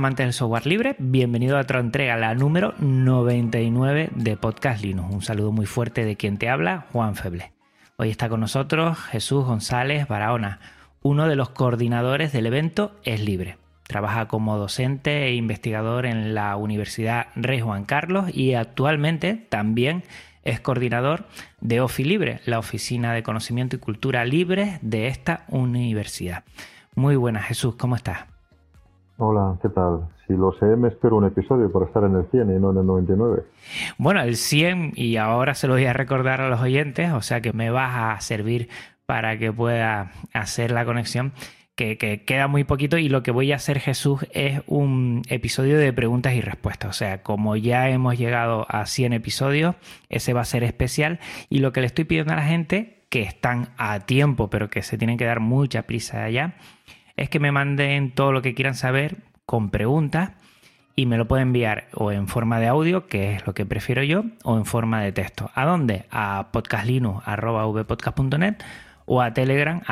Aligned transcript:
Amantes 0.00 0.24
del 0.24 0.32
software 0.32 0.66
libre, 0.66 0.96
bienvenido 0.98 1.58
a 1.58 1.60
otra 1.60 1.78
entrega, 1.78 2.16
la 2.16 2.34
número 2.34 2.72
99 2.78 4.08
de 4.14 4.36
Podcast 4.38 4.82
Linux. 4.82 5.14
Un 5.14 5.20
saludo 5.20 5.52
muy 5.52 5.66
fuerte 5.66 6.06
de 6.06 6.16
quien 6.16 6.38
te 6.38 6.48
habla, 6.48 6.86
Juan 6.90 7.16
Feble. 7.16 7.52
Hoy 7.98 8.08
está 8.08 8.30
con 8.30 8.40
nosotros 8.40 8.98
Jesús 8.98 9.44
González 9.44 10.08
Barahona, 10.08 10.58
uno 11.02 11.28
de 11.28 11.36
los 11.36 11.50
coordinadores 11.50 12.32
del 12.32 12.46
evento 12.46 12.98
Es 13.04 13.20
Libre. 13.20 13.58
Trabaja 13.82 14.26
como 14.26 14.56
docente 14.56 15.26
e 15.26 15.34
investigador 15.34 16.06
en 16.06 16.34
la 16.34 16.56
Universidad 16.56 17.26
Rey 17.36 17.60
Juan 17.60 17.84
Carlos 17.84 18.34
y 18.34 18.54
actualmente 18.54 19.34
también 19.34 20.04
es 20.44 20.60
coordinador 20.60 21.26
de 21.60 21.82
OFI 21.82 22.04
Libre, 22.04 22.40
la 22.46 22.58
Oficina 22.58 23.12
de 23.12 23.22
Conocimiento 23.22 23.76
y 23.76 23.80
Cultura 23.80 24.24
Libre 24.24 24.78
de 24.80 25.08
esta 25.08 25.44
universidad. 25.48 26.44
Muy 26.94 27.16
buenas, 27.16 27.44
Jesús, 27.44 27.74
¿cómo 27.76 27.96
estás? 27.96 28.39
Hola, 29.22 29.58
¿qué 29.60 29.68
tal? 29.68 30.08
Si 30.26 30.32
lo 30.32 30.50
sé, 30.52 30.64
me 30.76 30.88
espero 30.88 31.16
un 31.16 31.26
episodio 31.26 31.70
para 31.70 31.84
estar 31.84 32.02
en 32.04 32.16
el 32.16 32.24
100 32.30 32.56
y 32.56 32.58
no 32.58 32.70
en 32.70 32.78
el 32.78 32.86
99. 32.86 33.42
Bueno, 33.98 34.22
el 34.22 34.34
100 34.34 34.92
y 34.96 35.18
ahora 35.18 35.54
se 35.54 35.66
lo 35.66 35.74
voy 35.74 35.84
a 35.84 35.92
recordar 35.92 36.40
a 36.40 36.48
los 36.48 36.62
oyentes, 36.62 37.12
o 37.12 37.20
sea 37.20 37.42
que 37.42 37.52
me 37.52 37.68
vas 37.68 38.16
a 38.16 38.20
servir 38.22 38.70
para 39.04 39.36
que 39.38 39.52
pueda 39.52 40.12
hacer 40.32 40.70
la 40.70 40.86
conexión, 40.86 41.34
que, 41.74 41.98
que, 41.98 42.24
queda 42.24 42.48
muy 42.48 42.64
poquito 42.64 42.96
y 42.96 43.10
lo 43.10 43.22
que 43.22 43.30
voy 43.30 43.52
a 43.52 43.56
hacer 43.56 43.78
Jesús 43.78 44.26
es 44.32 44.62
un 44.66 45.20
episodio 45.28 45.76
de 45.76 45.92
preguntas 45.92 46.32
y 46.32 46.40
respuestas, 46.40 46.88
o 46.88 46.94
sea, 46.94 47.22
como 47.22 47.56
ya 47.56 47.90
hemos 47.90 48.16
llegado 48.16 48.64
a 48.70 48.86
100 48.86 49.12
episodios, 49.12 49.74
ese 50.08 50.32
va 50.32 50.40
a 50.40 50.46
ser 50.46 50.64
especial 50.64 51.20
y 51.50 51.58
lo 51.58 51.72
que 51.72 51.82
le 51.82 51.88
estoy 51.88 52.04
pidiendo 52.04 52.32
a 52.32 52.36
la 52.36 52.44
gente, 52.44 53.04
que 53.10 53.20
están 53.20 53.68
a 53.76 54.00
tiempo, 54.00 54.48
pero 54.48 54.70
que 54.70 54.82
se 54.82 54.96
tienen 54.96 55.18
que 55.18 55.26
dar 55.26 55.40
mucha 55.40 55.82
prisa 55.82 56.24
allá, 56.24 56.54
es 57.20 57.28
que 57.28 57.38
me 57.38 57.52
manden 57.52 58.10
todo 58.12 58.32
lo 58.32 58.40
que 58.40 58.54
quieran 58.54 58.74
saber 58.74 59.18
con 59.44 59.68
preguntas 59.68 60.30
y 60.96 61.04
me 61.04 61.18
lo 61.18 61.28
pueden 61.28 61.48
enviar 61.48 61.88
o 61.92 62.12
en 62.12 62.28
forma 62.28 62.58
de 62.60 62.66
audio, 62.66 63.08
que 63.08 63.34
es 63.34 63.46
lo 63.46 63.52
que 63.52 63.66
prefiero 63.66 64.02
yo, 64.02 64.24
o 64.42 64.56
en 64.56 64.64
forma 64.64 65.02
de 65.02 65.12
texto. 65.12 65.50
¿A 65.54 65.66
dónde? 65.66 66.06
A 66.10 66.48
podcastlinux.vpodcast.net 66.50 68.54
o 69.04 69.20
a 69.20 69.34
telegram. 69.34 69.82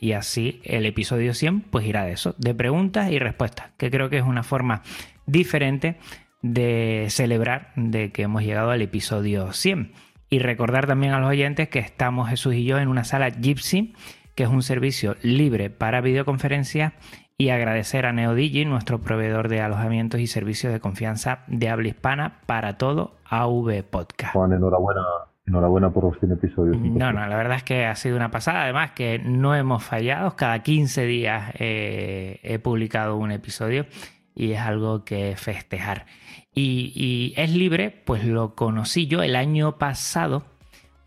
Y 0.00 0.12
así 0.12 0.60
el 0.64 0.86
episodio 0.86 1.34
100 1.34 1.60
pues 1.70 1.86
irá 1.86 2.04
de 2.04 2.14
eso, 2.14 2.34
de 2.36 2.52
preguntas 2.52 3.12
y 3.12 3.20
respuestas, 3.20 3.70
que 3.76 3.92
creo 3.92 4.10
que 4.10 4.18
es 4.18 4.24
una 4.24 4.42
forma 4.42 4.82
diferente 5.26 5.98
de 6.42 7.06
celebrar 7.10 7.70
de 7.76 8.10
que 8.10 8.22
hemos 8.22 8.42
llegado 8.42 8.72
al 8.72 8.82
episodio 8.82 9.52
100. 9.52 9.92
Y 10.30 10.40
recordar 10.40 10.88
también 10.88 11.12
a 11.12 11.20
los 11.20 11.30
oyentes 11.30 11.68
que 11.68 11.78
estamos 11.78 12.28
Jesús 12.28 12.56
y 12.56 12.64
yo 12.64 12.80
en 12.80 12.88
una 12.88 13.04
sala 13.04 13.28
Gypsy 13.28 13.94
que 14.34 14.44
es 14.44 14.48
un 14.48 14.62
servicio 14.62 15.16
libre 15.22 15.70
para 15.70 16.00
videoconferencias 16.00 16.92
y 17.36 17.50
agradecer 17.50 18.06
a 18.06 18.12
NeoDigi, 18.12 18.64
nuestro 18.64 19.00
proveedor 19.00 19.48
de 19.48 19.60
alojamientos 19.60 20.20
y 20.20 20.26
servicios 20.26 20.72
de 20.72 20.80
confianza 20.80 21.40
de 21.48 21.68
habla 21.68 21.88
hispana 21.88 22.40
para 22.46 22.78
todo 22.78 23.16
AV 23.24 23.82
Podcast. 23.90 24.32
Juan, 24.32 24.52
enhorabuena, 24.52 25.02
enhorabuena 25.46 25.90
por 25.90 26.04
los 26.04 26.18
100 26.18 26.32
episodios. 26.32 26.76
No, 26.78 27.12
no, 27.12 27.26
la 27.26 27.36
verdad 27.36 27.56
es 27.56 27.64
que 27.64 27.86
ha 27.86 27.96
sido 27.96 28.16
una 28.16 28.30
pasada. 28.30 28.62
Además 28.62 28.92
que 28.92 29.18
no 29.18 29.56
hemos 29.56 29.82
fallado. 29.82 30.36
Cada 30.36 30.60
15 30.60 31.06
días 31.06 31.52
eh, 31.58 32.38
he 32.44 32.58
publicado 32.60 33.16
un 33.16 33.32
episodio 33.32 33.86
y 34.34 34.52
es 34.52 34.60
algo 34.60 35.04
que 35.04 35.34
festejar. 35.36 36.06
Y, 36.54 36.92
y 36.94 37.34
es 37.40 37.52
libre, 37.52 37.90
pues 37.90 38.24
lo 38.24 38.54
conocí 38.54 39.08
yo 39.08 39.24
el 39.24 39.34
año 39.34 39.76
pasado 39.76 40.44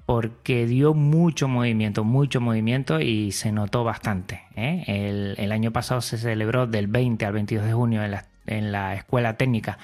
porque 0.08 0.66
dio 0.66 0.94
mucho 0.94 1.50
movimiento, 1.50 2.06
mucho 2.06 2.40
movimiento 2.40 3.02
y 3.02 3.34
se 3.34 3.52
notó 3.52 3.84
bastante. 3.84 4.42
¿eh? 4.56 4.86
El, 4.88 5.36
el, 5.38 5.52
año 5.52 5.74
pasado 5.74 6.00
se 6.00 6.18
celebró 6.18 6.66
del 6.66 6.88
20 6.88 7.26
al 7.26 7.34
22 7.34 7.66
de 7.66 7.74
junio 7.74 8.02
en 8.02 8.12
la, 8.12 8.26
en 8.46 8.72
la 8.72 8.96
Escuela 8.96 9.36
Técnica 9.36 9.78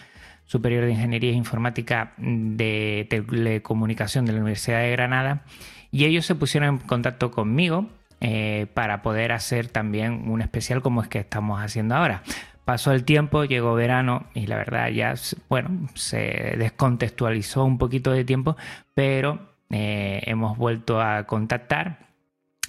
Superior 0.46 0.86
de 0.86 0.92
Ingeniería 0.92 1.32
e 1.32 1.34
Informática 1.34 2.14
de 2.18 3.06
Telecomunicación 3.10 4.26
de 4.26 4.32
la 4.32 4.40
Universidad 4.40 4.80
de 4.80 4.92
Granada 4.92 5.44
y 5.92 6.06
ellos 6.06 6.26
se 6.26 6.36
pusieron 6.36 6.70
en 6.70 6.78
contacto 6.78 7.30
conmigo 7.30 7.90
eh, 8.22 8.68
para 8.74 9.02
poder 9.02 9.34
hacer 9.34 9.68
también 9.68 10.30
un 10.30 10.42
especial 10.42 10.82
como 10.82 11.02
es 11.02 11.10
que 11.10 11.20
estamos 11.20 11.62
haciendo 11.62 11.96
ahora. 11.96 12.24
Pasó 12.64 12.94
el 12.94 13.04
tiempo, 13.04 13.44
llegó 13.44 13.74
verano 13.74 14.28
y 14.34 14.48
la 14.48 14.56
verdad 14.56 14.88
ya, 14.88 15.16
bueno, 15.50 15.90
se 15.96 16.56
descontextualizó 16.58 17.66
un 17.66 17.78
poquito 17.78 18.12
de 18.12 18.24
tiempo, 18.24 18.56
pero 18.94 19.53
eh, 19.70 20.22
hemos 20.26 20.58
vuelto 20.58 21.02
a 21.02 21.26
contactar. 21.26 22.08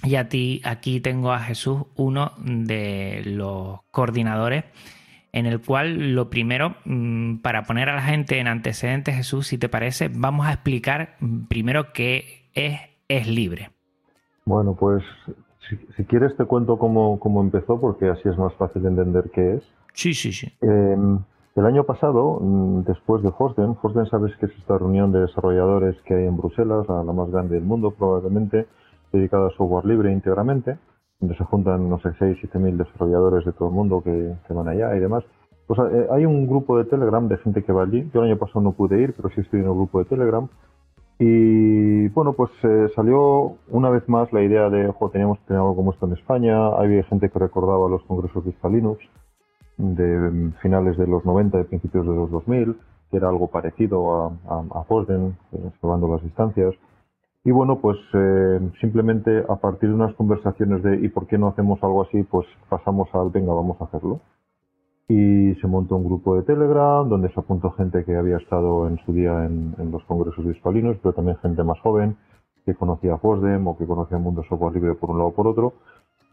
Y 0.03 0.15
a 0.15 0.29
ti, 0.29 0.61
aquí 0.63 0.99
tengo 0.99 1.31
a 1.31 1.39
Jesús, 1.39 1.83
uno 1.95 2.33
de 2.37 3.23
los 3.25 3.79
coordinadores, 3.91 4.65
en 5.31 5.45
el 5.45 5.61
cual 5.61 6.13
lo 6.13 6.29
primero, 6.29 6.75
mm, 6.85 7.37
para 7.37 7.63
poner 7.63 7.89
a 7.89 7.95
la 7.95 8.01
gente 8.01 8.39
en 8.39 8.47
antecedentes, 8.47 9.15
Jesús, 9.15 9.47
si 9.47 9.57
te 9.57 9.69
parece, 9.69 10.09
vamos 10.13 10.47
a 10.47 10.53
explicar 10.53 11.17
primero 11.49 11.91
qué 11.93 12.49
es 12.53 12.79
Es 13.07 13.27
Libre. 13.27 13.71
Bueno, 14.45 14.75
pues 14.75 15.03
si, 15.67 15.77
si 15.97 16.03
quieres 16.05 16.35
te 16.37 16.45
cuento 16.45 16.77
cómo, 16.77 17.19
cómo, 17.19 17.41
empezó, 17.41 17.79
porque 17.79 18.09
así 18.09 18.29
es 18.29 18.37
más 18.37 18.53
fácil 18.55 18.83
de 18.83 18.89
entender 18.89 19.31
qué 19.33 19.55
es. 19.55 19.63
Sí, 19.93 20.13
sí, 20.13 20.31
sí. 20.31 20.53
Eh, 20.61 21.17
el 21.55 21.65
año 21.65 21.85
pasado, 21.85 22.39
después 22.85 23.23
de 23.23 23.31
Forsden, 23.31 23.75
Forsden 23.77 24.05
sabes 24.07 24.35
que 24.37 24.47
es 24.47 24.51
esta 24.57 24.77
reunión 24.77 25.11
de 25.11 25.21
desarrolladores 25.21 25.95
que 26.01 26.13
hay 26.13 26.25
en 26.25 26.35
Bruselas, 26.35 26.85
la 26.87 27.03
más 27.13 27.31
grande 27.31 27.55
del 27.55 27.63
mundo 27.63 27.91
probablemente, 27.91 28.67
dedicada 29.13 29.47
a 29.47 29.51
software 29.51 29.85
libre 29.85 30.11
íntegramente, 30.11 30.77
donde 31.19 31.37
se 31.37 31.45
juntan, 31.45 31.89
no 31.89 31.99
sé, 31.99 32.09
6, 32.19 32.37
7 32.41 32.59
mil 32.59 32.77
desarrolladores 32.77 33.45
de 33.45 33.53
todo 33.53 33.69
el 33.69 33.73
mundo 33.73 34.01
que, 34.03 34.35
que 34.47 34.53
van 34.53 34.67
allá 34.67 34.95
y 34.95 34.99
demás. 34.99 35.23
Pues 35.65 35.79
hay 36.11 36.25
un 36.25 36.45
grupo 36.45 36.77
de 36.77 36.85
Telegram 36.85 37.27
de 37.27 37.37
gente 37.37 37.63
que 37.63 37.71
va 37.71 37.83
allí. 37.83 38.09
Yo 38.13 38.21
el 38.21 38.31
año 38.31 38.37
pasado 38.37 38.61
no 38.61 38.73
pude 38.73 39.01
ir, 39.01 39.13
pero 39.15 39.29
sí 39.29 39.41
estoy 39.41 39.61
en 39.61 39.65
el 39.65 39.73
grupo 39.73 39.99
de 39.99 40.05
Telegram. 40.05 40.47
Y 41.17 42.09
bueno, 42.09 42.33
pues 42.33 42.51
eh, 42.63 42.87
salió 42.93 43.53
una 43.69 43.89
vez 43.89 44.07
más 44.09 44.31
la 44.33 44.43
idea 44.43 44.69
de, 44.69 44.89
ojo, 44.89 45.09
teníamos 45.09 45.39
que 45.39 45.45
tener 45.45 45.61
algo 45.61 45.75
como 45.75 45.93
esto 45.93 46.05
en 46.05 46.13
España. 46.13 46.67
Había 46.67 47.03
gente 47.03 47.29
que 47.29 47.39
recordaba 47.39 47.87
los 47.89 48.03
congresos 48.03 48.43
de 48.43 48.53
Linux 48.69 48.99
de 49.77 50.51
finales 50.61 50.97
de 50.97 51.07
los 51.07 51.25
90 51.25 51.59
y 51.59 51.63
principios 51.65 52.05
de 52.05 52.15
los 52.15 52.31
2000, 52.31 52.75
que 53.11 53.17
era 53.17 53.29
algo 53.29 53.47
parecido 53.47 54.13
a, 54.13 54.27
a, 54.47 54.79
a 54.79 54.83
Fosden, 54.83 55.37
salvando 55.81 56.07
las 56.07 56.23
distancias. 56.23 56.73
Y 57.45 57.51
bueno, 57.51 57.79
pues 57.79 57.97
eh, 58.13 58.59
simplemente 58.81 59.43
a 59.47 59.55
partir 59.57 59.89
de 59.89 59.95
unas 59.95 60.15
conversaciones 60.15 60.81
de 60.81 60.95
¿y 61.05 61.09
por 61.09 61.27
qué 61.27 61.37
no 61.37 61.47
hacemos 61.47 61.81
algo 61.83 62.01
así? 62.01 62.23
Pues 62.23 62.47
pasamos 62.69 63.07
al 63.13 63.29
venga, 63.29 63.53
vamos 63.53 63.79
a 63.79 63.85
hacerlo. 63.85 64.19
Y 65.07 65.53
se 65.61 65.67
montó 65.67 65.95
un 65.95 66.05
grupo 66.05 66.35
de 66.35 66.41
Telegram 66.41 67.07
donde 67.07 67.31
se 67.31 67.39
apuntó 67.39 67.69
gente 67.71 68.03
que 68.03 68.15
había 68.15 68.37
estado 68.37 68.87
en 68.87 68.97
su 69.05 69.13
día 69.13 69.45
en, 69.45 69.75
los 69.91 70.03
congresos 70.05 70.43
de 70.43 70.53
hispalinos, 70.53 70.97
pero 71.03 71.13
también 71.13 71.37
gente 71.37 71.63
más 71.63 71.79
joven 71.81 72.17
que 72.65 72.73
conocía 72.73 73.17
Fosdem 73.17 73.67
o 73.67 73.77
que 73.77 73.85
conocía 73.85 74.17
el 74.17 74.23
mundo 74.23 74.41
software 74.49 74.73
libre 74.73 74.95
por 74.95 75.11
un 75.11 75.19
lado 75.19 75.29
o 75.29 75.35
por 75.35 75.45
otro 75.45 75.73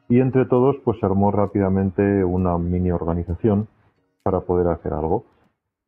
y 0.09 0.21
entre 0.21 0.47
todos 0.47 0.77
pues 0.85 0.99
se 0.99 1.07
armó 1.07 1.31
rápidamente 1.31 2.25
una 2.25 2.59
mini 2.59 2.91
organización 2.91 3.69
para 4.23 4.41
poder 4.41 4.69
hacer 4.69 4.93
algo. 4.93 5.25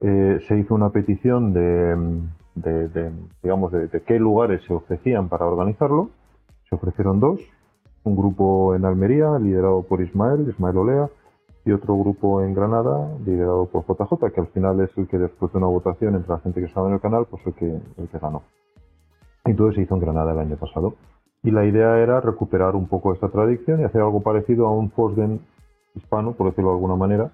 Eh, 0.01 0.41
se 0.47 0.59
hizo 0.59 0.75
una 0.75 0.91
petición 0.91 1.53
de, 1.53 1.97
de, 2.55 2.89
de 2.89 3.13
digamos, 3.43 3.73
de, 3.73 4.03
qué 4.07 4.19
lugares 4.19 4.63
se 4.67 4.75
ofrecían 4.75 5.29
para 5.29 5.47
organizarlo. 5.47 6.11
Se 6.69 6.75
ofrecieron 6.75 7.21
dos, 7.21 7.41
un 8.05 8.17
grupo 8.17 8.75
en 8.75 8.85
Almería 8.85 9.39
liderado 9.39 9.83
por 9.83 10.01
Ismael, 10.01 10.49
Ismael 10.49 10.77
Olea, 10.77 11.09
y 11.65 11.73
otro 11.73 11.97
grupo 11.97 12.43
en 12.43 12.55
Granada 12.55 13.17
liderado 13.25 13.67
por 13.67 13.85
JJ, 13.87 14.33
que 14.33 14.41
al 14.41 14.49
final 14.49 14.81
es 14.81 14.91
el 14.99 15.09
que 15.09 15.19
después 15.19 15.51
de 15.53 15.59
una 15.59 15.67
votación 15.69 16.15
entre 16.15 16.31
la 16.31 16.41
gente 16.41 16.61
que 16.61 16.67
estaba 16.67 16.89
en 16.89 16.95
el 16.95 17.01
canal, 17.01 17.27
pues 17.31 17.47
el 17.47 17.55
que, 17.55 17.67
el 17.67 18.09
que 18.09 18.19
ganó. 18.19 18.43
Y 19.47 19.55
todo 19.55 19.73
se 19.73 19.83
hizo 19.83 19.95
en 19.95 20.01
Granada 20.01 20.33
el 20.33 20.39
año 20.39 20.57
pasado. 20.57 20.95
Y 21.45 21.51
la 21.51 21.65
idea 21.65 21.99
era 21.99 22.21
recuperar 22.21 22.75
un 22.75 22.89
poco 22.89 23.13
esta 23.13 23.29
tradición 23.29 23.81
y 23.81 23.85
hacer 23.85 24.01
algo 24.01 24.23
parecido 24.23 24.67
a 24.67 24.73
un 24.73 24.91
Fosden 24.91 25.41
hispano, 25.95 26.33
por 26.33 26.49
decirlo 26.49 26.71
de 26.71 26.77
alguna 26.77 26.97
manera, 26.97 27.31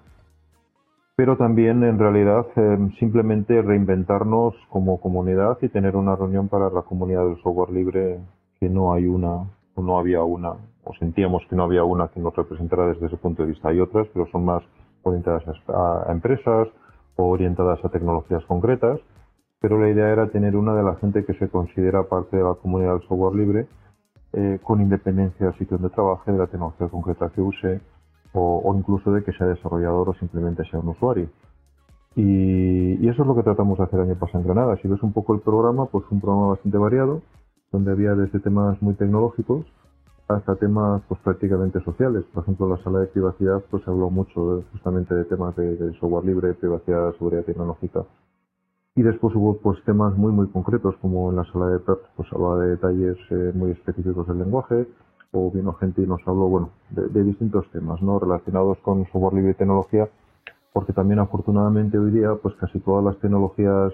pero 1.15 1.37
también 1.37 1.83
en 1.83 1.97
realidad 1.97 2.45
eh, 2.55 2.77
simplemente 2.99 3.61
reinventarnos 3.61 4.53
como 4.69 4.99
comunidad 4.99 5.57
y 5.61 5.69
tener 5.69 5.95
una 5.95 6.15
reunión 6.15 6.47
para 6.47 6.69
la 6.69 6.81
comunidad 6.83 7.25
del 7.25 7.41
software 7.41 7.71
libre 7.71 8.19
que 8.59 8.69
no 8.69 8.93
hay 8.93 9.05
una 9.05 9.49
o 9.75 9.81
no 9.81 9.97
había 9.97 10.23
una 10.23 10.53
o 10.83 10.93
sentíamos 10.95 11.43
que 11.49 11.55
no 11.55 11.63
había 11.63 11.83
una 11.83 12.07
que 12.07 12.19
nos 12.19 12.35
representara 12.35 12.87
desde 12.87 13.05
ese 13.05 13.17
punto 13.17 13.43
de 13.43 13.49
vista. 13.49 13.69
Hay 13.69 13.79
otras, 13.79 14.07
pero 14.13 14.27
son 14.31 14.45
más 14.45 14.63
orientadas 15.03 15.43
a, 15.67 16.11
empresas 16.11 16.67
o 17.15 17.29
orientadas 17.29 17.83
a 17.83 17.89
tecnologías 17.89 18.43
concretas, 18.45 18.99
pero 19.59 19.79
la 19.79 19.89
idea 19.89 20.09
era 20.09 20.31
tener 20.31 20.55
una 20.55 20.73
de 20.73 20.83
la 20.83 20.95
gente 20.95 21.23
que 21.23 21.33
se 21.35 21.49
considera 21.49 22.03
parte 22.03 22.37
de 22.37 22.43
la 22.43 22.55
comunidad 22.55 22.93
del 22.93 23.07
software 23.07 23.35
libre 23.35 23.67
eh, 24.33 24.59
con 24.63 24.81
independencia 24.81 25.47
del 25.47 25.57
sitio 25.57 25.77
donde 25.77 25.93
trabaje, 25.93 26.31
de 26.31 26.37
la 26.37 26.47
tecnología 26.47 26.87
concreta 26.87 27.29
que 27.35 27.41
use 27.41 27.81
o, 28.33 28.73
incluso 28.77 29.11
de 29.11 29.23
que 29.23 29.33
sea 29.33 29.47
desarrollador 29.47 30.09
o 30.09 30.13
simplemente 30.13 30.63
sea 30.69 30.79
un 30.79 30.89
usuario. 30.89 31.29
Y, 32.15 33.07
eso 33.07 33.23
es 33.23 33.27
lo 33.27 33.35
que 33.35 33.43
tratamos 33.43 33.77
de 33.77 33.83
hacer 33.83 33.99
año 33.99 34.15
pasado 34.15 34.39
en 34.39 34.45
Granada. 34.45 34.77
Si 34.81 34.87
ves 34.87 35.03
un 35.03 35.11
poco 35.11 35.33
el 35.33 35.41
programa, 35.41 35.85
pues 35.87 36.05
un 36.11 36.21
programa 36.21 36.49
bastante 36.49 36.77
variado, 36.77 37.21
donde 37.71 37.91
había 37.91 38.15
desde 38.15 38.39
temas 38.39 38.81
muy 38.81 38.93
tecnológicos 38.95 39.65
hasta 40.27 40.55
temas 40.55 41.01
pues 41.07 41.19
prácticamente 41.21 41.81
sociales. 41.81 42.23
Por 42.33 42.43
ejemplo, 42.43 42.69
la 42.69 42.81
sala 42.83 42.99
de 42.99 43.07
privacidad 43.07 43.61
pues 43.69 43.85
habló 43.87 44.09
mucho 44.09 44.63
justamente 44.71 45.13
de 45.13 45.25
temas 45.25 45.55
de, 45.55 45.93
software 45.99 46.25
libre, 46.25 46.53
privacidad, 46.53 47.11
seguridad 47.17 47.43
tecnológica. 47.43 48.05
Y 49.01 49.03
después 49.03 49.35
hubo 49.35 49.57
pues 49.57 49.83
temas 49.83 50.15
muy 50.15 50.31
muy 50.31 50.47
concretos, 50.49 50.95
como 51.01 51.31
en 51.31 51.37
la 51.37 51.45
sala 51.45 51.69
de 51.69 51.79
PERT 51.79 52.01
pues 52.15 52.31
hablaba 52.31 52.59
de 52.59 52.69
detalles 52.69 53.17
eh, 53.31 53.51
muy 53.55 53.71
específicos 53.71 54.27
del 54.27 54.37
lenguaje, 54.37 54.87
o 55.31 55.49
vino 55.49 55.73
gente 55.73 56.03
y 56.03 56.05
nos 56.05 56.21
habló, 56.27 56.47
bueno, 56.47 56.69
de, 56.91 57.23
distintos 57.23 57.65
temas, 57.71 57.99
¿no? 58.03 58.19
Relacionados 58.19 58.77
con 58.83 59.03
software 59.05 59.33
libre 59.33 59.51
y 59.53 59.55
tecnología, 59.55 60.07
porque 60.71 60.93
también 60.93 61.17
afortunadamente 61.17 61.97
hoy 61.97 62.11
día, 62.11 62.35
pues 62.43 62.53
casi 62.57 62.79
todas 62.81 63.03
las 63.03 63.17
tecnologías, 63.17 63.91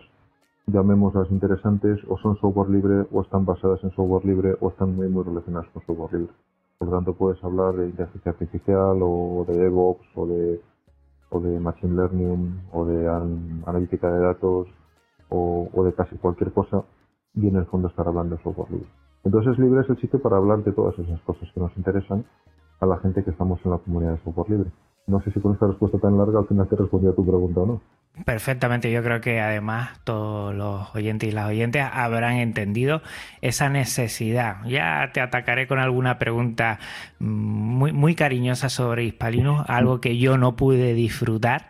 llamémoslas 0.66 1.32
interesantes, 1.32 2.02
o 2.10 2.18
son 2.18 2.36
software 2.42 2.70
libre, 2.70 3.06
o 3.10 3.22
están 3.22 3.46
basadas 3.46 3.82
en 3.86 3.92
software 3.92 4.26
libre, 4.26 4.58
o 4.60 4.68
están 4.68 4.94
muy, 4.94 5.08
muy 5.08 5.24
relacionadas 5.24 5.70
con 5.70 5.86
software 5.86 6.20
libre. 6.20 6.34
Por 6.80 6.90
lo 6.90 6.96
tanto, 6.98 7.14
puedes 7.14 7.42
hablar 7.46 7.78
de 7.78 7.86
inteligencia 7.86 8.34
artificial, 8.34 8.98
o 9.02 9.46
de 9.48 9.58
DevOps, 9.58 10.06
o 10.16 10.28
de, 10.28 10.60
o 11.30 11.40
de 11.40 11.62
Machine 11.62 11.96
Learning, 11.96 12.62
o 12.74 12.84
de 12.84 13.08
analítica 13.08 14.12
de 14.12 14.20
datos, 14.20 14.68
o, 15.30 15.70
de 15.84 15.94
casi 15.94 16.16
cualquier 16.18 16.52
cosa, 16.52 16.84
y 17.34 17.48
en 17.48 17.56
el 17.56 17.66
fondo 17.66 17.88
estar 17.88 18.08
hablando 18.08 18.36
de 18.36 18.44
software 18.44 18.72
libre. 18.72 18.88
Entonces 19.24 19.60
Libre 19.60 19.82
es 19.82 19.90
el 19.90 20.00
sitio 20.00 20.22
para 20.22 20.38
hablar 20.38 20.64
de 20.64 20.72
todas 20.72 20.98
esas 20.98 21.20
cosas 21.22 21.50
que 21.54 21.60
nos 21.60 21.76
interesan 21.78 22.26
a 22.80 22.86
la 22.86 22.98
gente 22.98 23.24
que 23.24 23.32
estamos 23.32 23.60
en 23.66 23.72
la 23.72 23.78
comunidad 23.78 24.14
de 24.14 24.24
software 24.24 24.50
libre. 24.50 24.72
No 25.08 25.22
sé 25.22 25.32
si 25.32 25.40
con 25.40 25.54
esta 25.54 25.68
respuesta 25.68 25.98
tan 26.00 26.18
larga 26.18 26.40
al 26.40 26.48
final 26.48 26.68
te 26.68 26.76
respondí 26.76 27.08
a 27.08 27.16
tu 27.16 27.26
pregunta 27.26 27.62
o 27.62 27.66
no. 27.66 27.82
Perfectamente, 28.26 28.92
yo 28.92 29.04
creo 29.04 29.22
que 29.22 29.40
además 29.40 30.00
todos 30.04 30.54
los 30.54 30.94
oyentes 30.96 31.30
y 31.30 31.32
las 31.32 31.48
oyentes 31.48 31.86
habrán 31.92 32.38
entendido 32.38 33.02
esa 33.42 33.70
necesidad. 33.70 34.64
Ya 34.66 35.12
te 35.14 35.22
atacaré 35.22 35.68
con 35.68 35.78
alguna 35.78 36.18
pregunta 36.18 36.80
muy, 37.20 37.94
muy 37.94 38.16
cariñosa 38.16 38.70
sobre 38.70 39.04
Hispalinus, 39.04 39.62
algo 39.68 40.02
que 40.02 40.18
yo 40.18 40.38
no 40.38 40.56
pude 40.56 40.94
disfrutar 40.94 41.70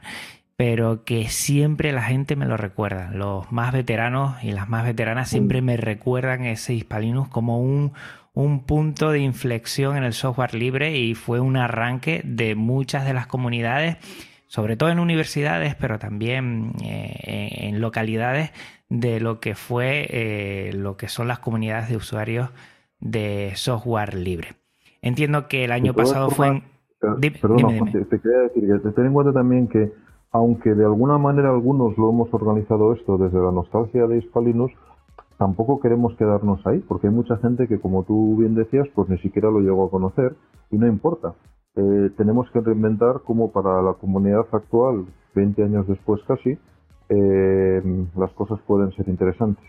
pero 0.58 1.04
que 1.04 1.30
siempre 1.30 1.92
la 1.92 2.02
gente 2.02 2.36
me 2.36 2.48
lo 2.48 2.58
recuerda. 2.58 3.12
Los 3.12 3.52
más 3.52 3.72
veteranos 3.72 4.44
y 4.44 4.52
las 4.52 4.68
más 4.68 4.84
veteranas 4.84 5.30
siempre 5.30 5.62
me 5.62 5.78
recuerdan 5.78 6.46
ese 6.46 6.74
Hispalinus 6.74 7.30
como 7.30 7.62
un, 7.62 7.94
un 8.34 8.64
punto 8.66 9.12
de 9.12 9.20
inflexión 9.20 9.98
en 9.98 10.04
el 10.04 10.14
software 10.14 10.56
libre 10.56 10.98
y 10.98 11.14
fue 11.14 11.40
un 11.40 11.58
arranque 11.58 12.24
de 12.26 12.56
muchas 12.56 13.06
de 13.06 13.14
las 13.14 13.28
comunidades, 13.28 13.98
sobre 14.48 14.76
todo 14.78 14.90
en 14.90 15.00
universidades, 15.00 15.76
pero 15.76 16.00
también 16.00 16.74
eh, 16.84 17.68
en 17.68 17.80
localidades 17.80 18.52
de 18.90 19.20
lo 19.20 19.40
que 19.40 19.54
fue 19.54 20.08
eh, 20.10 20.72
lo 20.74 20.98
que 20.98 21.08
son 21.08 21.28
las 21.28 21.38
comunidades 21.38 21.88
de 21.88 21.98
usuarios 21.98 22.50
de 23.00 23.52
software 23.54 24.16
libre. 24.16 24.56
Entiendo 25.04 25.48
que 25.48 25.66
el 25.66 25.72
año 25.72 25.94
pasado 25.94 26.32
fue 26.32 26.48
en... 26.48 26.64
Perdón, 27.00 27.92
te 27.92 28.20
quería 28.20 28.40
decir 28.40 28.64
que 28.84 28.90
ten 28.90 29.06
en 29.06 29.14
cuenta 29.14 29.32
también 29.32 29.68
que 29.68 29.92
aunque 30.38 30.76
de 30.76 30.86
alguna 30.86 31.18
manera 31.18 31.50
algunos 31.50 31.98
lo 31.98 32.10
hemos 32.10 32.32
organizado 32.34 32.94
esto 32.94 33.18
desde 33.18 33.40
la 33.40 33.52
nostalgia 33.52 34.06
de 34.06 34.20
Hispalinus, 34.20 34.72
tampoco 35.38 35.80
queremos 35.80 36.16
quedarnos 36.16 36.66
ahí, 36.68 36.80
porque 36.88 37.08
hay 37.08 37.14
mucha 37.14 37.38
gente 37.38 37.68
que, 37.68 37.80
como 37.80 38.04
tú 38.04 38.38
bien 38.38 38.54
decías, 38.54 38.88
pues 38.94 39.10
ni 39.10 39.18
siquiera 39.18 39.50
lo 39.50 39.60
llegó 39.60 39.86
a 39.86 39.90
conocer 39.90 40.36
y 40.72 40.78
no 40.78 40.88
importa. 40.88 41.34
Eh, 41.76 42.12
tenemos 42.18 42.50
que 42.52 42.62
reinventar 42.62 43.22
como 43.26 43.52
para 43.52 43.82
la 43.82 43.94
comunidad 43.94 44.46
actual, 44.52 45.06
20 45.36 45.64
años 45.64 45.88
después 45.88 46.22
casi, 46.28 46.58
eh, 47.10 47.82
las 48.16 48.32
cosas 48.34 48.60
pueden 48.68 48.92
ser 48.92 49.10
interesantes. 49.10 49.66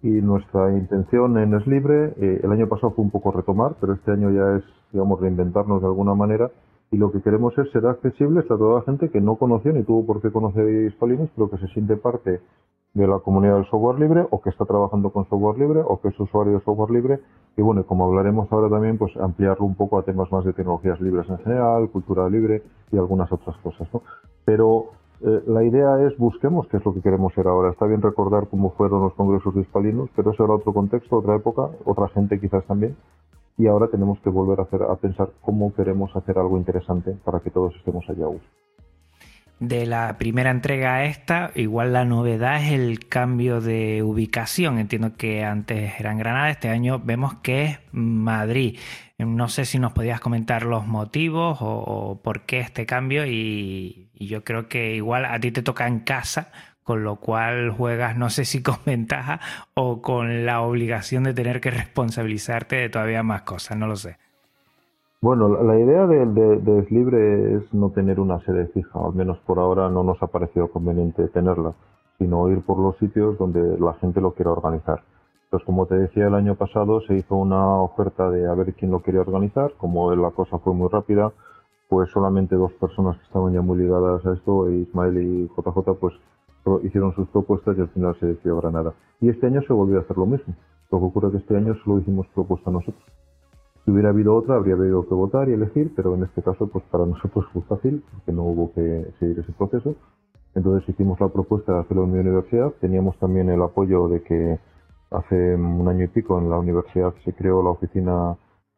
Y 0.00 0.10
nuestra 0.10 0.72
intención 0.72 1.38
en 1.38 1.54
Es 1.54 1.66
Libre, 1.66 2.14
eh, 2.18 2.40
el 2.44 2.52
año 2.52 2.68
pasado 2.68 2.92
fue 2.92 3.04
un 3.04 3.10
poco 3.10 3.32
retomar, 3.32 3.74
pero 3.80 3.94
este 3.94 4.12
año 4.12 4.30
ya 4.30 4.58
es, 4.58 4.64
digamos, 4.92 5.20
reinventarnos 5.20 5.80
de 5.80 5.88
alguna 5.88 6.14
manera 6.14 6.50
y 6.90 6.96
lo 6.96 7.12
que 7.12 7.20
queremos 7.20 7.56
es 7.58 7.70
ser 7.70 7.86
accesibles 7.86 8.44
a 8.46 8.56
toda 8.56 8.76
la 8.76 8.82
gente 8.82 9.10
que 9.10 9.20
no 9.20 9.36
conoció 9.36 9.72
ni 9.72 9.82
tuvo 9.82 10.06
por 10.06 10.22
qué 10.22 10.30
conocer 10.30 10.68
Hispalinux, 10.86 11.30
pero 11.34 11.50
que 11.50 11.58
se 11.58 11.66
siente 11.68 11.96
parte 11.96 12.40
de 12.94 13.06
la 13.06 13.18
comunidad 13.18 13.56
del 13.56 13.66
software 13.66 14.00
libre 14.00 14.26
o 14.30 14.40
que 14.40 14.50
está 14.50 14.64
trabajando 14.64 15.10
con 15.10 15.28
software 15.28 15.58
libre 15.58 15.82
o 15.86 16.00
que 16.00 16.08
es 16.08 16.18
usuario 16.18 16.54
de 16.54 16.64
software 16.64 16.90
libre 16.90 17.20
y 17.56 17.62
bueno, 17.62 17.84
como 17.84 18.06
hablaremos 18.06 18.50
ahora 18.50 18.70
también, 18.70 18.96
pues 18.96 19.14
ampliarlo 19.16 19.66
un 19.66 19.74
poco 19.74 19.98
a 19.98 20.02
temas 20.02 20.30
más 20.32 20.44
de 20.44 20.52
tecnologías 20.52 21.00
libres 21.00 21.28
en 21.28 21.38
general, 21.38 21.90
cultura 21.90 22.28
libre 22.28 22.62
y 22.90 22.96
algunas 22.96 23.30
otras 23.32 23.56
cosas, 23.58 23.88
¿no? 23.92 24.02
Pero 24.44 24.92
eh, 25.20 25.42
la 25.46 25.64
idea 25.64 26.00
es 26.06 26.16
busquemos 26.16 26.68
qué 26.68 26.76
es 26.76 26.84
lo 26.84 26.94
que 26.94 27.02
queremos 27.02 27.34
ser 27.34 27.48
ahora. 27.48 27.70
Está 27.70 27.86
bien 27.86 28.00
recordar 28.00 28.46
cómo 28.48 28.70
fueron 28.70 29.02
los 29.02 29.12
congresos 29.14 29.54
de 29.54 29.62
Hispalinux, 29.62 30.10
pero 30.14 30.30
eso 30.30 30.44
era 30.44 30.54
otro 30.54 30.72
contexto, 30.72 31.16
otra 31.16 31.34
época, 31.36 31.68
otra 31.84 32.08
gente 32.08 32.40
quizás 32.40 32.64
también 32.66 32.96
y 33.58 33.66
ahora 33.66 33.88
tenemos 33.88 34.20
que 34.20 34.30
volver 34.30 34.60
a, 34.60 34.92
a 34.92 34.96
pensar 34.96 35.30
cómo 35.42 35.74
queremos 35.74 36.14
hacer 36.14 36.38
algo 36.38 36.56
interesante 36.56 37.12
para 37.24 37.40
que 37.40 37.50
todos 37.50 37.74
estemos 37.76 38.08
allá. 38.08 38.26
De 39.58 39.86
la 39.86 40.16
primera 40.18 40.52
entrega 40.52 40.94
a 40.94 41.04
esta, 41.04 41.50
igual 41.56 41.92
la 41.92 42.04
novedad 42.04 42.62
es 42.62 42.70
el 42.70 43.08
cambio 43.08 43.60
de 43.60 44.04
ubicación. 44.04 44.78
Entiendo 44.78 45.16
que 45.16 45.44
antes 45.44 45.98
era 45.98 46.12
en 46.12 46.18
Granada, 46.18 46.50
este 46.50 46.68
año 46.68 47.00
vemos 47.04 47.34
que 47.42 47.64
es 47.64 47.78
Madrid. 47.90 48.78
No 49.18 49.48
sé 49.48 49.64
si 49.64 49.80
nos 49.80 49.92
podías 49.92 50.20
comentar 50.20 50.62
los 50.62 50.86
motivos 50.86 51.58
o, 51.60 52.20
por 52.22 52.42
qué 52.42 52.60
este 52.60 52.86
cambio 52.86 53.26
y 53.26 54.10
yo 54.14 54.44
creo 54.44 54.68
que 54.68 54.94
igual 54.94 55.24
a 55.24 55.40
ti 55.40 55.50
te 55.50 55.62
toca 55.62 55.88
en 55.88 56.00
casa 56.00 56.52
con 56.88 57.04
lo 57.04 57.16
cual 57.16 57.70
juegas 57.70 58.16
no 58.16 58.30
sé 58.30 58.46
si 58.46 58.62
con 58.68 58.76
ventaja 58.86 59.40
o 59.74 60.00
con 60.00 60.46
la 60.46 60.62
obligación 60.62 61.22
de 61.22 61.34
tener 61.34 61.60
que 61.60 61.70
responsabilizarte 61.70 62.76
de 62.76 62.88
todavía 62.88 63.22
más 63.22 63.42
cosas, 63.42 63.76
no 63.76 63.86
lo 63.86 63.94
sé. 63.96 64.16
Bueno, 65.20 65.62
la 65.62 65.78
idea 65.78 66.06
de, 66.06 66.24
de, 66.24 66.86
Libre 66.88 67.56
es 67.56 67.74
no 67.74 67.90
tener 67.90 68.18
una 68.18 68.40
sede 68.40 68.68
fija, 68.68 69.04
al 69.04 69.12
menos 69.12 69.36
por 69.40 69.58
ahora 69.58 69.90
no 69.90 70.02
nos 70.02 70.22
ha 70.22 70.28
parecido 70.28 70.68
conveniente 70.68 71.28
tenerla, 71.28 71.74
sino 72.16 72.48
ir 72.48 72.62
por 72.62 72.78
los 72.78 72.96
sitios 72.96 73.36
donde 73.36 73.78
la 73.78 73.92
gente 74.00 74.22
lo 74.22 74.32
quiera 74.32 74.52
organizar. 74.52 75.02
Entonces, 75.44 75.66
como 75.66 75.84
te 75.84 75.96
decía 75.96 76.28
el 76.28 76.34
año 76.34 76.54
pasado, 76.54 77.02
se 77.02 77.16
hizo 77.16 77.34
una 77.34 77.82
oferta 77.82 78.30
de 78.30 78.48
a 78.48 78.54
ver 78.54 78.72
quién 78.72 78.92
lo 78.92 79.02
quería 79.02 79.20
organizar, 79.20 79.74
como 79.76 80.14
la 80.14 80.30
cosa 80.30 80.58
fue 80.60 80.72
muy 80.72 80.88
rápida, 80.88 81.32
pues 81.90 82.08
solamente 82.12 82.54
dos 82.54 82.72
personas 82.74 83.18
que 83.18 83.24
estaban 83.24 83.52
ya 83.52 83.60
muy 83.60 83.76
ligadas 83.76 84.24
a 84.24 84.32
esto, 84.32 84.70
Ismael 84.70 85.18
y 85.18 85.48
JJ, 85.48 85.98
pues 86.00 86.14
hicieron 86.82 87.14
sus 87.14 87.28
propuestas 87.28 87.76
y 87.78 87.80
al 87.80 87.88
final 87.88 88.16
se 88.20 88.26
decidió 88.26 88.56
Granada. 88.56 88.94
Y 89.20 89.28
este 89.28 89.46
año 89.46 89.62
se 89.62 89.72
volvió 89.72 89.98
a 89.98 90.02
hacer 90.02 90.16
lo 90.16 90.26
mismo. 90.26 90.54
Lo 90.90 90.98
que 90.98 91.04
ocurre 91.04 91.28
es 91.28 91.32
que 91.32 91.38
este 91.38 91.56
año 91.56 91.74
solo 91.84 92.00
hicimos 92.00 92.26
propuesta 92.34 92.70
nosotros. 92.70 93.04
Si 93.84 93.90
hubiera 93.90 94.10
habido 94.10 94.34
otra, 94.34 94.56
habría 94.56 94.74
habido 94.74 95.06
que 95.08 95.14
votar 95.14 95.48
y 95.48 95.54
elegir, 95.54 95.92
pero 95.96 96.14
en 96.14 96.24
este 96.24 96.42
caso, 96.42 96.68
pues 96.68 96.84
para 96.90 97.06
nosotros 97.06 97.46
fue 97.52 97.62
fácil, 97.62 98.04
porque 98.12 98.32
no 98.32 98.44
hubo 98.44 98.72
que 98.72 99.12
seguir 99.18 99.38
ese 99.38 99.52
proceso. 99.52 99.96
Entonces 100.54 100.88
hicimos 100.88 101.20
la 101.20 101.28
propuesta 101.28 101.72
de 101.72 101.80
hacerlo 101.80 102.04
en 102.04 102.12
mi 102.12 102.18
universidad. 102.18 102.72
Teníamos 102.80 103.18
también 103.18 103.48
el 103.50 103.62
apoyo 103.62 104.08
de 104.08 104.22
que 104.22 104.58
hace 105.10 105.54
un 105.54 105.88
año 105.88 106.04
y 106.04 106.08
pico 106.08 106.38
en 106.38 106.50
la 106.50 106.58
universidad 106.58 107.14
se 107.24 107.32
creó 107.32 107.62
la 107.62 107.70
oficina, 107.70 108.36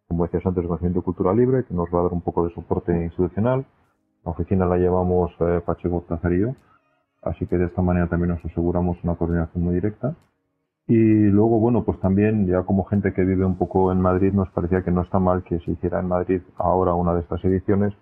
como 0.09 0.25
decías 0.25 0.47
antes, 0.47 0.63
de 0.63 0.69
conocimiento 0.69 1.03
cultural 1.03 1.37
libre, 1.37 1.65
que 1.65 1.75
nos 1.75 1.89
va 1.93 2.01
a 2.01 2.03
dar 2.05 2.13
un 2.13 2.21
poco 2.21 2.47
de 2.47 2.55
soporte 2.55 2.93
institucional. 2.93 3.67
La 4.25 4.33
oficina 4.33 4.67
la 4.67 4.77
llevamos 4.77 5.33
eh, 5.41 5.61
Pacheco 5.65 6.05
Tazarillo 6.09 6.55
Así 7.23 7.47
que 7.47 7.59
de 7.59 7.67
esta 7.67 7.83
manera 7.83 8.09
también 8.09 8.31
nos 8.31 8.45
aseguramos 8.45 8.97
una 9.05 9.15
coordinación 9.17 9.65
muy 9.65 9.75
directa. 9.75 10.15
Y 10.87 10.97
luego, 10.97 11.61
bueno, 11.61 11.85
pues 11.85 12.01
también 12.01 12.47
ya 12.47 12.63
como 12.63 12.85
gente 12.85 13.13
que 13.13 13.23
vive 13.23 13.45
un 13.45 13.57
poco 13.57 13.93
en 13.93 14.01
Madrid 14.01 14.33
nos 14.33 14.51
parecía 14.51 14.83
que 14.83 14.91
no 14.91 15.03
está 15.03 15.19
mal 15.19 15.45
que 15.45 15.61
se 15.61 15.73
hiciera 15.73 16.01
en 16.01 16.09
Madrid 16.09 16.41
ahora 16.57 16.95
una 16.95 17.15
de 17.15 17.21
estas 17.21 17.45
ediciones, 17.45 17.93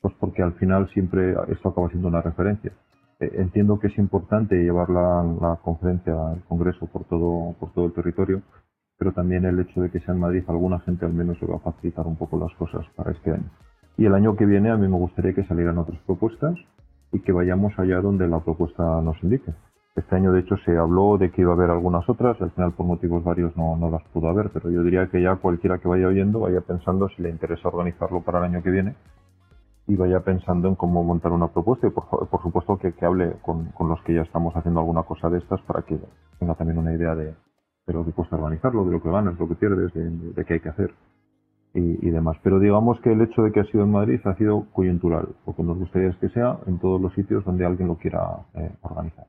pues 0.00 0.14
porque 0.18 0.42
al 0.42 0.54
final 0.54 0.88
siempre 0.90 1.34
esto 1.48 1.68
acaba 1.70 1.88
siendo 1.90 2.08
una 2.08 2.22
referencia. 2.22 2.72
Eh, 3.20 3.30
entiendo 3.34 3.78
que 3.78 3.88
es 3.88 3.98
importante 3.98 4.54
llevar 4.54 4.88
la, 4.90 5.24
la 5.40 5.56
conferencia, 5.56 6.14
el 6.34 6.42
congreso 6.44 6.86
por 6.86 7.04
todo, 7.04 7.54
por 7.58 7.72
todo 7.72 7.86
el 7.86 7.92
territorio, 7.92 8.42
pero 8.96 9.12
también 9.12 9.44
el 9.44 9.58
hecho 9.60 9.80
de 9.80 9.90
que 9.90 10.00
sea 10.00 10.14
en 10.14 10.20
Madrid 10.20 10.44
alguna 10.48 10.78
gente 10.80 11.04
al 11.04 11.12
menos 11.12 11.38
se 11.38 11.46
va 11.46 11.56
a 11.56 11.60
facilitar 11.60 12.06
un 12.06 12.16
poco 12.16 12.38
las 12.38 12.54
cosas 12.56 12.86
para 12.96 13.10
este 13.10 13.32
año. 13.32 13.50
Y 13.96 14.06
el 14.06 14.14
año 14.14 14.36
que 14.36 14.46
viene 14.46 14.70
a 14.70 14.76
mí 14.76 14.88
me 14.88 14.96
gustaría 14.96 15.34
que 15.34 15.44
salieran 15.44 15.78
otras 15.78 15.98
propuestas 16.06 16.54
y 17.12 17.20
que 17.20 17.32
vayamos 17.32 17.72
allá 17.78 18.00
donde 18.00 18.28
la 18.28 18.40
propuesta 18.40 19.00
nos 19.02 19.22
indique. 19.22 19.52
Este 19.96 20.14
año, 20.14 20.32
de 20.32 20.40
hecho, 20.40 20.56
se 20.64 20.76
habló 20.76 21.18
de 21.18 21.30
que 21.30 21.42
iba 21.42 21.52
a 21.52 21.54
haber 21.56 21.70
algunas 21.70 22.08
otras, 22.08 22.40
al 22.40 22.52
final 22.52 22.72
por 22.72 22.86
motivos 22.86 23.24
varios 23.24 23.56
no, 23.56 23.76
no 23.76 23.90
las 23.90 24.02
pudo 24.12 24.28
haber, 24.28 24.50
pero 24.50 24.70
yo 24.70 24.82
diría 24.82 25.08
que 25.08 25.20
ya 25.20 25.36
cualquiera 25.36 25.78
que 25.78 25.88
vaya 25.88 26.06
oyendo 26.06 26.40
vaya 26.40 26.60
pensando 26.60 27.08
si 27.08 27.22
le 27.22 27.30
interesa 27.30 27.68
organizarlo 27.68 28.20
para 28.20 28.38
el 28.38 28.44
año 28.44 28.62
que 28.62 28.70
viene 28.70 28.94
y 29.88 29.96
vaya 29.96 30.20
pensando 30.20 30.68
en 30.68 30.76
cómo 30.76 31.02
montar 31.02 31.32
una 31.32 31.48
propuesta 31.48 31.86
y 31.86 31.90
por, 31.90 32.28
por 32.28 32.42
supuesto 32.42 32.78
que, 32.78 32.92
que 32.92 33.06
hable 33.06 33.32
con, 33.42 33.66
con, 33.72 33.88
los 33.88 34.00
que 34.02 34.14
ya 34.14 34.22
estamos 34.22 34.54
haciendo 34.54 34.80
alguna 34.80 35.02
cosa 35.02 35.30
de 35.30 35.38
estas 35.38 35.60
para 35.62 35.82
que 35.82 35.98
tenga 36.38 36.54
también 36.54 36.78
una 36.78 36.94
idea 36.94 37.14
de, 37.14 37.34
de 37.86 37.92
lo 37.92 38.04
que 38.04 38.12
cuesta 38.12 38.36
organizarlo, 38.36 38.84
de 38.84 38.92
lo 38.92 39.02
que 39.02 39.10
ganas, 39.10 39.38
lo 39.38 39.48
que 39.48 39.54
pierdes, 39.54 39.92
de, 39.94 40.10
de, 40.10 40.32
de 40.34 40.44
qué 40.44 40.54
hay 40.54 40.60
que 40.60 40.68
hacer 40.68 40.94
y, 41.74 42.10
demás. 42.10 42.36
Pero 42.42 42.58
digamos 42.58 43.00
que 43.00 43.12
el 43.12 43.20
hecho 43.20 43.42
de 43.42 43.52
que 43.52 43.60
ha 43.60 43.64
sido 43.64 43.84
en 43.84 43.92
Madrid 43.92 44.20
ha 44.24 44.34
sido 44.36 44.66
coyuntural. 44.72 45.28
Lo 45.46 45.54
que 45.54 45.62
nos 45.62 45.78
gustaría 45.78 46.10
que 46.20 46.28
sea 46.30 46.58
en 46.66 46.78
todos 46.78 47.00
los 47.00 47.14
sitios 47.14 47.44
donde 47.44 47.64
alguien 47.64 47.88
lo 47.88 47.96
quiera 47.96 48.20
eh, 48.54 48.70
organizar. 48.82 49.26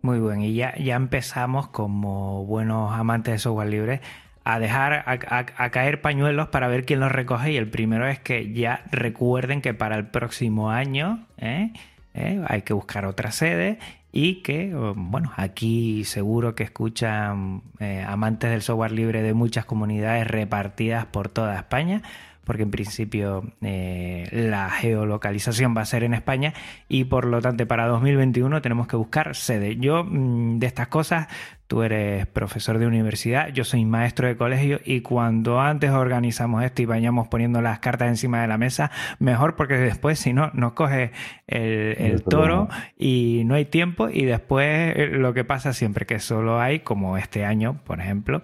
Muy 0.00 0.20
bien, 0.20 0.42
y 0.42 0.54
ya, 0.54 0.74
ya 0.76 0.96
empezamos 0.96 1.68
como 1.68 2.44
buenos 2.44 2.92
amantes 2.92 3.34
de 3.34 3.38
software 3.38 3.68
libre 3.68 4.00
a 4.44 4.58
dejar 4.58 5.04
a, 5.06 5.70
caer 5.70 6.00
pañuelos 6.00 6.48
para 6.48 6.66
ver 6.68 6.84
quién 6.84 7.00
los 7.00 7.12
recoge 7.12 7.52
y 7.52 7.56
el 7.56 7.68
primero 7.68 8.08
es 8.08 8.18
que 8.18 8.52
ya 8.52 8.82
recuerden 8.90 9.60
que 9.60 9.72
para 9.72 9.96
el 9.96 10.06
próximo 10.08 10.70
año 10.70 11.26
¿eh? 11.38 11.72
¿Eh? 12.14 12.42
hay 12.48 12.62
que 12.62 12.72
buscar 12.72 13.06
otra 13.06 13.30
sede 13.30 13.78
y 14.12 14.42
que, 14.42 14.74
bueno, 14.94 15.32
aquí 15.36 16.04
seguro 16.04 16.54
que 16.54 16.64
escuchan 16.64 17.62
eh, 17.80 18.04
amantes 18.06 18.50
del 18.50 18.62
software 18.62 18.92
libre 18.92 19.22
de 19.22 19.32
muchas 19.32 19.64
comunidades 19.64 20.26
repartidas 20.26 21.06
por 21.06 21.30
toda 21.30 21.56
España 21.56 22.02
porque 22.44 22.62
en 22.64 22.70
principio 22.70 23.44
eh, 23.60 24.28
la 24.32 24.68
geolocalización 24.70 25.76
va 25.76 25.82
a 25.82 25.86
ser 25.86 26.02
en 26.02 26.14
España 26.14 26.54
y 26.88 27.04
por 27.04 27.24
lo 27.24 27.40
tanto 27.40 27.66
para 27.66 27.86
2021 27.86 28.60
tenemos 28.62 28.86
que 28.86 28.96
buscar 28.96 29.36
sede. 29.36 29.76
Yo 29.76 30.04
mm, 30.04 30.58
de 30.58 30.66
estas 30.66 30.88
cosas, 30.88 31.28
tú 31.72 31.82
eres 31.82 32.26
profesor 32.26 32.76
de 32.76 32.86
universidad, 32.86 33.48
yo 33.48 33.64
soy 33.64 33.86
maestro 33.86 34.28
de 34.28 34.36
colegio 34.36 34.78
y 34.84 35.00
cuando 35.00 35.58
antes 35.58 35.90
organizamos 35.90 36.62
esto 36.64 36.82
y 36.82 36.84
vayamos 36.84 37.28
poniendo 37.28 37.62
las 37.62 37.78
cartas 37.78 38.08
encima 38.08 38.42
de 38.42 38.46
la 38.46 38.58
mesa, 38.58 38.90
mejor 39.18 39.56
porque 39.56 39.78
después 39.78 40.18
si 40.18 40.34
no 40.34 40.50
nos 40.52 40.74
coge 40.74 41.12
el, 41.46 41.96
el 41.96 42.22
toro 42.24 42.68
y 42.98 43.44
no 43.46 43.54
hay 43.54 43.64
tiempo 43.64 44.10
y 44.10 44.26
después 44.26 44.66
eh, 44.68 45.06
lo 45.12 45.32
que 45.32 45.44
pasa 45.44 45.72
siempre 45.72 46.04
que 46.04 46.18
solo 46.18 46.60
hay, 46.60 46.80
como 46.80 47.16
este 47.16 47.46
año, 47.46 47.80
por 47.86 48.00
ejemplo, 48.00 48.42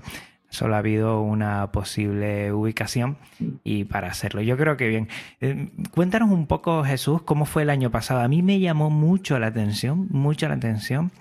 Solo 0.51 0.77
ha 0.77 0.79
habido 0.79 1.21
una 1.21 1.71
posible 1.73 2.55
ubicación 2.55 3.19
y 3.65 3.85
para 3.85 4.09
hacerlo. 4.09 4.41
Yo 4.41 4.57
creo 4.57 4.79
que 4.79 4.89
bien. 4.89 5.09
Eh, 5.43 5.69
cuéntanos 5.91 6.31
un 6.31 6.47
poco, 6.47 6.83
Jesús, 6.85 7.21
cómo 7.21 7.45
fue 7.45 7.65
el 7.65 7.69
año 7.69 7.91
pasado. 7.91 8.21
A 8.21 8.29
mí 8.29 8.41
me 8.41 8.59
llamó 8.59 8.89
mucho 8.89 9.39
la 9.39 9.49
atención, 9.49 10.09
mucho 10.11 10.49
la 10.49 10.55
atención, 10.55 11.13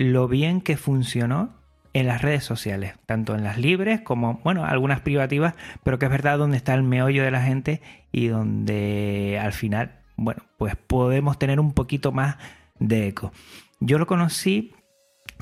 lo 0.00 0.28
bien 0.28 0.62
que 0.62 0.78
funcionó 0.78 1.50
en 1.92 2.06
las 2.06 2.22
redes 2.22 2.42
sociales, 2.42 2.94
tanto 3.04 3.34
en 3.34 3.44
las 3.44 3.58
libres 3.58 4.00
como, 4.00 4.40
bueno, 4.42 4.64
algunas 4.64 5.02
privativas, 5.02 5.54
pero 5.84 5.98
que 5.98 6.06
es 6.06 6.10
verdad 6.10 6.38
donde 6.38 6.56
está 6.56 6.72
el 6.72 6.82
meollo 6.82 7.22
de 7.22 7.30
la 7.30 7.42
gente 7.42 7.82
y 8.10 8.28
donde 8.28 9.38
al 9.42 9.52
final, 9.52 10.00
bueno, 10.16 10.42
pues 10.56 10.74
podemos 10.74 11.38
tener 11.38 11.60
un 11.60 11.74
poquito 11.74 12.12
más 12.12 12.36
de 12.78 13.08
eco. 13.08 13.32
Yo 13.78 13.98
lo 13.98 14.06
conocí 14.06 14.72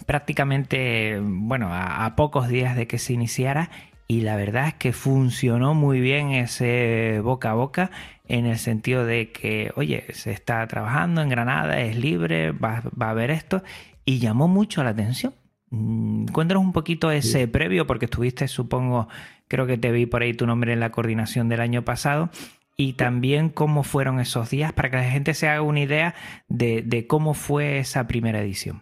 prácticamente, 0.06 1.20
bueno, 1.22 1.68
a, 1.70 2.16
pocos 2.16 2.48
días 2.48 2.74
de 2.74 2.88
que 2.88 2.98
se 2.98 3.12
iniciara 3.12 3.70
y 4.08 4.22
la 4.22 4.34
verdad 4.34 4.68
es 4.68 4.74
que 4.74 4.92
funcionó 4.92 5.74
muy 5.74 6.00
bien 6.00 6.30
ese 6.32 7.20
boca 7.22 7.52
a 7.52 7.54
boca 7.54 7.92
en 8.26 8.44
el 8.44 8.58
sentido 8.58 9.04
de 9.04 9.30
que, 9.30 9.70
oye, 9.76 10.06
se 10.14 10.32
está 10.32 10.66
trabajando 10.66 11.22
en 11.22 11.28
Granada, 11.28 11.80
es 11.80 11.96
libre, 11.96 12.50
va, 12.50 12.82
va 13.00 13.06
a 13.06 13.10
haber 13.10 13.30
esto 13.30 13.62
y 14.08 14.20
llamó 14.20 14.48
mucho 14.48 14.82
la 14.82 14.90
atención. 14.90 15.34
Mm, 15.68 16.28
cuéntanos 16.32 16.64
un 16.64 16.72
poquito 16.72 17.10
ese 17.10 17.40
sí. 17.42 17.46
previo, 17.46 17.86
porque 17.86 18.06
estuviste, 18.06 18.48
supongo, 18.48 19.06
creo 19.48 19.66
que 19.66 19.76
te 19.76 19.92
vi 19.92 20.06
por 20.06 20.22
ahí 20.22 20.32
tu 20.32 20.46
nombre 20.46 20.72
en 20.72 20.80
la 20.80 20.88
coordinación 20.88 21.50
del 21.50 21.60
año 21.60 21.82
pasado, 21.82 22.30
y 22.74 22.94
también 22.94 23.50
cómo 23.50 23.82
fueron 23.82 24.18
esos 24.18 24.48
días 24.48 24.72
para 24.72 24.88
que 24.88 24.96
la 24.96 25.10
gente 25.10 25.34
se 25.34 25.46
haga 25.46 25.60
una 25.60 25.80
idea 25.80 26.14
de, 26.48 26.80
de 26.80 27.06
cómo 27.06 27.34
fue 27.34 27.80
esa 27.80 28.06
primera 28.06 28.40
edición. 28.40 28.80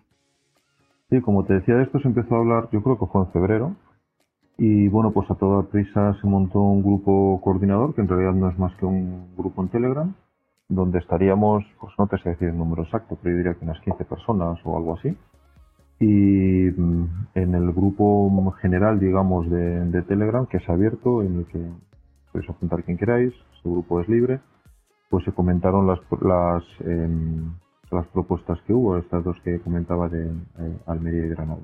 Sí, 1.11 1.21
como 1.21 1.45
te 1.45 1.55
decía, 1.55 1.75
de 1.75 1.83
esto 1.83 1.99
se 1.99 2.07
empezó 2.07 2.37
a 2.37 2.39
hablar, 2.39 2.69
yo 2.71 2.81
creo 2.81 2.97
que 2.97 3.07
fue 3.07 3.23
en 3.23 3.33
febrero. 3.33 3.77
Y 4.59 4.87
bueno, 4.87 5.11
pues 5.11 5.29
a 5.29 5.35
toda 5.35 5.65
prisa 5.65 6.17
se 6.21 6.27
montó 6.29 6.61
un 6.61 6.85
grupo 6.85 7.41
coordinador, 7.43 7.97
que 7.97 8.01
en 8.01 8.09
realidad 8.09 8.33
no 8.33 8.49
es 8.49 8.57
más 8.61 8.73
que 8.77 8.87
un 8.87 9.35
grupo 9.37 9.61
en 9.61 9.71
Telegram, 9.71 10.15
donde 10.69 10.99
estaríamos, 10.99 11.65
pues 11.81 11.93
no 11.99 12.07
te 12.07 12.19
sé 12.19 12.31
decir 12.31 12.49
el 12.49 12.59
número 12.59 12.83
exacto, 12.83 13.17
pero 13.23 13.35
yo 13.35 13.39
diría 13.39 13.55
que 13.55 13.65
unas 13.65 13.81
15 13.81 14.05
personas 14.05 14.59
o 14.65 14.77
algo 14.77 14.95
así. 14.99 15.17
Y 16.01 16.71
mm, 16.77 17.29
en 17.35 17.55
el 17.55 17.73
grupo 17.73 18.53
general, 18.61 18.99
digamos, 18.99 19.49
de, 19.49 20.03
Telegram, 20.03 20.47
que 20.47 20.59
es 20.59 20.69
abierto, 20.69 21.23
en 21.23 21.39
el 21.39 21.47
que 21.47 21.59
podéis 22.33 22.51
apuntar 22.51 22.85
quien 22.85 22.99
queráis, 22.99 23.33
su 23.63 23.73
grupo 23.73 24.01
es 24.01 24.09
libre, 24.09 24.41
pues 25.09 25.25
se 25.25 25.33
comentaron 25.33 25.87
las, 25.87 26.01
eh, 26.81 27.09
las 27.91 28.07
propuestas 28.09 28.61
que 28.67 28.73
hubo, 28.73 28.99
estas 28.99 29.25
dos 29.25 29.37
que 29.45 29.61
comentaba 29.61 30.09
de 30.09 30.27
eh, 30.27 30.79
Almería 30.87 31.27
y 31.27 31.31
Granada. 31.31 31.63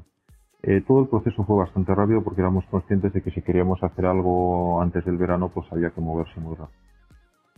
Eh, 0.62 0.80
todo 0.86 1.00
el 1.02 1.08
proceso 1.08 1.44
fue 1.44 1.56
bastante 1.56 1.92
rápido 1.92 2.22
porque 2.22 2.40
éramos 2.40 2.64
conscientes 2.66 3.12
de 3.12 3.20
que 3.20 3.32
si 3.32 3.42
queríamos 3.42 3.82
hacer 3.82 4.06
algo 4.06 4.80
antes 4.80 5.04
del 5.04 5.16
verano, 5.16 5.50
pues 5.52 5.66
había 5.72 5.90
que 5.90 6.00
moverse 6.00 6.38
muy 6.40 6.54
rápido. 6.54 6.81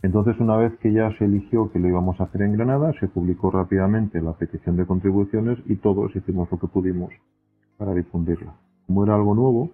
Entonces, 0.01 0.39
una 0.39 0.57
vez 0.57 0.77
que 0.79 0.91
ya 0.91 1.09
se 1.17 1.25
eligió 1.25 1.71
que 1.71 1.79
lo 1.79 1.87
íbamos 1.87 2.19
a 2.19 2.25
hacer 2.25 2.41
en 2.43 2.53
Granada, 2.53 2.93
se 2.99 3.07
publicó 3.07 3.49
rápidamente 3.51 4.21
la 4.21 4.33
petición 4.33 4.75
de 4.75 4.85
contribuciones 4.85 5.57
y 5.65 5.77
todos 5.77 6.15
hicimos 6.15 6.51
lo 6.51 6.59
que 6.59 6.67
pudimos 6.67 7.11
para 7.77 7.93
difundirla. 7.93 8.53
Como 8.87 9.03
era 9.03 9.15
algo 9.15 9.33
nuevo, 9.33 9.71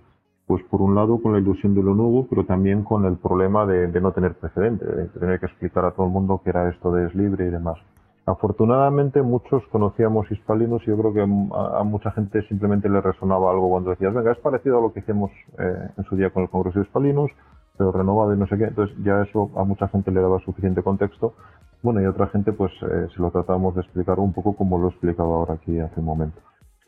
pues 0.47 0.63
por 0.65 0.81
un 0.81 0.95
lado 0.95 1.21
con 1.21 1.33
la 1.33 1.39
ilusión 1.39 1.75
de 1.75 1.83
lo 1.83 1.95
nuevo, 1.95 2.27
pero 2.29 2.45
también 2.45 2.83
con 2.83 3.05
el 3.05 3.17
problema 3.17 3.65
de, 3.65 3.87
no 4.01 4.11
tener 4.11 4.35
precedente, 4.35 4.85
de 4.85 5.05
tener 5.07 5.39
que 5.39 5.45
explicar 5.45 5.85
a 5.85 5.91
todo 5.91 6.05
el 6.05 6.11
mundo 6.11 6.41
que 6.43 6.49
era 6.49 6.69
esto 6.69 6.91
de 6.91 7.07
es 7.07 7.15
libre 7.15 7.47
y 7.47 7.51
demás. 7.51 7.77
Afortunadamente 8.25 9.21
muchos 9.21 9.63
conocíamos 9.71 10.29
hispalinos 10.31 10.81
y 10.83 10.87
yo 10.87 10.97
creo 10.97 11.13
que 11.13 11.21
a, 11.21 11.79
a, 11.79 11.83
mucha 11.83 12.11
gente 12.11 12.41
simplemente 12.47 12.87
le 12.87 13.01
resonaba 13.01 13.49
algo 13.51 13.69
cuando 13.69 13.89
decías, 13.89 14.13
venga, 14.13 14.31
es 14.31 14.37
parecido 14.39 14.77
a 14.77 14.81
lo 14.81 14.93
que 14.93 14.99
hicimos 14.99 15.31
eh, 15.57 15.89
en 15.97 16.03
su 16.03 16.15
día 16.15 16.29
con 16.29 16.43
el 16.43 16.49
Congreso 16.49 16.79
de 16.79 16.85
Hispalinos, 16.85 17.31
pero 17.81 17.91
renovado 17.91 18.35
y 18.35 18.37
no 18.37 18.45
sé 18.45 18.57
qué. 18.57 18.65
Entonces 18.65 18.95
ya 19.03 19.21
eso 19.23 19.49
a 19.55 19.63
mucha 19.63 19.87
gente 19.87 20.11
le 20.11 20.21
daba 20.21 20.39
suficiente 20.39 20.83
contexto. 20.83 21.33
Bueno, 21.81 21.99
y 21.99 22.05
a 22.05 22.11
otra 22.11 22.27
gente 22.27 22.53
pues 22.53 22.71
eh, 22.83 23.07
se 23.15 23.21
lo 23.21 23.31
tratábamos 23.31 23.73
de 23.73 23.81
explicar 23.81 24.19
un 24.19 24.33
poco 24.33 24.55
como 24.55 24.77
lo 24.77 24.87
he 24.87 24.91
explicado 24.91 25.33
ahora 25.33 25.55
aquí 25.55 25.79
hace 25.79 25.99
un 25.99 26.05
momento. 26.05 26.39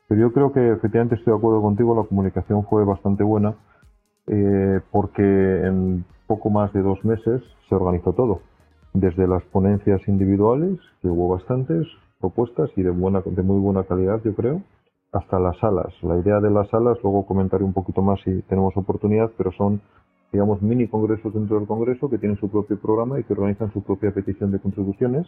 Pero 0.07 0.21
yo 0.21 0.31
creo 0.31 0.51
que 0.53 0.73
efectivamente 0.73 1.15
estoy 1.15 1.33
de 1.33 1.37
acuerdo 1.37 1.61
contigo, 1.63 1.95
la 1.95 2.07
comunicación 2.07 2.63
fue 2.65 2.85
bastante 2.85 3.23
buena 3.23 3.55
eh, 4.27 4.81
porque 4.91 5.23
en 5.23 6.05
poco 6.27 6.51
más 6.51 6.71
de 6.73 6.83
dos 6.83 7.03
meses 7.03 7.41
se 7.67 7.75
organizó 7.75 8.13
todo 8.13 8.41
desde 8.93 9.27
las 9.27 9.43
ponencias 9.45 10.07
individuales, 10.07 10.79
que 11.01 11.07
hubo 11.07 11.29
bastantes 11.29 11.87
propuestas 12.19 12.69
y 12.75 12.83
de, 12.83 12.91
buena, 12.91 13.21
de 13.25 13.41
muy 13.41 13.59
buena 13.59 13.83
calidad, 13.83 14.21
yo 14.23 14.35
creo, 14.35 14.61
hasta 15.11 15.39
las 15.39 15.57
salas. 15.57 15.93
La 16.01 16.17
idea 16.17 16.39
de 16.39 16.51
las 16.51 16.69
salas, 16.69 16.97
luego 17.03 17.25
comentaré 17.25 17.63
un 17.63 17.73
poquito 17.73 18.01
más 18.01 18.19
si 18.23 18.41
tenemos 18.43 18.75
oportunidad, 18.77 19.31
pero 19.37 19.51
son, 19.51 19.81
digamos, 20.33 20.61
mini 20.63 20.87
congresos 20.87 21.31
dentro 21.31 21.59
del 21.59 21.67
congreso 21.67 22.09
que 22.09 22.17
tienen 22.17 22.37
su 22.39 22.49
propio 22.49 22.77
programa 22.79 23.19
y 23.19 23.23
que 23.23 23.33
organizan 23.33 23.71
su 23.71 23.83
propia 23.83 24.11
petición 24.11 24.51
de 24.51 24.59
contribuciones. 24.59 25.27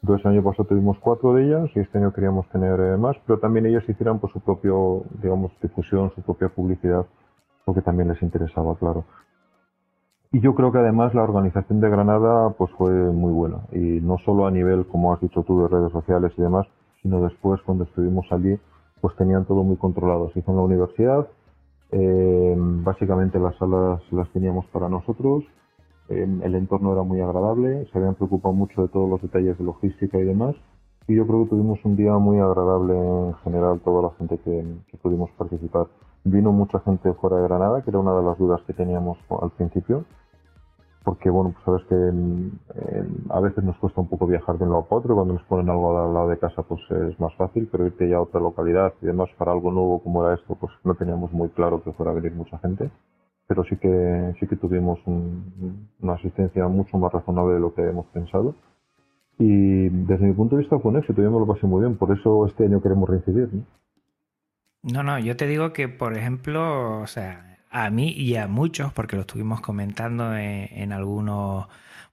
Entonces, 0.00 0.24
el 0.24 0.32
año 0.32 0.44
pasado 0.44 0.68
tuvimos 0.68 0.98
cuatro 1.00 1.34
de 1.34 1.46
ellas 1.46 1.70
y 1.74 1.80
este 1.80 1.98
año 1.98 2.12
queríamos 2.12 2.48
tener 2.50 2.78
eh, 2.78 2.96
más, 2.96 3.16
pero 3.26 3.40
también 3.40 3.66
ellas 3.66 3.82
hicieran 3.88 4.20
pues, 4.20 4.32
su 4.32 4.40
propio, 4.40 5.02
digamos, 5.20 5.50
difusión, 5.60 6.12
su 6.14 6.22
propia 6.22 6.48
publicidad, 6.48 7.06
porque 7.64 7.82
también 7.82 8.08
les 8.08 8.22
interesaba, 8.22 8.76
claro. 8.76 9.04
Y 10.30 10.40
yo 10.40 10.54
creo 10.54 10.70
que 10.70 10.78
además 10.78 11.12
la 11.14 11.22
organización 11.22 11.80
de 11.80 11.90
Granada 11.90 12.50
pues 12.50 12.70
fue 12.72 12.92
muy 12.92 13.32
buena. 13.32 13.62
Y 13.72 14.00
no 14.00 14.18
solo 14.18 14.46
a 14.46 14.50
nivel, 14.50 14.86
como 14.86 15.12
has 15.12 15.20
dicho 15.20 15.42
tú, 15.42 15.62
de 15.62 15.68
redes 15.68 15.90
sociales 15.90 16.32
y 16.36 16.42
demás, 16.42 16.66
sino 17.02 17.20
después 17.20 17.60
cuando 17.62 17.84
estuvimos 17.84 18.26
allí, 18.30 18.58
pues 19.00 19.16
tenían 19.16 19.44
todo 19.44 19.62
muy 19.62 19.76
controlado. 19.76 20.30
Se 20.32 20.40
hizo 20.40 20.50
en 20.50 20.56
la 20.56 20.62
universidad, 20.62 21.28
eh, 21.92 22.54
básicamente 22.56 23.38
las 23.38 23.56
salas 23.56 24.00
las 24.10 24.30
teníamos 24.32 24.66
para 24.66 24.88
nosotros, 24.88 25.44
eh, 26.08 26.26
el 26.42 26.54
entorno 26.54 26.92
era 26.92 27.02
muy 27.02 27.20
agradable, 27.20 27.86
se 27.92 27.98
habían 27.98 28.14
preocupado 28.14 28.54
mucho 28.54 28.82
de 28.82 28.88
todos 28.88 29.08
los 29.08 29.22
detalles 29.22 29.56
de 29.58 29.64
logística 29.64 30.18
y 30.18 30.24
demás. 30.24 30.54
Y 31.06 31.16
yo 31.16 31.26
creo 31.26 31.44
que 31.44 31.50
tuvimos 31.50 31.78
un 31.84 31.96
día 31.96 32.12
muy 32.14 32.38
agradable 32.38 32.94
en 32.94 33.34
general, 33.44 33.80
toda 33.84 34.02
la 34.02 34.10
gente 34.16 34.38
que, 34.38 34.64
que 34.90 34.96
pudimos 34.98 35.30
participar. 35.32 35.86
Vino 36.24 36.50
mucha 36.52 36.80
gente 36.80 37.12
fuera 37.14 37.36
de 37.36 37.42
Granada, 37.42 37.82
que 37.82 37.90
era 37.90 37.98
una 37.98 38.16
de 38.16 38.22
las 38.22 38.38
dudas 38.38 38.62
que 38.66 38.72
teníamos 38.72 39.18
al 39.42 39.50
principio 39.50 40.06
porque 41.04 41.28
bueno, 41.30 41.52
pues 41.52 41.64
sabes 41.64 41.84
que 41.88 43.30
a 43.30 43.40
veces 43.40 43.62
nos 43.62 43.76
cuesta 43.78 44.00
un 44.00 44.08
poco 44.08 44.26
viajar 44.26 44.56
de 44.58 44.64
un 44.64 44.70
lado 44.70 44.86
para 44.86 45.00
otro, 45.00 45.14
cuando 45.14 45.34
nos 45.34 45.42
ponen 45.44 45.68
algo 45.70 45.98
al 45.98 46.14
lado 46.14 46.28
de 46.28 46.38
casa 46.38 46.62
pues 46.62 46.80
es 46.90 47.20
más 47.20 47.34
fácil, 47.36 47.68
pero 47.70 47.86
irte 47.86 48.08
ya 48.08 48.16
a 48.16 48.22
otra 48.22 48.40
localidad 48.40 48.94
y 49.02 49.06
demás 49.06 49.28
para 49.36 49.52
algo 49.52 49.70
nuevo 49.70 50.02
como 50.02 50.24
era 50.24 50.34
esto, 50.34 50.54
pues 50.54 50.72
no 50.82 50.94
teníamos 50.94 51.30
muy 51.32 51.50
claro 51.50 51.82
que 51.82 51.92
fuera 51.92 52.12
a 52.12 52.14
venir 52.14 52.32
mucha 52.34 52.58
gente. 52.58 52.90
pero 53.46 53.64
sí 53.64 53.76
que 53.76 54.34
sí 54.40 54.46
que 54.46 54.56
tuvimos 54.56 54.98
una 55.06 56.14
asistencia 56.14 56.66
mucho 56.68 56.96
más 56.98 57.12
razonable 57.12 57.54
de 57.54 57.60
lo 57.60 57.74
que 57.74 57.82
habíamos 57.82 58.06
pensado. 58.06 58.54
Y 59.38 59.88
desde 59.88 60.26
mi 60.26 60.32
punto 60.32 60.56
de 60.56 60.62
vista 60.62 60.78
fue 60.78 60.92
un 60.92 60.98
éxito, 60.98 61.20
yo 61.20 61.30
me 61.30 61.40
lo 61.40 61.46
pasé 61.46 61.66
muy 61.66 61.80
bien, 61.80 61.96
por 61.96 62.16
eso 62.16 62.46
este 62.46 62.64
año 62.64 62.80
queremos 62.80 63.08
reincidir. 63.08 63.50
No, 64.82 65.02
no, 65.02 65.18
yo 65.18 65.36
te 65.36 65.46
digo 65.46 65.72
que, 65.72 65.88
por 65.88 66.16
ejemplo, 66.16 67.00
o 67.00 67.06
sea, 67.06 67.53
a 67.74 67.90
mí 67.90 68.10
y 68.10 68.36
a 68.36 68.46
muchos, 68.46 68.92
porque 68.92 69.16
lo 69.16 69.22
estuvimos 69.22 69.60
comentando 69.60 70.36
en, 70.36 70.92
algunos, 70.92 71.66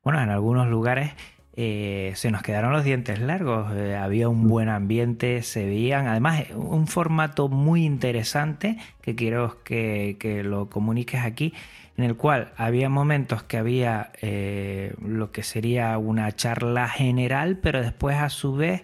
bueno, 0.04 0.20
en 0.20 0.32
algunos 0.32 0.68
lugares, 0.68 1.12
eh, 1.56 2.14
se 2.16 2.32
nos 2.32 2.42
quedaron 2.42 2.74
los 2.74 2.84
dientes 2.84 3.20
largos. 3.20 3.72
Eh, 3.76 3.96
había 3.96 4.28
un 4.28 4.48
buen 4.48 4.70
ambiente, 4.70 5.44
se 5.44 5.64
veían, 5.64 6.08
además, 6.08 6.46
un 6.56 6.88
formato 6.88 7.48
muy 7.48 7.86
interesante 7.86 8.80
que 9.02 9.14
quiero 9.14 9.64
que, 9.64 10.18
que 10.20 10.44
lo 10.44 10.68
comuniques 10.68 11.22
aquí, 11.22 11.54
en 11.96 12.06
el 12.06 12.16
cual 12.16 12.54
había 12.58 12.90
momentos 12.90 13.44
que 13.44 13.58
había 13.58 14.12
eh, 14.24 14.96
lo 15.00 15.32
que 15.32 15.44
sería 15.44 15.96
una 16.00 16.32
charla 16.32 16.90
general, 16.90 17.60
pero 17.62 17.84
después 17.84 18.18
a 18.18 18.30
su 18.30 18.56
vez 18.56 18.84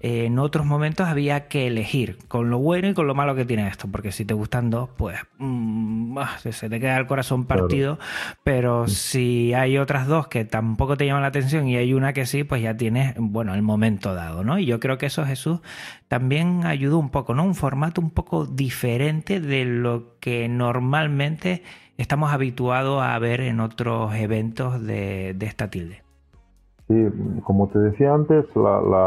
en 0.00 0.38
otros 0.38 0.66
momentos 0.66 1.08
había 1.08 1.48
que 1.48 1.66
elegir 1.66 2.18
con 2.28 2.50
lo 2.50 2.58
bueno 2.58 2.88
y 2.88 2.94
con 2.94 3.06
lo 3.06 3.14
malo 3.14 3.34
que 3.34 3.46
tiene 3.46 3.66
esto, 3.66 3.88
porque 3.90 4.12
si 4.12 4.26
te 4.26 4.34
gustan 4.34 4.68
dos, 4.68 4.90
pues 4.96 5.18
mm, 5.38 6.18
ah, 6.18 6.36
se 6.38 6.68
te 6.68 6.78
queda 6.78 6.98
el 6.98 7.06
corazón 7.06 7.46
partido, 7.46 7.98
pero 8.42 8.84
mm. 8.84 8.88
si 8.88 9.54
hay 9.54 9.78
otras 9.78 10.06
dos 10.06 10.28
que 10.28 10.44
tampoco 10.44 10.98
te 10.98 11.06
llaman 11.06 11.22
la 11.22 11.28
atención 11.28 11.66
y 11.68 11.76
hay 11.76 11.94
una 11.94 12.12
que 12.12 12.26
sí, 12.26 12.44
pues 12.44 12.60
ya 12.60 12.76
tienes, 12.76 13.14
bueno, 13.18 13.54
el 13.54 13.62
momento 13.62 14.14
dado, 14.14 14.44
¿no? 14.44 14.58
Y 14.58 14.66
yo 14.66 14.78
creo 14.78 14.98
que 14.98 15.06
eso 15.06 15.24
Jesús 15.24 15.60
también 16.08 16.66
ayudó 16.66 16.98
un 16.98 17.08
poco, 17.08 17.34
¿no? 17.34 17.44
Un 17.44 17.54
formato 17.54 18.02
un 18.02 18.10
poco 18.10 18.44
diferente 18.44 19.40
de 19.40 19.64
lo 19.64 20.18
que 20.20 20.48
normalmente 20.48 21.62
estamos 21.96 22.32
habituados 22.32 23.02
a 23.02 23.18
ver 23.18 23.40
en 23.40 23.58
otros 23.60 24.14
eventos 24.14 24.82
de, 24.82 25.32
de 25.34 25.46
esta 25.46 25.70
tilde. 25.70 26.03
Sí, 26.86 27.06
como 27.44 27.68
te 27.68 27.78
decía 27.78 28.12
antes, 28.12 28.44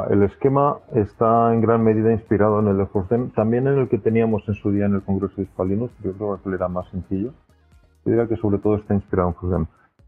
el 0.10 0.24
esquema 0.24 0.78
está 0.96 1.54
en 1.54 1.62
gran 1.62 1.84
medida 1.84 2.12
inspirado 2.12 2.60
en 2.60 2.68
el 2.70 2.78
de 2.78 2.88
Forsden, 2.88 3.30
también 3.32 3.68
en 3.68 3.78
el 3.78 3.88
que 3.88 4.00
teníamos 4.00 4.48
en 4.48 4.56
su 4.56 4.72
día 4.72 4.86
en 4.86 4.96
el 4.96 5.04
Congreso 5.04 5.36
de 5.38 5.44
Hispalinus, 5.44 5.92
yo 6.04 6.14
creo 6.14 6.42
que 6.42 6.50
era 6.50 6.68
más 6.68 6.88
sencillo. 6.90 7.34
Yo 8.04 8.12
diría 8.12 8.28
que 8.28 8.38
sobre 8.38 8.58
todo 8.58 8.78
está 8.78 8.96
inspirado 8.96 9.30
en 9.30 9.36
Forsden. 9.36 9.68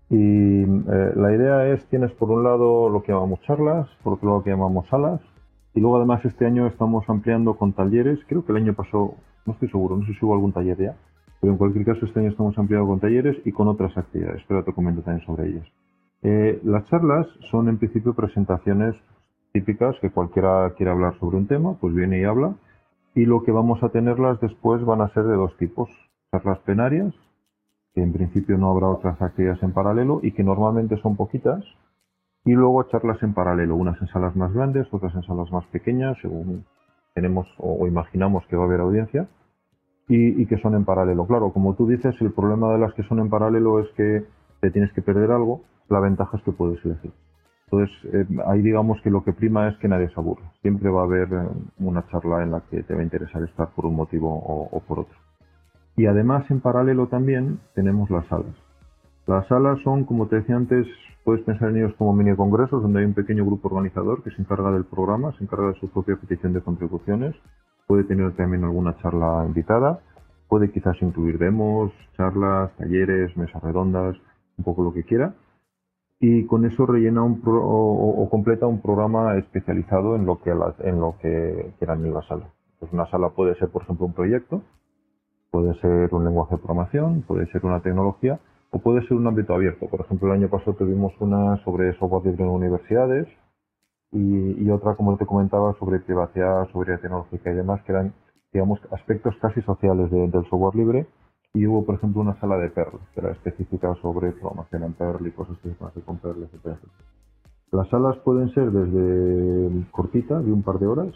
Y 0.09 0.63
eh, 0.63 1.13
la 1.15 1.31
idea 1.35 1.67
es, 1.67 1.85
tienes 1.89 2.11
por 2.13 2.31
un 2.31 2.43
lado 2.43 2.89
lo 2.89 3.03
que 3.03 3.11
llamamos 3.11 3.39
charlas, 3.41 3.87
por 4.03 4.13
otro 4.13 4.29
lado 4.29 4.39
lo 4.39 4.43
que 4.43 4.49
llamamos 4.49 4.87
salas, 4.87 5.21
y 5.75 5.79
luego 5.79 5.97
además 5.97 6.25
este 6.25 6.47
año 6.47 6.65
estamos 6.65 7.07
ampliando 7.07 7.53
con 7.53 7.73
talleres, 7.73 8.17
creo 8.27 8.43
que 8.43 8.51
el 8.51 8.57
año 8.57 8.73
pasado, 8.73 9.13
no 9.45 9.53
estoy 9.53 9.69
seguro, 9.69 9.95
no 9.95 10.05
sé 10.07 10.13
si 10.15 10.25
hubo 10.25 10.33
algún 10.33 10.51
taller 10.51 10.77
ya, 10.79 10.95
pero 11.39 11.53
en 11.53 11.59
cualquier 11.59 11.85
caso 11.85 12.07
este 12.07 12.19
año 12.19 12.29
estamos 12.29 12.57
ampliando 12.57 12.87
con 12.87 12.99
talleres 12.99 13.37
y 13.45 13.51
con 13.51 13.67
otras 13.67 13.95
actividades, 13.95 14.41
pero 14.47 14.63
te 14.63 14.73
comento 14.73 15.03
también 15.03 15.23
sobre 15.27 15.49
ellas. 15.49 15.67
Eh, 16.21 16.59
las 16.63 16.85
charlas 16.85 17.27
son 17.49 17.69
en 17.69 17.77
principio 17.77 18.13
presentaciones 18.13 18.95
típicas 19.53 19.95
que 20.01 20.11
cualquiera 20.11 20.73
quiera 20.75 20.91
hablar 20.91 21.17
sobre 21.19 21.37
un 21.37 21.47
tema, 21.47 21.75
pues 21.79 21.93
viene 21.93 22.19
y 22.19 22.23
habla. 22.23 22.55
Y 23.15 23.25
lo 23.25 23.43
que 23.43 23.51
vamos 23.51 23.81
a 23.83 23.89
tenerlas 23.89 24.39
después 24.39 24.83
van 24.83 25.01
a 25.01 25.09
ser 25.13 25.23
de 25.23 25.35
dos 25.35 25.55
tipos. 25.57 25.89
Charlas 26.31 26.59
plenarias, 26.59 27.13
que 27.93 28.03
en 28.03 28.13
principio 28.13 28.57
no 28.57 28.69
habrá 28.69 28.87
otras 28.87 29.19
actividades 29.21 29.63
en 29.63 29.73
paralelo 29.73 30.19
y 30.21 30.31
que 30.31 30.43
normalmente 30.43 30.97
son 31.01 31.15
poquitas. 31.15 31.63
Y 32.45 32.51
luego 32.51 32.83
charlas 32.83 33.21
en 33.23 33.33
paralelo, 33.33 33.75
unas 33.75 33.99
en 34.01 34.07
salas 34.07 34.35
más 34.35 34.53
grandes, 34.53 34.87
otras 34.91 35.13
en 35.15 35.23
salas 35.23 35.51
más 35.51 35.65
pequeñas, 35.67 36.17
según 36.21 36.65
tenemos 37.13 37.47
o, 37.57 37.87
imaginamos 37.87 38.45
que 38.47 38.55
va 38.55 38.63
a 38.63 38.65
haber 38.67 38.81
audiencia. 38.81 39.27
Y, 40.07 40.41
y 40.41 40.45
que 40.47 40.57
son 40.57 40.73
en 40.73 40.85
paralelo. 40.85 41.27
Claro, 41.27 41.51
como 41.51 41.75
tú 41.75 41.87
dices, 41.87 42.15
el 42.19 42.31
problema 42.31 42.71
de 42.73 42.79
las 42.79 42.93
que 42.95 43.03
son 43.03 43.19
en 43.19 43.29
paralelo 43.29 43.79
es 43.79 43.87
que 43.95 44.25
te 44.59 44.71
tienes 44.71 44.91
que 44.93 45.03
perder 45.03 45.31
algo 45.31 45.61
la 45.89 45.99
ventaja 45.99 46.37
es 46.37 46.43
que 46.43 46.51
puedes 46.51 46.83
elegir. 46.85 47.11
Entonces, 47.71 47.95
eh, 48.13 48.25
ahí 48.47 48.61
digamos 48.61 48.99
que 49.01 49.11
lo 49.11 49.23
que 49.23 49.31
prima 49.31 49.67
es 49.67 49.77
que 49.77 49.87
nadie 49.87 50.09
se 50.09 50.19
aburra. 50.19 50.51
Siempre 50.61 50.89
va 50.89 51.01
a 51.01 51.03
haber 51.03 51.31
eh, 51.31 51.49
una 51.79 52.05
charla 52.07 52.41
en 52.43 52.51
la 52.51 52.61
que 52.61 52.81
te 52.83 52.95
va 52.95 53.01
a 53.01 53.03
interesar 53.03 53.43
estar 53.43 53.69
por 53.75 53.85
un 53.85 53.95
motivo 53.95 54.29
o, 54.29 54.79
por 54.87 55.01
otro. 55.01 55.15
Y 55.95 56.07
además, 56.07 56.49
en 56.49 56.61
paralelo 56.61 57.07
también, 57.07 57.59
tenemos 57.75 58.09
las 58.09 58.25
salas. 58.27 58.55
Las 59.27 59.47
salas 59.47 59.79
son, 59.83 60.05
como 60.05 60.27
te 60.27 60.37
decía 60.37 60.55
antes, 60.55 60.87
puedes 61.23 61.43
pensar 61.43 61.69
en 61.69 61.77
ellos 61.77 61.93
como 61.97 62.13
mini 62.13 62.35
congresos, 62.35 62.81
donde 62.81 63.01
hay 63.01 63.05
un 63.05 63.13
pequeño 63.13 63.45
grupo 63.45 63.67
organizador 63.67 64.23
que 64.23 64.31
se 64.31 64.41
encarga 64.41 64.71
del 64.71 64.85
programa, 64.85 65.31
se 65.37 65.43
encarga 65.43 65.67
de 65.67 65.79
su 65.79 65.89
propia 65.89 66.15
petición 66.15 66.53
de 66.53 66.61
contribuciones, 66.61 67.35
puede 67.85 68.03
tener 68.05 68.31
también 68.35 68.63
alguna 68.63 68.97
charla 68.97 69.43
invitada, 69.45 69.99
puede 70.47 70.71
quizás 70.71 70.99
incluir 71.01 71.37
demos, 71.37 71.91
charlas, 72.17 72.75
talleres, 72.77 73.35
mesas 73.37 73.61
redondas, 73.61 74.15
un 74.57 74.63
poco 74.63 74.83
lo 74.83 74.93
que 74.93 75.03
quiera 75.03 75.35
y 76.19 76.45
con 76.47 76.65
eso 76.65 76.85
rellena 76.85 77.23
un 77.23 77.41
o, 77.45 78.27
completa 78.29 78.67
un 78.67 78.81
programa 78.81 79.37
especializado 79.37 80.15
en 80.15 80.25
lo 80.25 80.41
que 80.41 80.51
en 80.51 80.99
lo 80.99 81.15
que 81.21 81.73
quieran 81.79 82.05
en 82.05 82.13
la 82.13 82.21
sala. 82.23 82.49
Pues 82.79 82.91
una 82.91 83.09
sala 83.09 83.29
puede 83.29 83.55
ser, 83.55 83.69
por 83.69 83.83
ejemplo, 83.83 84.05
un 84.05 84.13
proyecto, 84.13 84.61
puede 85.51 85.73
ser 85.79 86.13
un 86.13 86.25
lenguaje 86.25 86.55
de 86.55 86.61
programación, 86.61 87.21
puede 87.21 87.47
ser 87.51 87.65
una 87.65 87.81
tecnología 87.81 88.39
o 88.71 88.79
puede 88.79 89.01
ser 89.07 89.17
un 89.17 89.27
ámbito 89.27 89.53
abierto. 89.53 89.87
Por 89.87 90.01
ejemplo, 90.01 90.27
el 90.27 90.39
año 90.39 90.49
pasado 90.49 90.73
tuvimos 90.73 91.13
una 91.19 91.57
sobre 91.63 91.97
software 91.97 92.25
libre 92.25 92.43
en 92.43 92.49
universidades 92.49 93.27
y, 94.11 94.63
y 94.63 94.69
otra, 94.71 94.95
como 94.95 95.17
te 95.17 95.25
comentaba, 95.25 95.73
sobre 95.79 95.99
privacidad, 95.99 96.67
seguridad 96.67 96.99
tecnológica 96.99 97.51
y 97.51 97.55
demás, 97.55 97.81
que 97.83 97.91
eran, 97.93 98.13
digamos, 98.51 98.79
aspectos 98.91 99.35
casi 99.41 99.61
sociales 99.61 100.11
del 100.11 100.31
software 100.49 100.75
libre 100.75 101.07
y 101.53 101.65
hubo, 101.65 101.85
por 101.85 101.95
ejemplo, 101.95 102.21
una 102.21 102.39
sala 102.39 102.57
de 102.57 102.69
Perl, 102.69 102.99
que 103.13 103.21
era 103.21 103.31
específica 103.31 103.93
sobre 104.01 104.31
programación 104.31 104.83
en 104.83 104.93
Perl 104.93 105.27
y 105.27 105.31
cosas 105.31 105.57
que 105.59 105.73
se 105.73 105.83
hacen 105.83 106.03
con 106.03 106.17
Perl, 106.17 106.43
etc. 106.43 106.77
Las 107.71 107.89
salas 107.89 108.17
pueden 108.19 108.49
ser 108.53 108.71
desde 108.71 109.91
cortita, 109.91 110.39
de 110.39 110.51
un 110.51 110.63
par 110.63 110.79
de 110.79 110.87
horas, 110.87 111.13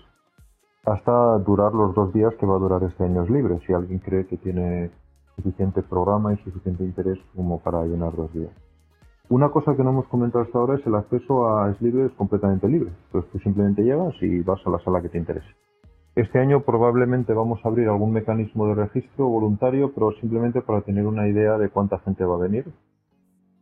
hasta 0.86 1.38
durar 1.40 1.74
los 1.74 1.96
dos 1.96 2.14
días 2.14 2.34
que 2.40 2.46
va 2.46 2.56
a 2.56 2.60
durar 2.60 2.84
este 2.84 3.04
año 3.04 3.26
libre, 3.26 3.60
si 3.66 3.74
alguien 3.74 4.00
cree 4.00 4.28
que 4.28 4.38
tiene 4.38 4.92
suficiente 5.36 5.82
programa 5.82 6.34
y 6.34 6.38
suficiente 6.38 6.84
interés 6.84 7.20
como 7.36 7.60
para 7.60 7.84
llenar 7.86 8.16
dos 8.16 8.32
días. 8.34 8.52
Una 9.30 9.50
cosa 9.50 9.76
que 9.76 9.84
no 9.84 9.92
hemos 9.92 10.08
comentado 10.08 10.44
hasta 10.44 10.60
ahora 10.60 10.76
es 10.76 10.86
el 10.86 10.96
acceso 10.96 11.48
a 11.48 11.72
Es 11.72 11.82
Libre 11.82 12.06
es 12.06 12.12
completamente 12.14 12.68
libre. 12.68 12.92
Entonces 13.06 13.32
tú 13.32 13.40
simplemente 13.40 13.82
llegas 13.82 14.14
y 14.22 14.42
vas 14.42 14.60
a 14.66 14.70
la 14.70 14.80
sala 14.80 15.02
que 15.02 15.10
te 15.10 15.18
interese. 15.18 15.48
Este 16.16 16.38
año 16.38 16.62
probablemente 16.62 17.34
vamos 17.34 17.60
a 17.64 17.70
abrir 17.70 17.88
algún 17.88 18.12
mecanismo 18.12 18.68
de 18.68 18.76
registro 18.76 19.28
voluntario, 19.28 19.94
pero 19.96 20.12
simplemente 20.22 20.62
para 20.62 20.82
tener 20.82 21.08
una 21.08 21.28
idea 21.28 21.58
de 21.58 21.70
cuánta 21.70 21.98
gente 22.00 22.24
va 22.24 22.36
a 22.36 22.40
venir. 22.40 22.72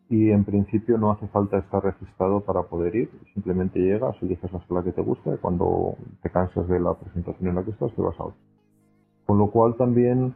Y 0.10 0.32
en 0.32 0.44
principio 0.44 0.98
no 0.98 1.12
hace 1.12 1.28
falta 1.30 1.60
estar 1.60 1.82
registrado 1.82 2.42
para 2.42 2.64
poder 2.64 2.94
ir. 2.94 3.10
Simplemente 3.34 3.80
llegas, 3.80 4.18
eliges 4.22 4.52
la 4.52 4.60
sala 4.68 4.84
que 4.84 4.92
te 4.92 5.02
gusta 5.02 5.34
y 5.34 5.38
cuando 5.38 5.96
te 6.22 6.30
cansas 6.30 6.68
de 6.68 6.82
la 6.82 6.94
presentación 6.94 7.48
en 7.48 7.56
la 7.56 7.64
que 7.64 7.72
estás, 7.72 7.96
te 7.96 8.02
vas 8.02 8.20
a 8.20 8.24
otra. 8.24 8.40
Con 9.26 9.38
lo 9.38 9.50
cual 9.50 9.78
también, 9.78 10.36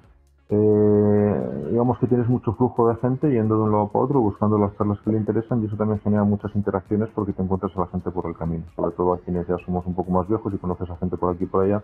eh, 0.49 1.67
digamos 1.71 1.97
que 1.99 2.07
tienes 2.07 2.29
mucho 2.29 2.53
flujo 2.53 2.87
de 2.89 2.95
gente 2.97 3.31
yendo 3.31 3.55
de 3.55 3.61
un 3.63 3.71
lado 3.71 3.87
para 3.91 4.05
otro, 4.05 4.21
buscando 4.21 4.57
las 4.57 4.75
charlas 4.77 4.99
que 5.01 5.11
le 5.11 5.17
interesan 5.17 5.61
y 5.61 5.65
eso 5.65 5.75
también 5.75 5.99
genera 6.01 6.23
muchas 6.23 6.55
interacciones 6.55 7.09
porque 7.15 7.33
te 7.33 7.41
encuentras 7.41 7.75
a 7.75 7.81
la 7.81 7.87
gente 7.87 8.11
por 8.11 8.27
el 8.27 8.35
camino. 8.37 8.63
Sobre 8.75 8.91
todo 8.95 9.13
a 9.13 9.19
quienes 9.19 9.47
ya 9.47 9.57
somos 9.65 9.85
un 9.85 9.95
poco 9.95 10.11
más 10.11 10.27
viejos 10.27 10.53
y 10.53 10.57
conoces 10.57 10.89
a 10.89 10.97
gente 10.97 11.17
por 11.17 11.33
aquí 11.33 11.45
y 11.45 11.47
por 11.47 11.63
allá, 11.63 11.83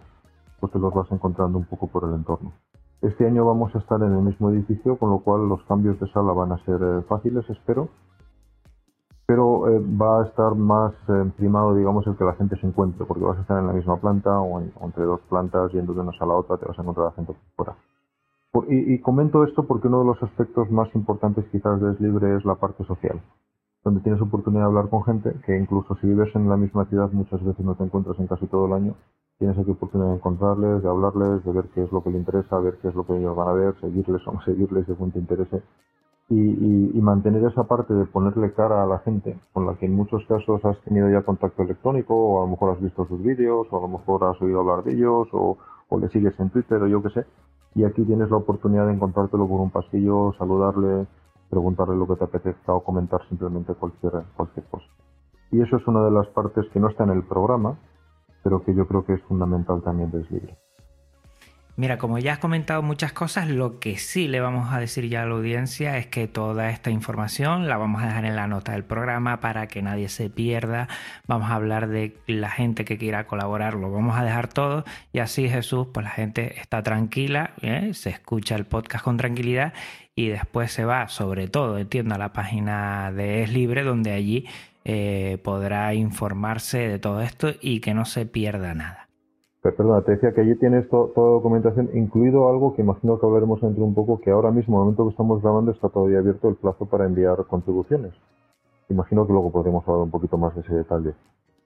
pues 0.59 0.71
te 0.71 0.79
los 0.79 0.93
vas 0.93 1.11
encontrando 1.11 1.57
un 1.57 1.65
poco 1.65 1.87
por 1.87 2.03
el 2.03 2.13
entorno. 2.13 2.53
Este 3.01 3.25
año 3.25 3.43
vamos 3.45 3.73
a 3.73 3.79
estar 3.79 3.99
en 4.03 4.13
el 4.13 4.21
mismo 4.21 4.51
edificio, 4.51 4.95
con 4.97 5.09
lo 5.09 5.19
cual 5.19 5.49
los 5.49 5.63
cambios 5.63 5.99
de 5.99 6.07
sala 6.11 6.33
van 6.33 6.51
a 6.51 6.63
ser 6.65 6.79
eh, 6.83 7.01
fáciles, 7.09 7.49
espero. 7.49 7.89
Pero 9.25 9.69
eh, 9.69 9.79
va 9.79 10.21
a 10.21 10.25
estar 10.27 10.53
más 10.53 10.93
eh, 11.07 11.31
primado, 11.35 11.73
digamos, 11.73 12.05
el 12.05 12.15
que 12.15 12.25
la 12.25 12.33
gente 12.33 12.57
se 12.57 12.67
encuentre, 12.67 13.03
porque 13.05 13.23
vas 13.23 13.39
a 13.39 13.41
estar 13.41 13.57
en 13.57 13.65
la 13.65 13.73
misma 13.73 13.97
planta 13.97 14.39
o, 14.39 14.61
entre 14.61 15.03
dos 15.05 15.19
plantas, 15.29 15.71
yendo 15.71 15.95
de 15.95 16.01
una 16.01 16.11
sala 16.11 16.33
a 16.33 16.37
otra, 16.37 16.57
te 16.57 16.67
vas 16.67 16.77
a 16.77 16.81
encontrar 16.83 17.07
a 17.07 17.09
la 17.09 17.15
gente 17.15 17.33
por 17.33 17.65
fuera. 17.65 17.90
Y, 18.69 18.93
y, 18.93 18.99
comento 18.99 19.43
esto 19.43 19.63
porque 19.65 19.87
uno 19.87 19.99
de 19.99 20.05
los 20.05 20.23
aspectos 20.23 20.69
más 20.71 20.93
importantes 20.95 21.45
quizás 21.51 21.81
de 21.81 21.91
Es 21.91 21.99
Libre 22.01 22.35
es 22.35 22.45
la 22.45 22.55
parte 22.55 22.83
social, 22.85 23.21
donde 23.83 24.01
tienes 24.01 24.21
oportunidad 24.21 24.63
de 24.63 24.67
hablar 24.67 24.89
con 24.89 25.03
gente 25.03 25.33
que 25.45 25.57
incluso 25.57 25.95
si 25.95 26.07
vives 26.07 26.35
en 26.35 26.49
la 26.49 26.57
misma 26.57 26.85
ciudad 26.85 27.11
muchas 27.11 27.43
veces 27.43 27.65
no 27.65 27.75
te 27.75 27.83
encuentras 27.83 28.19
en 28.19 28.27
casi 28.27 28.47
todo 28.47 28.67
el 28.67 28.73
año 28.73 28.95
tienes 29.41 29.57
aquí 29.57 29.71
oportunidad 29.71 30.09
de 30.09 30.15
encontrarles, 30.17 30.83
de 30.83 30.87
hablarles, 30.87 31.43
de 31.43 31.51
ver 31.51 31.65
qué 31.73 31.81
es 31.81 31.91
lo 31.91 32.03
que 32.03 32.11
les 32.11 32.19
interesa, 32.19 32.59
ver 32.59 32.77
qué 32.79 32.89
es 32.89 32.93
lo 32.93 33.07
que 33.07 33.17
ellos 33.17 33.35
van 33.35 33.47
a 33.47 33.53
ver, 33.53 33.73
seguirles 33.81 34.21
o 34.27 34.33
no 34.33 34.41
seguirles 34.43 34.85
según 34.85 35.11
te 35.11 35.17
interese. 35.17 35.63
Y, 36.29 36.37
y, 36.95 37.01
mantener 37.01 37.43
esa 37.45 37.63
parte 37.63 37.91
de 37.93 38.05
ponerle 38.05 38.53
cara 38.53 38.83
a 38.83 38.85
la 38.85 38.99
gente, 38.99 39.37
con 39.51 39.65
la 39.65 39.73
que 39.77 39.87
en 39.87 39.95
muchos 39.95 40.23
casos 40.27 40.63
has 40.63 40.79
tenido 40.81 41.09
ya 41.09 41.23
contacto 41.23 41.63
electrónico, 41.63 42.15
o 42.15 42.39
a 42.39 42.45
lo 42.45 42.51
mejor 42.51 42.75
has 42.75 42.81
visto 42.81 43.07
sus 43.07 43.21
vídeos, 43.21 43.67
o 43.71 43.77
a 43.77 43.81
lo 43.81 43.87
mejor 43.87 44.23
has 44.25 44.39
oído 44.43 44.59
hablar 44.59 44.83
de 44.83 44.93
ellos, 44.93 45.27
o, 45.33 45.57
o 45.89 45.99
le 45.99 46.07
sigues 46.09 46.39
en 46.39 46.51
Twitter, 46.51 46.79
o 46.83 46.87
yo 46.87 47.01
qué 47.01 47.09
sé. 47.09 47.25
Y 47.75 47.83
aquí 47.83 48.03
tienes 48.03 48.29
la 48.29 48.37
oportunidad 48.37 48.87
de 48.87 48.93
encontrártelo 48.93 49.47
por 49.47 49.61
un 49.61 49.71
pasillo, 49.71 50.33
saludarle, 50.37 51.07
preguntarle 51.49 51.95
lo 51.95 52.07
que 52.07 52.15
te 52.15 52.25
apetezca 52.25 52.73
o 52.73 52.83
comentar 52.83 53.21
simplemente 53.29 53.73
cualquier, 53.75 54.23
cualquier 54.35 54.65
cosa. 54.67 54.87
Y 55.51 55.61
eso 55.61 55.77
es 55.77 55.87
una 55.87 56.03
de 56.03 56.11
las 56.11 56.27
partes 56.27 56.65
que 56.71 56.79
no 56.79 56.89
está 56.89 57.03
en 57.03 57.11
el 57.11 57.23
programa, 57.23 57.77
pero 58.43 58.63
que 58.63 58.73
yo 58.73 58.87
creo 58.87 59.05
que 59.05 59.13
es 59.13 59.21
fundamental 59.23 59.81
también 59.83 60.11
de 60.11 60.25
libre. 60.29 60.57
Mira, 61.77 61.97
como 61.97 62.19
ya 62.19 62.33
has 62.33 62.39
comentado 62.39 62.81
muchas 62.81 63.13
cosas, 63.13 63.47
lo 63.47 63.79
que 63.79 63.97
sí 63.97 64.27
le 64.27 64.41
vamos 64.41 64.73
a 64.73 64.79
decir 64.79 65.07
ya 65.07 65.23
a 65.23 65.25
la 65.25 65.35
audiencia 65.35 65.97
es 65.97 66.05
que 66.05 66.27
toda 66.27 66.69
esta 66.69 66.91
información 66.91 67.67
la 67.69 67.77
vamos 67.77 68.03
a 68.03 68.07
dejar 68.07 68.25
en 68.25 68.35
la 68.35 68.45
nota 68.47 68.73
del 68.73 68.83
programa 68.83 69.39
para 69.39 69.67
que 69.67 69.81
nadie 69.81 70.09
se 70.09 70.29
pierda. 70.29 70.89
Vamos 71.27 71.49
a 71.49 71.55
hablar 71.55 71.87
de 71.87 72.17
la 72.27 72.49
gente 72.49 72.83
que 72.83 72.97
quiera 72.97 73.25
colaborar, 73.25 73.75
lo 73.75 73.89
vamos 73.89 74.17
a 74.17 74.23
dejar 74.23 74.49
todo 74.49 74.83
y 75.13 75.19
así 75.19 75.49
Jesús, 75.49 75.87
pues 75.93 76.03
la 76.03 76.11
gente 76.11 76.59
está 76.59 76.83
tranquila, 76.83 77.53
¿eh? 77.61 77.91
se 77.93 78.09
escucha 78.09 78.55
el 78.55 78.65
podcast 78.65 79.05
con 79.05 79.15
tranquilidad 79.15 79.73
y 80.13 80.27
después 80.27 80.73
se 80.73 80.83
va, 80.83 81.07
sobre 81.07 81.47
todo, 81.47 81.77
entiendo, 81.77 82.15
a 82.15 82.17
la 82.17 82.33
página 82.33 83.13
de 83.13 83.43
Es 83.43 83.53
Libre, 83.53 83.83
donde 83.83 84.11
allí 84.11 84.45
eh, 84.83 85.39
podrá 85.41 85.93
informarse 85.93 86.79
de 86.79 86.99
todo 86.99 87.21
esto 87.21 87.53
y 87.61 87.79
que 87.79 87.93
no 87.93 88.03
se 88.05 88.25
pierda 88.25 88.73
nada. 88.73 89.10
Perdona, 89.61 90.01
te 90.01 90.13
decía 90.13 90.33
que 90.33 90.41
allí 90.41 90.55
tienes 90.55 90.89
toda 90.89 91.11
documentación, 91.13 91.91
incluido 91.93 92.49
algo 92.49 92.73
que 92.73 92.81
imagino 92.81 93.19
que 93.19 93.27
hablaremos 93.27 93.61
dentro 93.61 93.83
un 93.83 93.93
poco, 93.93 94.19
que 94.19 94.31
ahora 94.31 94.49
mismo, 94.49 94.77
en 94.77 94.79
el 94.79 94.83
momento 94.85 95.03
que 95.03 95.11
estamos 95.11 95.41
grabando, 95.43 95.71
está 95.71 95.87
todavía 95.89 96.17
abierto 96.17 96.49
el 96.49 96.55
plazo 96.55 96.87
para 96.87 97.05
enviar 97.05 97.45
contribuciones. 97.45 98.11
Imagino 98.89 99.27
que 99.27 99.33
luego 99.33 99.51
podremos 99.51 99.87
hablar 99.87 100.03
un 100.03 100.11
poquito 100.11 100.37
más 100.39 100.55
de 100.55 100.61
ese 100.61 100.73
detalle. 100.73 101.13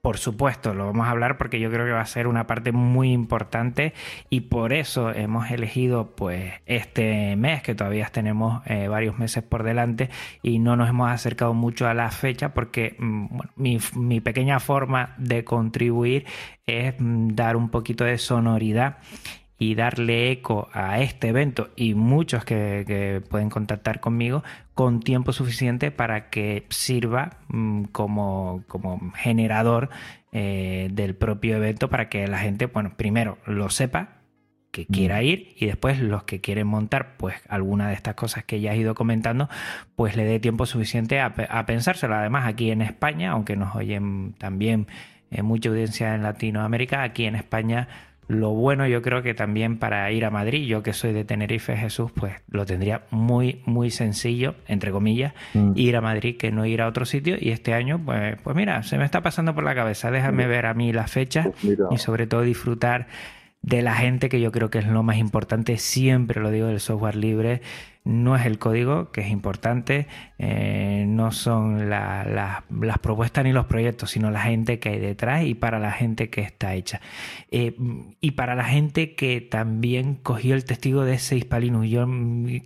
Por 0.06 0.18
supuesto, 0.18 0.72
lo 0.72 0.86
vamos 0.86 1.08
a 1.08 1.10
hablar 1.10 1.36
porque 1.36 1.58
yo 1.58 1.68
creo 1.68 1.84
que 1.84 1.90
va 1.90 2.00
a 2.00 2.06
ser 2.06 2.28
una 2.28 2.46
parte 2.46 2.70
muy 2.70 3.10
importante 3.10 3.92
y 4.30 4.42
por 4.42 4.72
eso 4.72 5.10
hemos 5.10 5.50
elegido 5.50 6.14
pues 6.14 6.52
este 6.64 7.34
mes 7.34 7.60
que 7.64 7.74
todavía 7.74 8.06
tenemos 8.12 8.62
eh, 8.66 8.86
varios 8.86 9.18
meses 9.18 9.42
por 9.42 9.64
delante 9.64 10.08
y 10.44 10.60
no 10.60 10.76
nos 10.76 10.88
hemos 10.88 11.10
acercado 11.10 11.54
mucho 11.54 11.88
a 11.88 11.94
la 11.94 12.12
fecha 12.12 12.54
porque 12.54 12.94
mm, 13.00 13.26
mi, 13.96 14.20
pequeña 14.20 14.60
forma 14.60 15.16
de 15.18 15.42
contribuir 15.42 16.24
es 16.68 16.94
mm, 17.00 17.30
dar 17.34 17.56
un 17.56 17.70
poquito 17.70 18.04
de 18.04 18.18
sonoridad 18.18 18.98
y 19.58 19.74
darle 19.74 20.30
eco 20.30 20.68
a 20.72 21.00
este 21.00 21.28
evento 21.28 21.70
y 21.76 21.94
muchos 21.94 22.44
que, 22.44 23.22
pueden 23.30 23.50
contactar 23.50 24.00
conmigo 24.00 24.44
con 24.74 25.00
tiempo 25.00 25.32
suficiente 25.32 25.90
para 25.90 26.28
que 26.28 26.66
sirva 26.68 27.38
mm, 27.48 27.84
como, 27.84 28.64
como, 28.66 29.12
generador 29.14 29.88
eh, 30.32 30.88
del 30.92 31.14
propio 31.14 31.56
evento 31.56 31.88
para 31.88 32.08
que 32.08 32.26
la 32.28 32.38
gente, 32.38 32.66
bueno, 32.66 32.94
primero 32.96 33.38
lo 33.46 33.70
sepa 33.70 34.16
que 34.76 34.84
quiera 34.84 35.22
ir 35.22 35.54
y 35.56 35.64
después 35.64 36.00
los 36.00 36.24
que 36.24 36.42
quieren 36.42 36.66
montar 36.66 37.16
pues 37.16 37.36
alguna 37.48 37.88
de 37.88 37.94
estas 37.94 38.14
cosas 38.14 38.44
que 38.44 38.60
ya 38.60 38.72
has 38.72 38.76
ido 38.76 38.94
comentando 38.94 39.48
pues 39.94 40.16
le 40.16 40.24
dé 40.24 40.38
tiempo 40.38 40.66
suficiente 40.66 41.18
a, 41.18 41.32
pensárselo. 41.64 42.14
Además 42.14 42.46
aquí 42.46 42.70
en 42.70 42.82
España 42.82 43.30
aunque 43.30 43.56
nos 43.56 43.74
oyen 43.74 44.34
también 44.36 44.86
eh, 45.30 45.40
mucha 45.40 45.70
audiencia 45.70 46.14
en 46.14 46.22
Latinoamérica 46.22 47.02
aquí 47.02 47.24
en 47.24 47.36
España 47.36 47.88
lo 48.28 48.50
bueno 48.50 48.86
yo 48.88 49.02
creo 49.02 49.22
que 49.22 49.34
también 49.34 49.78
para 49.78 50.10
ir 50.10 50.24
a 50.24 50.30
Madrid, 50.30 50.66
yo 50.66 50.82
que 50.82 50.92
soy 50.92 51.12
de 51.12 51.24
Tenerife 51.24 51.76
Jesús, 51.76 52.10
pues 52.12 52.34
lo 52.48 52.66
tendría 52.66 53.02
muy, 53.10 53.62
muy 53.66 53.90
sencillo, 53.90 54.56
entre 54.66 54.90
comillas, 54.90 55.32
mm. 55.54 55.72
ir 55.76 55.96
a 55.96 56.00
Madrid 56.00 56.36
que 56.36 56.50
no 56.50 56.66
ir 56.66 56.82
a 56.82 56.88
otro 56.88 57.04
sitio. 57.04 57.36
Y 57.38 57.50
este 57.50 57.72
año, 57.72 58.00
pues, 58.04 58.36
pues 58.42 58.56
mira, 58.56 58.82
se 58.82 58.98
me 58.98 59.04
está 59.04 59.22
pasando 59.22 59.54
por 59.54 59.64
la 59.64 59.74
cabeza. 59.74 60.10
Déjame 60.10 60.46
ver 60.46 60.66
a 60.66 60.74
mí 60.74 60.92
las 60.92 61.10
fechas 61.10 61.48
pues 61.62 61.78
y 61.90 61.98
sobre 61.98 62.26
todo 62.26 62.42
disfrutar 62.42 63.06
de 63.62 63.82
la 63.82 63.94
gente, 63.94 64.28
que 64.28 64.40
yo 64.40 64.52
creo 64.52 64.70
que 64.70 64.78
es 64.78 64.86
lo 64.86 65.02
más 65.02 65.16
importante, 65.16 65.76
siempre 65.76 66.40
lo 66.40 66.50
digo 66.50 66.68
del 66.68 66.78
software 66.78 67.16
libre, 67.16 67.62
no 68.06 68.36
es 68.36 68.46
el 68.46 68.60
código, 68.60 69.10
que 69.10 69.20
es 69.22 69.30
importante, 69.30 70.06
eh, 70.38 71.04
no 71.08 71.32
son 71.32 71.90
las 71.90 72.62
propuestas 73.02 73.44
ni 73.44 73.52
los 73.52 73.66
proyectos, 73.66 74.12
sino 74.12 74.30
la 74.30 74.42
gente 74.42 74.78
que 74.78 74.90
hay 74.90 75.00
detrás 75.00 75.44
y 75.44 75.54
para 75.54 75.80
la 75.80 75.90
gente 75.90 76.30
que 76.30 76.40
está 76.40 76.74
hecha. 76.74 77.00
Eh, 77.50 77.76
y 78.20 78.30
para 78.30 78.54
la 78.54 78.64
gente 78.64 79.16
que 79.16 79.40
también 79.40 80.14
cogió 80.14 80.54
el 80.54 80.64
testigo 80.64 81.04
de 81.04 81.14
ese 81.14 81.36
Hispalinus. 81.36 81.88
Yo 81.88 82.06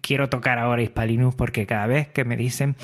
quiero 0.02 0.28
tocar 0.28 0.58
ahora 0.58 0.82
Hispalinus 0.82 1.34
porque 1.34 1.66
cada 1.66 1.86
vez 1.86 2.06
que 2.08 2.26
me 2.26 2.36
dicen 2.36 2.76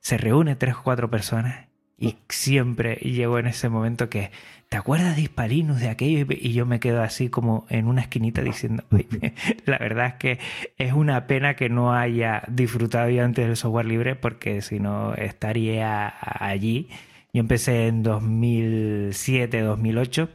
se 0.00 0.18
reúne 0.18 0.56
tres 0.56 0.74
o 0.74 0.82
cuatro 0.82 1.10
personas 1.10 1.68
y 1.98 2.16
siempre 2.28 2.96
llego 2.96 3.38
en 3.38 3.46
ese 3.46 3.70
momento 3.70 4.10
que 4.10 4.30
¿te 4.74 4.78
acuerdas 4.78 5.14
de 5.14 5.22
Hispalinus, 5.22 5.78
de 5.78 5.88
aquello? 5.88 6.26
Y 6.28 6.52
yo 6.52 6.66
me 6.66 6.80
quedo 6.80 7.00
así 7.00 7.28
como 7.28 7.64
en 7.70 7.86
una 7.86 8.00
esquinita 8.00 8.42
diciendo, 8.42 8.82
la 9.66 9.78
verdad 9.78 10.06
es 10.06 10.14
que 10.14 10.38
es 10.78 10.92
una 10.92 11.28
pena 11.28 11.54
que 11.54 11.68
no 11.68 11.94
haya 11.94 12.42
disfrutado 12.48 13.08
yo 13.08 13.22
antes 13.22 13.46
del 13.46 13.56
software 13.56 13.86
libre 13.86 14.16
porque 14.16 14.62
si 14.62 14.80
no 14.80 15.14
estaría 15.14 16.12
allí. 16.44 16.88
Yo 17.32 17.38
empecé 17.38 17.86
en 17.86 18.02
2007, 18.02 19.60
2008. 19.60 20.30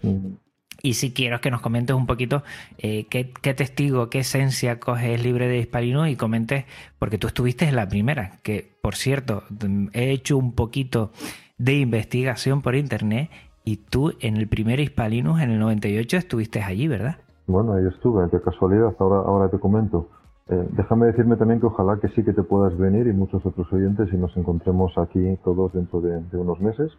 Y 0.83 0.93
si 0.93 1.11
quiero 1.11 1.41
que 1.41 1.51
nos 1.51 1.59
comentes 1.59 1.93
un 1.93 2.07
poquito 2.07 2.41
eh, 2.77 3.07
qué, 3.09 3.25
testigo, 3.53 4.09
qué 4.09 4.19
esencia 4.19 4.79
coges 4.79 5.21
libre 5.21 5.49
de 5.49 5.57
Hispalinus 5.57 6.07
y 6.07 6.15
comentes, 6.15 6.63
porque 6.97 7.17
tú 7.17 7.27
estuviste 7.27 7.65
en 7.67 7.75
la 7.75 7.89
primera, 7.89 8.39
que 8.41 8.71
por 8.81 8.95
cierto, 8.95 9.43
he 9.91 10.11
hecho 10.11 10.37
un 10.37 10.53
poquito 10.53 11.11
de 11.57 11.73
investigación 11.73 12.61
por 12.61 12.75
internet 12.77 13.29
y 13.69 13.77
tú 13.77 14.13
en 14.19 14.35
el 14.35 14.47
primer 14.47 14.79
Hispalinus 14.79 15.41
en 15.41 15.51
el 15.51 15.59
98 15.59 16.17
estuviste 16.17 16.63
allí, 16.63 16.87
¿verdad? 16.87 17.17
Bueno, 17.45 17.73
ahí 17.73 17.85
estuve, 17.85 18.27
qué 18.31 18.41
casualidad, 18.41 18.95
ahora, 18.97 19.17
ahora 19.17 19.49
te 19.49 19.59
comento. 19.59 20.07
Eh, 20.47 20.67
déjame 20.71 21.05
decirme 21.05 21.35
también 21.35 21.59
que 21.59 21.67
ojalá 21.67 21.99
que 21.99 22.07
sí 22.09 22.23
que 22.23 22.33
te 22.33 22.41
puedas 22.41 22.75
venir 22.79 23.05
y 23.05 23.13
muchos 23.13 23.45
otros 23.45 23.71
oyentes 23.71 24.09
y 24.11 24.17
nos 24.17 24.35
encontremos 24.35 24.97
aquí 24.97 25.37
todos 25.43 25.71
dentro 25.73 26.01
de, 26.01 26.19
unos 26.35 26.59
meses. 26.59 26.91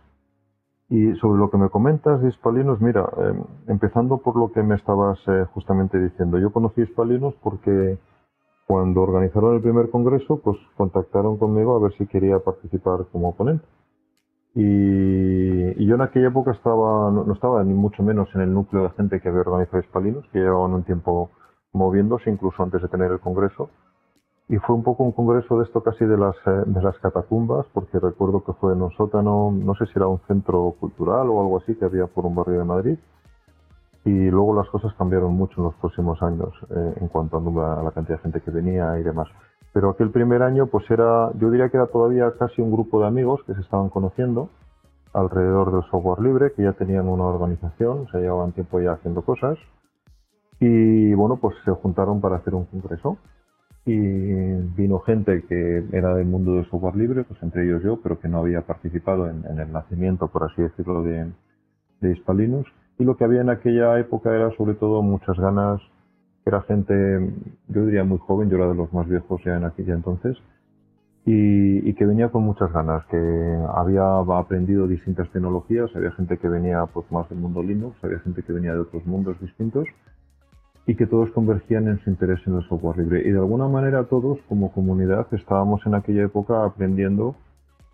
Y 0.88 1.12
sobre 1.16 1.40
lo 1.40 1.50
que 1.50 1.56
me 1.58 1.70
comentas 1.70 2.22
de 2.22 2.28
Hispalinus, 2.28 2.80
mira, 2.80 3.08
em, 3.18 3.42
empezando 3.66 4.18
por 4.18 4.36
lo 4.36 4.52
que 4.52 4.62
me 4.62 4.76
estabas 4.76 5.18
eh, 5.26 5.46
justamente 5.52 5.98
diciendo, 5.98 6.38
yo 6.38 6.52
conocí 6.52 6.82
Hispalinus 6.82 7.34
porque 7.42 7.98
cuando 8.68 9.02
organizaron 9.02 9.56
el 9.56 9.60
primer 9.60 9.90
congreso, 9.90 10.40
pues 10.40 10.56
contactaron 10.76 11.36
conmigo 11.36 11.74
a 11.74 11.80
ver 11.80 11.92
si 11.98 12.06
quería 12.06 12.38
participar 12.38 13.06
como 13.10 13.34
ponente. 13.34 13.64
Y, 14.54 15.86
yo 15.86 15.94
en 15.94 16.02
aquella 16.02 16.28
época 16.28 16.52
estaba, 16.52 17.10
no, 17.10 17.32
estaba 17.32 17.62
ni 17.64 17.74
mucho 17.74 18.02
menos 18.02 18.28
en 18.34 18.42
el 18.42 18.52
núcleo 18.52 18.84
de 18.84 18.90
gente 18.90 19.20
que 19.20 19.28
había 19.28 19.42
organizado 19.42 19.80
Hispalinos, 19.80 20.26
que 20.32 20.40
llevaban 20.40 20.74
un 20.74 20.84
tiempo 20.84 21.30
moviéndose, 21.72 22.30
incluso 22.30 22.62
antes 22.62 22.82
de 22.82 22.88
tener 22.88 23.10
el 23.12 23.20
congreso. 23.20 23.70
Y 24.48 24.56
fue 24.58 24.74
un 24.74 24.82
poco 24.82 25.04
un 25.04 25.12
congreso 25.12 25.58
de 25.58 25.64
esto 25.64 25.80
casi 25.82 26.04
de 26.04 26.18
las, 26.18 26.34
eh, 26.46 26.62
de 26.66 26.82
las 26.82 26.98
catacumbas, 26.98 27.66
porque 27.72 28.00
recuerdo 28.00 28.42
que 28.42 28.52
fue 28.54 28.72
en 28.72 28.82
un 28.82 28.90
sótano, 28.92 29.52
no 29.52 29.74
sé 29.76 29.86
si 29.86 29.92
era 29.94 30.08
un 30.08 30.18
centro 30.26 30.74
cultural 30.80 31.28
o 31.28 31.40
algo 31.40 31.58
así 31.58 31.76
que 31.76 31.84
había 31.84 32.06
por 32.06 32.26
un 32.26 32.34
barrio 32.34 32.58
de 32.58 32.64
Madrid. 32.64 32.98
Y 34.04 34.30
luego 34.30 34.54
las 34.54 34.68
cosas 34.70 34.92
cambiaron 34.94 35.34
mucho 35.34 35.54
en 35.58 35.64
los 35.64 35.74
próximos 35.76 36.20
años 36.22 36.52
eh, 36.70 36.94
en 37.00 37.08
cuanto 37.08 37.36
a 37.36 37.82
la 37.82 37.90
cantidad 37.92 38.16
de 38.16 38.22
gente 38.22 38.40
que 38.40 38.50
venía 38.50 38.98
y 38.98 39.04
demás. 39.04 39.28
Pero 39.72 39.90
aquel 39.90 40.10
primer 40.10 40.42
año, 40.42 40.66
pues 40.66 40.90
era, 40.90 41.30
yo 41.34 41.50
diría 41.50 41.68
que 41.68 41.76
era 41.76 41.86
todavía 41.86 42.32
casi 42.38 42.60
un 42.60 42.72
grupo 42.72 43.00
de 43.00 43.06
amigos 43.06 43.40
que 43.46 43.54
se 43.54 43.60
estaban 43.60 43.88
conociendo 43.88 44.50
alrededor 45.12 45.72
del 45.72 45.82
software 45.90 46.20
libre, 46.20 46.52
que 46.54 46.62
ya 46.62 46.72
tenían 46.72 47.08
una 47.08 47.24
organización, 47.24 48.06
se 48.10 48.18
llevaban 48.18 48.52
tiempo 48.52 48.80
ya 48.80 48.92
haciendo 48.92 49.22
cosas. 49.22 49.58
Y 50.58 51.14
bueno, 51.14 51.38
pues 51.40 51.56
se 51.64 51.70
juntaron 51.70 52.20
para 52.20 52.36
hacer 52.36 52.54
un 52.54 52.66
congreso. 52.66 53.18
Y 53.86 53.96
vino 53.96 55.00
gente 55.00 55.42
que 55.48 55.84
era 55.92 56.14
del 56.14 56.26
mundo 56.26 56.54
del 56.54 56.68
software 56.68 56.96
libre, 56.96 57.24
pues 57.24 57.42
entre 57.42 57.64
ellos 57.64 57.82
yo, 57.82 58.00
pero 58.02 58.18
que 58.20 58.28
no 58.28 58.38
había 58.38 58.60
participado 58.62 59.26
en, 59.26 59.44
el 59.58 59.72
nacimiento, 59.72 60.28
por 60.28 60.44
así 60.44 60.62
decirlo, 60.62 61.02
de, 61.02 61.32
de 62.00 62.12
Hispalinus. 62.12 62.66
Y 62.98 63.04
lo 63.04 63.16
que 63.16 63.24
había 63.24 63.40
en 63.40 63.50
aquella 63.50 63.98
época 63.98 64.34
era 64.34 64.50
sobre 64.56 64.74
todo 64.74 65.00
muchas 65.02 65.36
ganas 65.38 65.80
era 66.44 66.62
gente, 66.62 66.94
yo 67.68 67.86
diría 67.86 68.04
muy 68.04 68.18
joven, 68.18 68.48
yo 68.50 68.56
era 68.56 68.68
de 68.68 68.74
los 68.74 68.92
más 68.92 69.08
viejos 69.08 69.40
ya 69.44 69.56
en 69.56 69.64
aquella 69.64 69.94
entonces, 69.94 70.36
y, 71.26 71.92
que 71.94 72.06
venía 72.06 72.30
con 72.30 72.42
muchas 72.44 72.72
ganas, 72.72 73.04
que 73.06 73.16
había 73.74 74.18
aprendido 74.18 74.86
distintas 74.86 75.30
tecnologías, 75.30 75.90
había 75.94 76.12
gente 76.12 76.38
que 76.38 76.48
venía 76.48 76.86
pues 76.86 77.10
más 77.12 77.28
del 77.28 77.38
mundo 77.38 77.62
Linux, 77.62 77.96
había 78.02 78.20
gente 78.20 78.42
que 78.42 78.52
venía 78.52 78.72
de 78.72 78.80
otros 78.80 79.04
mundos 79.06 79.38
distintos, 79.40 79.86
y 80.86 80.96
que 80.96 81.06
todos 81.06 81.30
convergían 81.30 81.88
en 81.88 81.98
su 82.00 82.10
interés 82.10 82.40
en 82.46 82.56
el 82.56 82.68
software 82.68 82.98
libre. 82.98 83.20
Y 83.20 83.30
de 83.30 83.38
alguna 83.38 83.68
manera 83.68 84.04
todos, 84.04 84.40
como 84.48 84.72
comunidad, 84.72 85.26
estábamos 85.32 85.84
en 85.86 85.94
aquella 85.94 86.24
época 86.24 86.64
aprendiendo 86.64 87.36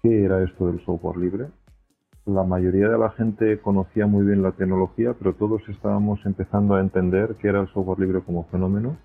qué 0.02 0.24
era 0.24 0.42
esto 0.42 0.68
del 0.68 0.82
software 0.85 1.16
libre, 1.18 1.46
la 2.27 2.43
mayoría 2.43 2.89
de 2.89 2.99
la 2.99 3.11
gente 3.11 3.61
conocía 3.61 4.07
muy 4.07 4.27
bien 4.27 4.43
la 4.43 4.51
tecnología, 4.51 5.15
pero 5.17 5.35
todos 5.35 5.62
estábamos 5.69 6.19
empezando 6.27 6.75
a 6.75 6.81
entender 6.81 7.37
qué 7.41 7.49
era 7.49 7.61
el 7.61 7.69
software 7.69 8.01
libre 8.01 8.21
como 8.21 8.45
fenómeno. 8.47 8.97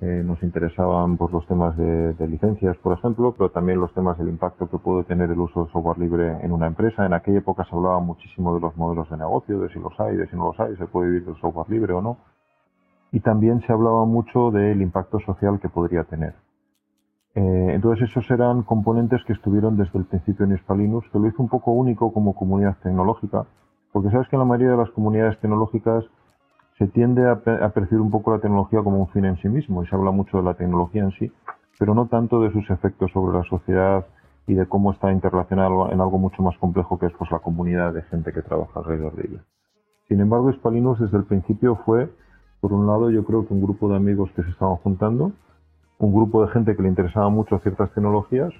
Eh, 0.00 0.22
nos 0.24 0.42
interesaban 0.42 1.16
pues, 1.16 1.32
los 1.32 1.46
temas 1.46 1.76
de, 1.76 2.14
licencias, 2.26 2.76
por 2.78 2.98
ejemplo, 2.98 3.32
pero 3.36 3.50
también 3.50 3.80
los 3.80 3.92
temas 3.94 4.18
del 4.18 4.28
impacto 4.28 4.68
que 4.68 4.78
puede 4.78 5.04
tener 5.04 5.30
el 5.30 5.38
uso 5.38 5.64
del 5.64 5.72
software 5.72 5.98
libre 5.98 6.36
en 6.42 6.50
una 6.52 6.66
empresa. 6.66 7.06
En 7.06 7.12
aquella 7.12 7.38
época 7.38 7.64
se 7.64 7.74
hablaba 7.74 8.00
muchísimo 8.00 8.54
de 8.54 8.60
los 8.60 8.76
modelos 8.76 9.08
de 9.08 9.16
negocio, 9.16 9.60
de 9.60 9.68
si 9.68 9.78
los 9.78 9.98
hay, 10.00 10.16
de 10.16 10.26
si 10.28 10.36
no 10.36 10.46
los 10.46 10.60
hay, 10.60 10.76
se 10.76 10.86
puede 10.86 11.10
vivir 11.10 11.26
del 11.26 11.40
software 11.40 11.70
libre 11.70 11.92
o 11.92 12.02
no. 12.02 12.18
Y 13.12 13.20
también 13.20 13.60
se 13.66 13.72
hablaba 13.72 14.04
mucho 14.04 14.50
del 14.50 14.82
impacto 14.82 15.20
social 15.20 15.60
que 15.60 15.68
podría 15.68 16.04
tener. 16.04 16.34
Eh, 17.38 17.72
entonces 17.72 18.10
esos 18.10 18.28
eran 18.32 18.64
componentes 18.64 19.22
que 19.24 19.32
estuvieron 19.32 19.76
desde 19.76 19.96
el 19.96 20.06
principio 20.06 20.44
en 20.44 20.54
Hispalinus, 20.54 21.04
que 21.12 21.20
lo 21.20 21.28
hizo 21.28 21.40
un 21.40 21.48
poco 21.48 21.70
único 21.70 22.12
como 22.12 22.34
comunidad 22.34 22.76
tecnológica, 22.82 23.46
porque 23.92 24.10
sabes 24.10 24.26
que 24.26 24.34
en 24.34 24.40
la 24.40 24.44
mayoría 24.44 24.72
de 24.72 24.78
las 24.78 24.90
comunidades 24.90 25.38
tecnológicas 25.38 26.04
se 26.78 26.88
tiende 26.88 27.28
a, 27.28 27.34
a, 27.64 27.68
percibir 27.68 28.00
un 28.00 28.10
poco 28.10 28.32
la 28.32 28.40
tecnología 28.40 28.82
como 28.82 28.98
un 28.98 29.06
fin 29.10 29.24
en 29.24 29.36
sí 29.36 29.48
mismo 29.48 29.84
y 29.84 29.86
se 29.86 29.94
habla 29.94 30.10
mucho 30.10 30.38
de 30.38 30.42
la 30.42 30.54
tecnología 30.54 31.04
en 31.04 31.12
sí, 31.12 31.30
pero 31.78 31.94
no 31.94 32.06
tanto 32.06 32.40
de 32.40 32.50
sus 32.50 32.68
efectos 32.70 33.12
sobre 33.12 33.38
la 33.38 33.44
sociedad 33.44 34.04
y 34.48 34.54
de 34.54 34.66
cómo 34.66 34.90
está 34.90 35.12
interrelacionado 35.12 35.92
en 35.92 36.00
algo 36.00 36.18
mucho 36.18 36.42
más 36.42 36.58
complejo 36.58 36.98
que 36.98 37.06
es 37.06 37.12
pues, 37.16 37.30
la 37.30 37.38
comunidad 37.38 37.94
de 37.94 38.02
gente 38.02 38.32
que 38.32 38.42
trabaja 38.42 38.80
alrededor 38.80 39.14
de 39.14 39.28
ella. 39.28 39.44
Sin 40.08 40.18
embargo, 40.18 40.50
Hispalinux 40.50 40.98
desde 40.98 41.18
el 41.18 41.24
principio 41.24 41.76
fue, 41.86 42.10
por 42.60 42.72
un 42.72 42.88
lado, 42.88 43.10
yo 43.10 43.24
creo 43.24 43.46
que 43.46 43.54
un 43.54 43.62
grupo 43.62 43.88
de 43.88 43.94
amigos 43.94 44.28
que 44.34 44.42
se 44.42 44.50
estaban 44.50 44.74
juntando, 44.78 45.30
un 45.98 46.14
grupo 46.14 46.44
de 46.44 46.52
gente 46.52 46.76
que 46.76 46.82
le 46.82 46.88
interesaba 46.88 47.28
mucho 47.28 47.58
ciertas 47.60 47.92
tecnologías, 47.92 48.52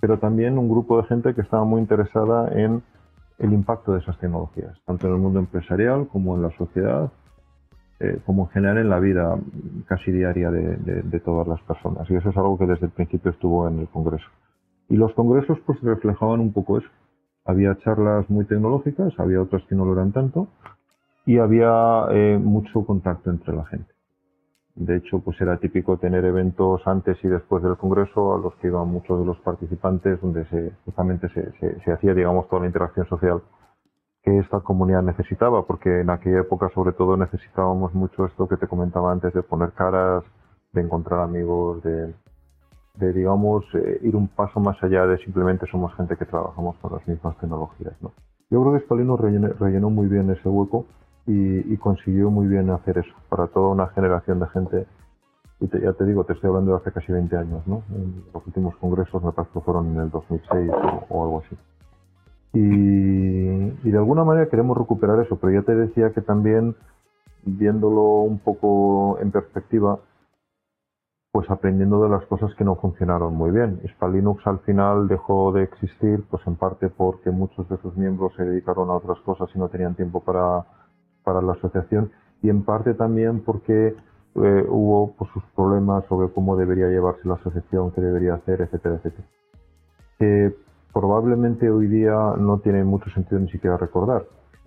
pero 0.00 0.18
también 0.18 0.58
un 0.58 0.68
grupo 0.68 1.00
de 1.00 1.08
gente 1.08 1.34
que 1.34 1.42
estaba 1.42 1.64
muy 1.64 1.80
interesada 1.80 2.48
en 2.52 2.82
el 3.38 3.52
impacto 3.52 3.92
de 3.92 4.00
esas 4.00 4.18
tecnologías, 4.18 4.78
tanto 4.86 5.06
en 5.06 5.14
el 5.14 5.18
mundo 5.18 5.38
empresarial 5.38 6.08
como 6.08 6.36
en 6.36 6.42
la 6.42 6.50
sociedad, 6.56 7.10
eh, 8.00 8.18
como 8.24 8.44
en 8.44 8.48
general 8.50 8.78
en 8.78 8.90
la 8.90 8.98
vida 8.98 9.38
casi 9.86 10.10
diaria 10.10 10.50
de, 10.50 11.20
todas 11.20 11.46
las 11.46 11.60
personas. 11.62 12.08
Y 12.10 12.14
eso 12.14 12.30
es 12.30 12.36
algo 12.36 12.58
que 12.58 12.66
desde 12.66 12.86
el 12.86 12.92
principio 12.92 13.30
estuvo 13.30 13.68
en 13.68 13.80
el 13.80 13.88
Congreso. 13.88 14.26
Y 14.88 14.96
los 14.96 15.12
congresos 15.14 15.58
pues 15.66 15.80
reflejaban 15.82 16.40
un 16.40 16.52
poco 16.52 16.78
eso. 16.78 16.88
Había 17.44 17.76
charlas 17.78 18.28
muy 18.30 18.44
tecnológicas, 18.44 19.12
había 19.18 19.42
otras 19.42 19.62
que 19.64 19.74
no 19.74 19.84
lo 19.84 19.94
eran 19.94 20.12
tanto, 20.12 20.48
y 21.24 21.38
había 21.38 22.06
eh, 22.10 22.38
mucho 22.38 22.84
contacto 22.84 23.30
entre 23.30 23.54
la 23.54 23.64
gente. 23.66 23.95
De 24.76 24.96
hecho, 24.96 25.20
pues 25.20 25.40
era 25.40 25.56
típico 25.56 25.96
tener 25.96 26.24
eventos 26.26 26.86
antes 26.86 27.16
y 27.24 27.28
después 27.28 27.62
del 27.62 27.78
congreso 27.78 28.34
a 28.34 28.38
los 28.38 28.54
que 28.56 28.66
iban 28.68 28.88
muchos 28.88 29.18
de 29.18 29.24
los 29.24 29.38
participantes, 29.40 30.20
donde 30.20 30.44
se, 30.46 30.70
justamente 30.84 31.28
se, 31.30 31.80
se, 31.82 31.92
hacía, 31.92 32.12
digamos, 32.12 32.46
toda 32.48 32.60
la 32.60 32.68
interacción 32.68 33.06
social 33.08 33.42
que 34.22 34.38
esta 34.38 34.60
comunidad 34.60 35.02
necesitaba, 35.02 35.66
porque 35.66 36.00
en 36.00 36.10
aquella 36.10 36.40
época 36.40 36.68
sobre 36.74 36.92
todo 36.92 37.16
necesitábamos 37.16 37.94
mucho 37.94 38.26
esto 38.26 38.46
que 38.46 38.58
te 38.58 38.66
comentaba 38.66 39.12
antes 39.12 39.32
de 39.32 39.42
poner 39.42 39.72
caras, 39.72 40.24
de 40.72 40.82
encontrar 40.82 41.20
amigos, 41.20 41.82
de, 41.82 42.12
de 42.96 43.12
digamos, 43.14 43.64
eh, 43.74 44.00
ir 44.02 44.14
un 44.14 44.28
paso 44.28 44.60
más 44.60 44.76
allá 44.82 45.06
de 45.06 45.16
simplemente 45.18 45.66
somos 45.70 45.94
gente 45.94 46.16
que 46.16 46.26
trabajamos 46.26 46.76
con 46.78 46.92
las 46.92 47.06
mismas 47.08 47.36
tecnologías. 47.38 47.94
¿no? 48.02 48.12
Yo 48.50 48.60
creo 48.60 48.74
que 48.74 48.84
Spalino 48.84 49.16
rellenó, 49.16 49.90
muy 49.90 50.06
bien 50.06 50.30
ese 50.30 50.48
hueco 50.48 50.86
y, 51.26 51.72
y, 51.72 51.76
consiguió 51.78 52.30
muy 52.30 52.46
bien 52.46 52.70
hacer 52.70 52.98
eso 52.98 53.14
para 53.28 53.48
toda 53.48 53.70
una 53.70 53.88
generación 53.88 54.38
de 54.38 54.46
gente. 54.48 54.86
Y 55.60 55.66
te, 55.68 55.80
ya 55.80 55.92
te 55.92 56.04
digo, 56.04 56.24
te 56.24 56.34
estoy 56.34 56.48
hablando 56.48 56.72
de 56.72 56.78
hace 56.78 56.92
casi 56.92 57.12
20 57.12 57.36
años, 57.36 57.66
¿no? 57.66 57.82
Los 58.32 58.46
últimos 58.46 58.76
congresos 58.76 59.22
me 59.22 59.32
parece 59.32 59.54
que 59.54 59.60
fueron 59.60 59.92
en 59.92 60.00
el 60.02 60.10
2006 60.10 60.70
o, 60.70 61.06
o 61.08 61.24
algo 61.24 61.42
así. 61.44 61.56
Y, 62.52 63.88
y, 63.88 63.90
de 63.90 63.98
alguna 63.98 64.24
manera 64.24 64.48
queremos 64.48 64.76
recuperar 64.76 65.20
eso, 65.20 65.36
pero 65.36 65.52
ya 65.52 65.62
te 65.62 65.74
decía 65.74 66.12
que 66.12 66.20
también, 66.20 66.76
viéndolo 67.44 68.20
un 68.20 68.38
poco 68.38 69.18
en 69.20 69.30
perspectiva, 69.30 69.98
pues 71.32 71.50
aprendiendo 71.50 72.02
de 72.02 72.08
las 72.08 72.24
cosas 72.26 72.54
que 72.54 72.64
no 72.64 72.76
funcionaron 72.76 73.34
muy 73.34 73.50
bien. 73.50 73.80
Spalinux 73.94 74.46
al 74.46 74.60
final 74.60 75.06
dejó 75.06 75.52
de 75.52 75.64
existir, 75.64 76.24
pues 76.30 76.46
en 76.46 76.56
parte 76.56 76.88
porque 76.88 77.30
muchos 77.30 77.68
de 77.68 77.76
sus 77.78 77.94
miembros 77.96 78.32
se 78.36 78.44
dedicaron 78.44 78.88
a 78.88 78.94
otras 78.94 79.18
cosas 79.20 79.50
y 79.54 79.58
no 79.58 79.68
tenían 79.68 79.94
tiempo 79.94 80.20
para, 80.20 80.64
para 81.26 81.42
la 81.42 81.54
asociación, 81.54 82.12
y 82.40 82.50
en 82.50 82.62
parte 82.62 82.94
también 82.94 83.40
porque 83.40 83.88
eh, 83.88 84.66
hubo 84.68 85.16
pues, 85.18 85.28
sus 85.32 85.42
problemas 85.56 86.04
sobre 86.06 86.32
cómo 86.32 86.56
debería 86.56 86.86
llevarse 86.86 87.26
la 87.26 87.34
asociación, 87.34 87.90
qué 87.90 88.00
debería 88.00 88.34
hacer, 88.34 88.60
etcétera, 88.60 88.94
etcétera. 88.94 89.26
Que 90.20 90.54
probablemente 90.94 91.68
hoy 91.68 91.88
día 91.88 92.14
no 92.38 92.60
tiene 92.60 92.84
mucho 92.84 93.10
sentido 93.10 93.40
ni 93.40 93.50
siquiera 93.50 93.76
recordar, 93.76 94.24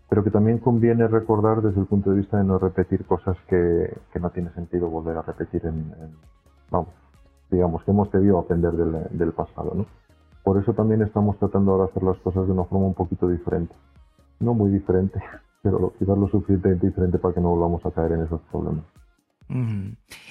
pero 0.09 0.21
que 0.21 0.31
también 0.31 0.57
conviene 0.57 1.07
recordar 1.07 1.61
desde 1.61 1.79
el 1.79 1.87
punto 1.87 2.09
de 2.11 2.17
vista 2.17 2.37
de 2.37 2.43
no 2.43 2.59
repetir 2.59 3.05
cosas 3.05 3.37
que, 3.47 3.97
que 4.11 4.19
no 4.19 4.29
tiene 4.31 4.51
sentido 4.51 4.89
volver 4.89 5.15
a 5.17 5.21
repetir 5.21 5.65
en, 5.65 5.93
en 6.01 6.11
vamos, 6.69 6.89
digamos, 7.49 7.81
que 7.85 7.91
hemos 7.91 8.11
debido 8.11 8.37
aprender 8.37 8.73
del, 8.73 9.17
del 9.17 9.31
pasado, 9.31 9.71
¿no? 9.73 9.85
Por 10.43 10.57
eso 10.57 10.73
también 10.73 11.03
estamos 11.03 11.37
tratando 11.37 11.71
ahora 11.71 11.85
de 11.85 11.91
hacer 11.91 12.03
las 12.03 12.17
cosas 12.17 12.45
de 12.47 12.51
una 12.51 12.65
forma 12.65 12.87
un 12.87 12.95
poquito 12.95 13.29
diferente. 13.29 13.73
No 14.39 14.53
muy 14.53 14.71
diferente, 14.71 15.21
pero 15.61 15.93
quizás 15.97 16.17
lo 16.17 16.27
suficientemente 16.29 16.87
diferente 16.87 17.17
para 17.17 17.33
que 17.33 17.41
no 17.41 17.49
volvamos 17.49 17.85
a 17.85 17.91
caer 17.91 18.13
en 18.13 18.23
esos 18.23 18.41
problemas. 18.51 18.85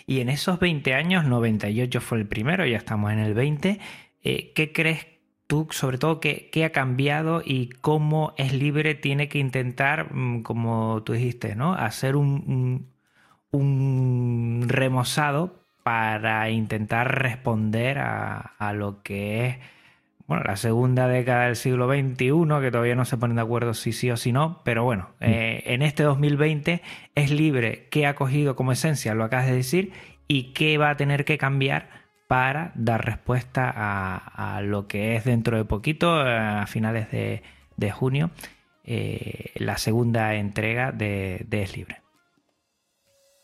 Y 0.07 0.21
en 0.21 0.29
esos 0.29 0.61
20 0.61 0.95
años, 0.95 1.25
98 1.25 2.01
fue 2.01 2.19
el 2.19 2.29
primero, 2.29 2.65
ya 2.65 2.77
estamos 2.77 3.13
en 3.13 3.19
el 3.19 3.35
20, 3.35 3.81
eh, 4.23 4.53
¿qué 4.55 4.73
crees 4.73 5.07
tú, 5.49 5.67
sobre 5.71 5.99
todo, 5.99 6.21
qué, 6.21 6.51
ha 6.65 6.71
cambiado 6.71 7.43
y 7.45 7.71
cómo 7.81 8.33
es 8.37 8.53
libre 8.53 8.95
tiene 8.95 9.29
que 9.29 9.39
intentar, 9.39 10.15
mm, 10.15 10.43
como 10.43 11.03
tú 11.03 11.15
dijiste, 11.15 11.57
¿no? 11.57 11.75
hacer 11.75 12.15
un 12.17 12.87
remozado 14.69 15.59
para 15.83 16.51
intentar 16.51 17.23
responder 17.23 17.99
a, 17.99 18.39
a, 18.59 18.73
lo 18.75 19.03
que 19.03 19.47
es 19.47 19.57
bueno, 20.29 20.45
la 20.45 20.57
segunda 20.57 21.09
década 21.09 21.47
del 21.47 21.57
siglo 21.57 21.89
XXI, 21.89 22.61
que 22.61 22.71
todavía 22.71 22.95
no 22.95 23.07
se 23.07 23.17
ponen 23.17 23.37
de 23.37 23.43
acuerdo 23.43 23.73
si 23.73 23.93
sí 23.93 24.11
o 24.11 24.17
si 24.19 24.31
no, 24.31 24.61
pero 24.63 24.85
bueno, 24.85 25.09
mm. 25.21 25.25
eh, 25.25 25.63
en 25.67 25.81
este 25.81 26.03
2020 26.03 26.83
es 27.15 27.31
libre 27.31 27.89
qué 27.91 28.07
ha 28.07 28.15
cogido 28.15 28.55
como 28.55 28.73
esencia, 28.73 29.15
lo 29.15 29.25
acabas 29.25 29.47
de 29.47 29.55
decir, 29.55 29.93
y 30.29 30.53
qué 30.53 30.77
va 30.77 30.91
a 30.91 30.97
tener 30.97 31.25
que 31.25 31.39
cambiar 31.39 31.89
para 32.29 32.73
dar 32.75 33.07
respuesta 33.07 33.73
a, 33.75 34.57
a 34.57 34.61
lo 34.61 34.87
que 34.87 35.17
es 35.17 35.25
dentro 35.25 35.57
de 35.57 35.65
poquito, 35.65 36.13
a 36.13 36.67
finales 36.67 37.11
de, 37.11 37.43
de 37.79 37.91
junio, 37.91 38.31
eh, 38.85 39.53
la 39.57 39.79
segunda 39.79 40.35
entrega 40.35 40.93
de, 40.93 41.47
de 41.49 41.63
Es 41.63 41.75
Libre. 41.75 42.03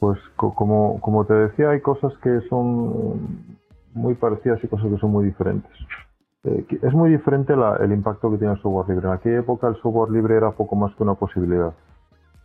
Pues 0.01 0.19
como, 0.37 1.01
como 1.01 1.25
te 1.25 1.33
decía, 1.33 1.71
hay 1.71 1.81
cosas 1.81 2.13
que 2.23 2.41
son 2.51 3.59
muy 3.95 4.15
parecidas 4.17 4.63
y 4.63 4.69
cosas 4.69 4.91
que 4.91 4.99
son 4.99 5.13
muy 5.13 5.25
diferentes. 5.25 5.71
Eh, 6.45 6.67
es 6.83 6.93
muy 6.93 7.11
diferente 7.11 7.55
el 7.55 7.93
impacto 7.93 8.31
que 8.31 8.37
tiene 8.37 8.53
el 8.53 8.61
software 8.61 8.89
libre. 8.89 9.09
En 9.09 9.15
aquella 9.15 9.39
época 9.41 9.69
el 9.69 9.77
software 9.77 10.11
libre 10.11 10.37
era 10.37 10.53
poco 10.53 10.77
más 10.77 10.95
que 10.95 11.03
una 11.03 11.15
posibilidad. 11.15 11.73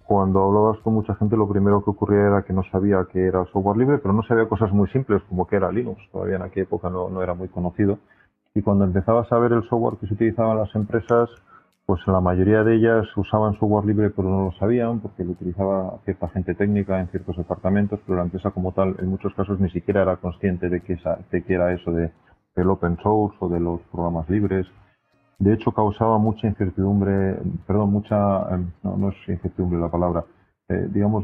Cuando 0.06 0.44
hablabas 0.44 0.80
con 0.80 0.94
mucha 0.94 1.14
gente 1.16 1.38
lo 1.38 1.48
primero 1.48 1.84
que 1.84 1.92
ocurría 1.92 2.22
era 2.28 2.42
que 2.44 2.54
no 2.54 2.64
sabía 2.72 3.06
que 3.12 3.28
era 3.28 3.42
el 3.42 3.48
software 3.48 3.78
libre, 3.78 4.00
pero 4.00 4.14
no 4.14 4.24
sabía 4.24 4.48
cosas 4.48 4.72
muy 4.72 4.88
simples 4.90 5.22
como 5.28 5.46
que 5.46 5.58
era 5.58 5.72
Linux. 5.72 6.02
Todavía 6.12 6.38
en 6.38 6.44
aquella 6.44 6.64
época 6.64 6.90
no, 6.90 7.22
era 7.22 7.34
muy 7.34 7.50
conocido. 7.50 8.00
Y 8.56 8.62
cuando 8.62 8.86
empezabas 8.86 9.32
a 9.32 9.38
ver 9.38 9.52
el 9.52 9.64
software 9.64 9.98
que 10.00 10.08
se 10.08 10.14
utilizaba 10.14 10.54
en 10.54 10.60
las 10.60 10.74
empresas, 10.76 11.30
pues 11.86 12.02
la 12.08 12.22
mayoría 12.22 12.64
de 12.64 12.76
ellas 12.76 13.06
usaban 13.18 13.54
software 13.60 13.86
libre 13.86 14.10
pero 14.12 14.30
no 14.30 14.46
lo 14.46 14.52
sabían 14.54 15.00
porque 15.00 15.24
lo 15.24 15.32
utilizaba 15.32 16.00
cierta 16.06 16.30
gente 16.30 16.56
técnica 16.56 17.00
en 17.00 17.08
ciertos 17.10 17.36
departamentos, 17.36 18.00
pero 18.06 18.18
la 18.18 18.24
empresa 18.24 18.52
como 18.52 18.72
tal 18.72 18.96
en 19.00 19.08
muchos 19.10 19.34
casos 19.36 19.60
ni 19.60 19.70
siquiera 19.70 20.04
era 20.04 20.18
consciente 20.18 20.70
de 20.70 20.82
que, 20.82 20.94
esa, 20.94 21.20
era 21.32 21.74
eso 21.74 21.92
de, 21.92 22.12
del 22.56 22.70
open 22.70 22.98
source 23.02 23.38
o 23.40 23.50
de 23.50 23.60
los 23.60 23.82
programas 23.92 24.30
libres. 24.30 24.68
De 25.40 25.54
hecho 25.54 25.72
causaba 25.72 26.18
mucha 26.18 26.48
incertidumbre, 26.48 27.40
perdón, 27.66 27.92
mucha, 27.92 28.54
em, 28.54 28.72
no, 28.84 28.98
no 28.98 29.10
es 29.10 29.16
incertidumbre 29.28 29.80
la 29.80 29.90
palabra, 29.90 30.26
eh, 30.68 30.88
digamos, 30.92 31.24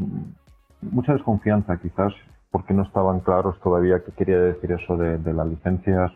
mucha 0.82 1.14
desconfianza 1.14 1.78
quizás 1.78 2.14
porque 2.52 2.74
no 2.74 2.84
estaban 2.84 3.20
claros 3.20 3.60
todavía 3.62 4.04
qué 4.06 4.12
quería 4.14 4.40
decir 4.40 4.72
eso 4.72 4.96
de, 4.96 5.18
de 5.18 5.34
las 5.34 5.48
licencias, 5.48 6.12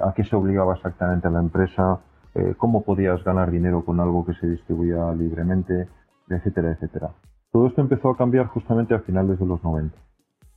a 0.00 0.12
qué 0.14 0.24
se 0.24 0.36
obligaba 0.36 0.74
exactamente 0.74 1.28
a 1.28 1.30
la 1.30 1.40
empresa, 1.40 2.00
eh, 2.34 2.54
cómo 2.56 2.82
podías 2.82 3.22
ganar 3.24 3.50
dinero 3.50 3.84
con 3.84 4.00
algo 4.00 4.24
que 4.24 4.34
se 4.34 4.46
distribuía 4.46 5.12
libremente, 5.12 5.88
etcétera, 6.28 6.72
etcétera. 6.72 7.10
Todo 7.50 7.66
esto 7.66 7.80
empezó 7.80 8.10
a 8.10 8.16
cambiar 8.16 8.46
justamente 8.46 8.94
a 8.94 9.00
finales 9.00 9.38
de 9.38 9.46
los 9.46 9.62
90, 9.64 9.96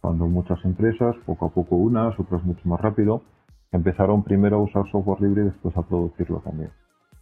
cuando 0.01 0.27
muchas 0.27 0.63
empresas, 0.65 1.15
poco 1.25 1.45
a 1.45 1.49
poco 1.49 1.75
unas, 1.75 2.19
otras 2.19 2.43
mucho 2.43 2.61
más 2.67 2.81
rápido, 2.81 3.21
empezaron 3.71 4.23
primero 4.23 4.57
a 4.57 4.61
usar 4.61 4.89
software 4.91 5.21
libre 5.21 5.43
y 5.43 5.45
después 5.45 5.75
a 5.77 5.81
producirlo 5.83 6.39
también. 6.39 6.69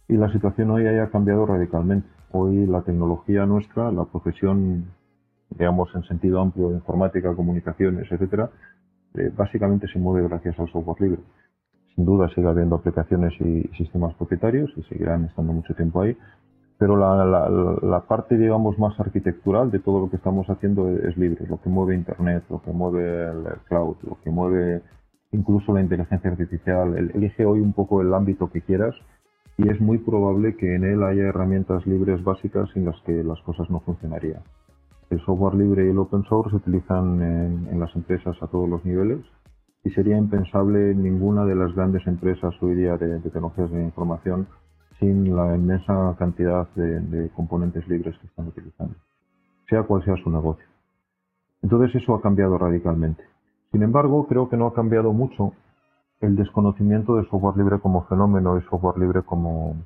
Y 0.08 0.16
la 0.16 0.32
situación 0.32 0.70
hoy 0.70 0.86
ha 0.86 1.10
cambiado 1.10 1.46
radicalmente. 1.46 2.08
Hoy 2.32 2.66
la 2.66 2.82
tecnología 2.82 3.46
nuestra, 3.46 3.92
la 3.92 4.04
profesión, 4.04 4.86
digamos 5.50 5.88
en 5.94 6.02
sentido 6.04 6.40
amplio, 6.40 6.72
informática, 6.72 7.34
comunicaciones, 7.34 8.10
etcétera, 8.10 8.50
eh, 9.14 9.30
básicamente 9.36 9.86
se 9.88 9.98
mueve 9.98 10.26
gracias 10.28 10.58
al 10.58 10.70
software 10.70 11.00
libre. 11.00 11.22
Sin 11.94 12.04
duda 12.04 12.28
sigue 12.34 12.48
habiendo 12.48 12.76
aplicaciones 12.76 13.32
y 13.40 13.62
sistemas 13.76 14.14
propietarios 14.14 14.70
y 14.76 14.82
seguirán 14.84 15.24
estando 15.24 15.52
mucho 15.52 15.74
tiempo 15.74 16.02
ahí, 16.02 16.16
pero 16.80 16.96
la, 16.96 17.26
la, 17.26 17.76
la, 17.82 18.00
parte, 18.06 18.38
digamos, 18.38 18.78
más 18.78 18.98
arquitectural 18.98 19.70
de 19.70 19.80
todo 19.80 20.00
lo 20.00 20.08
que 20.10 20.16
estamos 20.16 20.48
haciendo 20.48 20.88
es, 20.88 21.14
libre. 21.18 21.46
Lo 21.46 21.60
que 21.60 21.68
mueve 21.68 21.94
Internet, 21.94 22.44
lo 22.48 22.62
que 22.62 22.72
mueve 22.72 23.28
el, 23.28 23.44
cloud, 23.68 23.96
lo 24.02 24.16
que 24.24 24.30
mueve 24.30 24.82
incluso 25.32 25.72
la 25.72 25.80
inteligencia 25.80 26.30
artificial. 26.30 26.96
elige 27.14 27.44
hoy 27.44 27.60
un 27.60 27.72
poco 27.72 28.02
el 28.02 28.12
ámbito 28.14 28.50
que 28.50 28.62
quieras 28.62 28.94
y 29.56 29.68
es 29.68 29.80
muy 29.80 29.98
probable 29.98 30.56
que 30.56 30.74
en 30.74 30.84
él 30.84 31.02
haya 31.02 31.24
herramientas 31.24 31.86
libres 31.86 32.22
básicas 32.24 32.68
sin 32.72 32.84
las 32.84 33.00
que 33.02 33.22
las 33.22 33.40
cosas 33.42 33.68
no 33.70 33.80
funcionarían. 33.80 34.42
El 35.10 35.20
software 35.20 35.54
libre 35.54 35.86
y 35.86 35.90
el 35.90 35.98
open 35.98 36.22
source 36.24 36.50
se 36.50 36.56
utilizan 36.56 37.20
en, 37.20 37.68
en 37.70 37.80
las 37.80 37.94
empresas 37.94 38.36
a 38.40 38.46
todos 38.46 38.68
los 38.68 38.84
niveles 38.84 39.20
y 39.84 39.90
sería 39.90 40.16
impensable 40.16 40.94
ninguna 40.94 41.44
de 41.44 41.54
las 41.54 41.74
grandes 41.74 42.06
empresas 42.06 42.54
hoy 42.60 42.74
día 42.74 42.96
de, 42.96 43.18
tecnologías 43.20 43.70
de 43.70 43.82
información 43.82 44.46
sin 44.98 45.34
la 45.34 45.54
inmensa 45.56 46.14
cantidad 46.18 46.68
de, 46.74 47.00
de, 47.00 47.30
componentes 47.30 47.86
libres 47.88 48.16
que 48.18 48.26
están 48.26 48.48
utilizando, 48.48 48.94
sea 49.68 49.82
cual 49.84 50.04
sea 50.04 50.16
su 50.22 50.30
negocio. 50.30 50.66
Entonces 51.62 52.02
eso 52.02 52.14
ha 52.14 52.20
cambiado 52.20 52.58
radicalmente. 52.58 53.22
Sin 53.72 53.84
embargo, 53.84 54.26
creo 54.26 54.48
que 54.48 54.56
no 54.56 54.66
ha 54.66 54.74
cambiado 54.74 55.12
mucho 55.12 55.52
el 56.20 56.34
desconocimiento 56.34 57.14
de 57.14 57.24
software 57.28 57.56
libre 57.56 57.78
como 57.78 58.04
fenómeno 58.06 58.58
y 58.58 58.62
software 58.62 58.98
libre 58.98 59.22
como, 59.22 59.76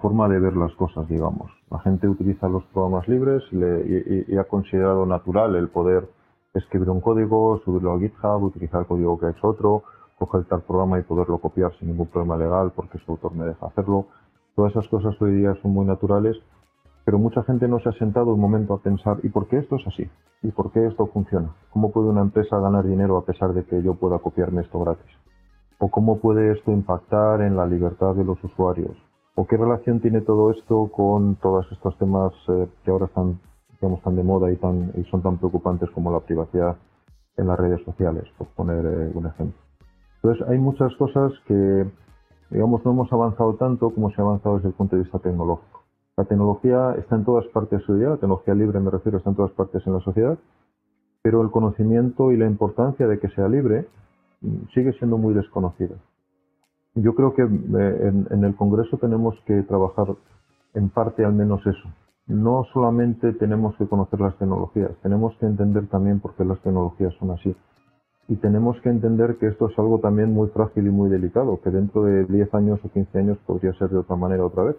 forma 0.00 0.28
de 0.28 0.38
ver 0.38 0.56
las 0.56 0.72
cosas, 0.74 1.08
digamos. 1.08 1.50
La 1.70 1.80
gente 1.80 2.08
utiliza 2.08 2.48
los 2.48 2.64
programas 2.66 3.08
libres 3.08 3.42
y, 3.50 4.36
ha 4.36 4.44
considerado 4.44 5.06
natural 5.06 5.56
el 5.56 5.68
poder 5.68 6.08
escribir 6.54 6.88
un 6.88 7.00
código, 7.00 7.60
subirlo 7.64 7.94
a 7.94 7.98
GitHub, 7.98 8.44
utilizar 8.44 8.82
el 8.82 8.86
código 8.86 9.18
que 9.18 9.26
ha 9.26 9.30
hecho 9.30 9.48
otro, 9.48 9.82
coger 10.16 10.44
tal 10.44 10.62
programa 10.62 10.98
y 11.00 11.02
poderlo 11.02 11.38
copiar 11.38 11.76
sin 11.78 11.88
ningún 11.88 12.06
problema 12.06 12.36
legal 12.36 12.72
porque 12.76 12.98
su 12.98 13.10
autor 13.10 13.34
me 13.34 13.44
deja 13.44 13.66
hacerlo. 13.66 14.06
Todas 14.54 14.70
esas 14.70 14.86
cosas 14.86 15.20
hoy 15.20 15.34
día 15.34 15.54
son 15.60 15.72
muy 15.72 15.84
naturales, 15.84 16.36
pero 17.04 17.18
mucha 17.18 17.42
gente 17.42 17.68
no 17.68 17.78
se 17.80 17.90
ha 17.90 17.92
sentado 17.92 18.32
un 18.32 18.40
momento 18.40 18.74
a 18.74 18.82
pensar 18.82 19.18
¿y 19.22 19.28
por 19.28 19.46
qué 19.48 19.58
esto 19.58 19.76
es 19.76 19.86
así? 19.86 20.08
¿Y 20.42 20.50
por 20.52 20.72
qué 20.72 20.86
esto 20.86 21.06
funciona? 21.06 21.54
¿Cómo 21.70 21.92
puede 21.92 22.08
una 22.08 22.22
empresa 22.22 22.58
ganar 22.58 22.84
dinero 22.86 23.16
a 23.16 23.24
pesar 23.24 23.52
de 23.52 23.64
que 23.64 23.82
yo 23.82 23.94
pueda 23.94 24.18
copiarme 24.18 24.62
esto 24.62 24.80
gratis? 24.80 25.10
¿O 25.78 25.90
cómo 25.90 26.18
puede 26.18 26.52
esto 26.52 26.70
impactar 26.70 27.42
en 27.42 27.56
la 27.56 27.66
libertad 27.66 28.14
de 28.14 28.24
los 28.24 28.42
usuarios? 28.42 28.96
¿O 29.34 29.46
qué 29.46 29.56
relación 29.56 30.00
tiene 30.00 30.20
todo 30.20 30.50
esto 30.50 30.90
con 30.92 31.36
todos 31.36 31.66
estos 31.72 31.98
temas 31.98 32.32
eh, 32.48 32.68
que 32.84 32.90
ahora 32.90 33.06
están, 33.06 33.40
digamos, 33.80 34.00
tan 34.02 34.16
de 34.16 34.22
moda 34.22 34.50
y, 34.52 34.56
tan, 34.56 34.92
y 34.96 35.02
son 35.10 35.22
tan 35.22 35.38
preocupantes 35.38 35.90
como 35.90 36.12
la 36.12 36.20
privacidad 36.20 36.76
en 37.36 37.48
las 37.48 37.58
redes 37.58 37.84
sociales, 37.84 38.24
por 38.38 38.46
poner 38.48 38.84
eh, 38.86 39.12
un 39.12 39.26
ejemplo? 39.26 39.58
Entonces, 40.22 40.48
hay 40.48 40.58
muchas 40.58 40.94
cosas 40.96 41.32
que, 41.46 41.84
digamos, 42.50 42.84
no 42.84 42.92
hemos 42.92 43.12
avanzado 43.12 43.54
tanto 43.56 43.90
como 43.90 44.10
se 44.10 44.22
ha 44.22 44.24
avanzado 44.24 44.56
desde 44.56 44.68
el 44.68 44.74
punto 44.74 44.96
de 44.96 45.02
vista 45.02 45.18
tecnológico. 45.18 45.73
La 46.16 46.24
tecnología 46.24 46.94
está 46.96 47.16
en 47.16 47.24
todas 47.24 47.46
partes 47.48 47.80
de 47.80 47.84
su 47.84 47.94
día, 47.96 48.10
la 48.10 48.16
tecnología 48.16 48.54
libre 48.54 48.78
me 48.78 48.90
refiero, 48.90 49.18
está 49.18 49.30
en 49.30 49.36
todas 49.36 49.50
partes 49.52 49.84
en 49.84 49.94
la 49.94 50.00
sociedad, 50.00 50.38
pero 51.22 51.42
el 51.42 51.50
conocimiento 51.50 52.30
y 52.30 52.36
la 52.36 52.46
importancia 52.46 53.08
de 53.08 53.18
que 53.18 53.28
sea 53.30 53.48
libre 53.48 53.88
mm, 54.40 54.68
sigue 54.74 54.92
siendo 54.92 55.18
muy 55.18 55.34
desconocida. 55.34 55.96
Yo 56.94 57.16
creo 57.16 57.34
que 57.34 57.42
eh, 57.42 58.12
en, 58.30 58.44
el 58.44 58.54
Congreso 58.54 58.96
tenemos 58.98 59.34
que 59.46 59.62
trabajar 59.62 60.14
en 60.74 60.90
parte 60.90 61.24
al 61.24 61.32
menos 61.32 61.66
eso. 61.66 61.88
No 62.28 62.64
solamente 62.72 63.32
tenemos 63.32 63.74
que 63.76 63.88
conocer 63.88 64.20
las 64.20 64.36
tecnologías, 64.38 64.92
tenemos 65.02 65.36
que 65.38 65.46
entender 65.46 65.88
también 65.88 66.20
por 66.20 66.34
qué 66.36 66.44
las 66.44 66.60
tecnologías 66.60 67.12
son 67.18 67.32
así. 67.32 67.56
Y 68.28 68.36
tenemos 68.36 68.80
que 68.82 68.88
entender 68.88 69.36
que 69.38 69.48
esto 69.48 69.68
es 69.68 69.78
algo 69.78 69.98
también 69.98 70.32
muy 70.32 70.48
frágil 70.50 70.86
y 70.86 70.90
muy 70.90 71.10
delicado, 71.10 71.60
que 71.62 71.70
dentro 71.70 72.04
de 72.04 72.24
10 72.26 72.54
años 72.54 72.80
o 72.84 72.88
15 72.88 73.18
años 73.18 73.38
podría 73.44 73.72
ser 73.74 73.90
de 73.90 73.98
otra 73.98 74.14
manera 74.14 74.44
otra 74.44 74.62
vez. 74.62 74.76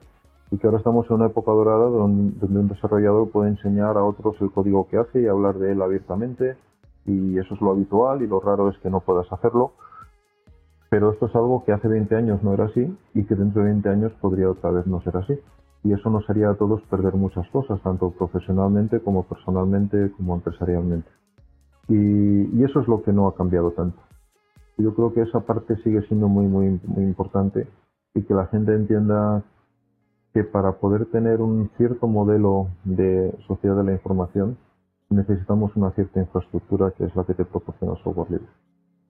Y 0.56 0.58
que 0.58 0.68
ahora 0.68 0.78
estamos 0.78 1.06
en 1.10 1.18
una 1.18 1.26
época 1.26 1.52
dorada 1.52 1.86
donde 1.86 2.46
un 2.46 2.68
desarrollador 2.70 3.30
puede 3.30 3.50
enseñar 3.50 3.98
a 3.98 4.06
otros 4.06 4.36
el 4.40 4.52
código 4.52 4.88
que 4.88 4.98
hace 4.98 5.22
y 5.22 5.28
hablar 5.28 5.60
de 5.60 5.74
él 5.74 5.82
abiertamente. 5.82 6.56
Y 7.06 7.38
eso 7.38 7.56
es 7.56 7.62
lo 7.62 7.72
habitual 7.72 8.22
y 8.22 8.28
lo 8.28 8.40
raro 8.40 8.70
es 8.70 8.78
que 8.80 8.90
no 8.90 9.02
puedas 9.02 9.32
hacerlo 9.32 9.74
pero 10.96 11.12
esto 11.12 11.26
es 11.26 11.36
algo 11.36 11.64
que 11.66 11.74
hace 11.74 11.90
20 11.90 12.16
años 12.16 12.42
no 12.42 12.54
era 12.54 12.66
así 12.66 12.98
y 13.14 13.26
que 13.26 13.36
dentro 13.36 13.62
de 13.62 13.70
20 13.72 13.90
años 13.90 14.14
podría 14.22 14.50
otra 14.50 14.72
vez 14.72 14.88
no 14.88 15.02
ser 15.02 15.18
así. 15.18 15.38
Y 15.84 15.92
eso 15.92 16.10
nos 16.10 16.30
haría 16.30 16.50
a 16.50 16.56
todos 16.56 16.82
perder 16.84 17.16
muchas 17.16 17.46
cosas, 17.50 17.82
tanto 17.82 18.12
profesionalmente 18.12 19.02
como 19.02 19.24
personalmente 19.24 20.12
como 20.16 20.36
empresarialmente. 20.36 21.10
Y, 21.90 22.64
eso 22.64 22.80
es 22.80 22.88
lo 22.88 23.04
que 23.04 23.12
no 23.12 23.28
ha 23.28 23.36
cambiado 23.36 23.72
tanto. 23.72 24.00
Yo 24.78 24.96
creo 24.96 25.14
que 25.14 25.22
esa 25.22 25.42
parte 25.42 25.76
sigue 25.84 26.02
siendo 26.08 26.30
muy, 26.30 26.48
muy, 26.48 26.80
muy 26.86 27.04
importante 27.04 27.68
y 28.14 28.24
que 28.24 28.34
la 28.34 28.48
gente 28.48 28.74
entienda 28.74 29.44
que 30.36 30.44
para 30.44 30.74
poder 30.74 31.06
tener 31.06 31.40
un 31.40 31.72
cierto 31.78 32.08
modelo 32.08 32.68
de 32.84 33.34
sociedad 33.48 33.78
de 33.78 33.86
la 33.86 33.94
información 33.94 34.58
necesitamos 35.10 35.74
una 35.78 35.92
cierta 35.92 36.20
infraestructura 36.20 36.92
que 36.92 37.06
es 37.06 37.16
la 37.16 37.24
que 37.24 37.36
te 37.36 37.46
proporciona 37.46 37.96
software 38.04 38.32
libre 38.32 38.48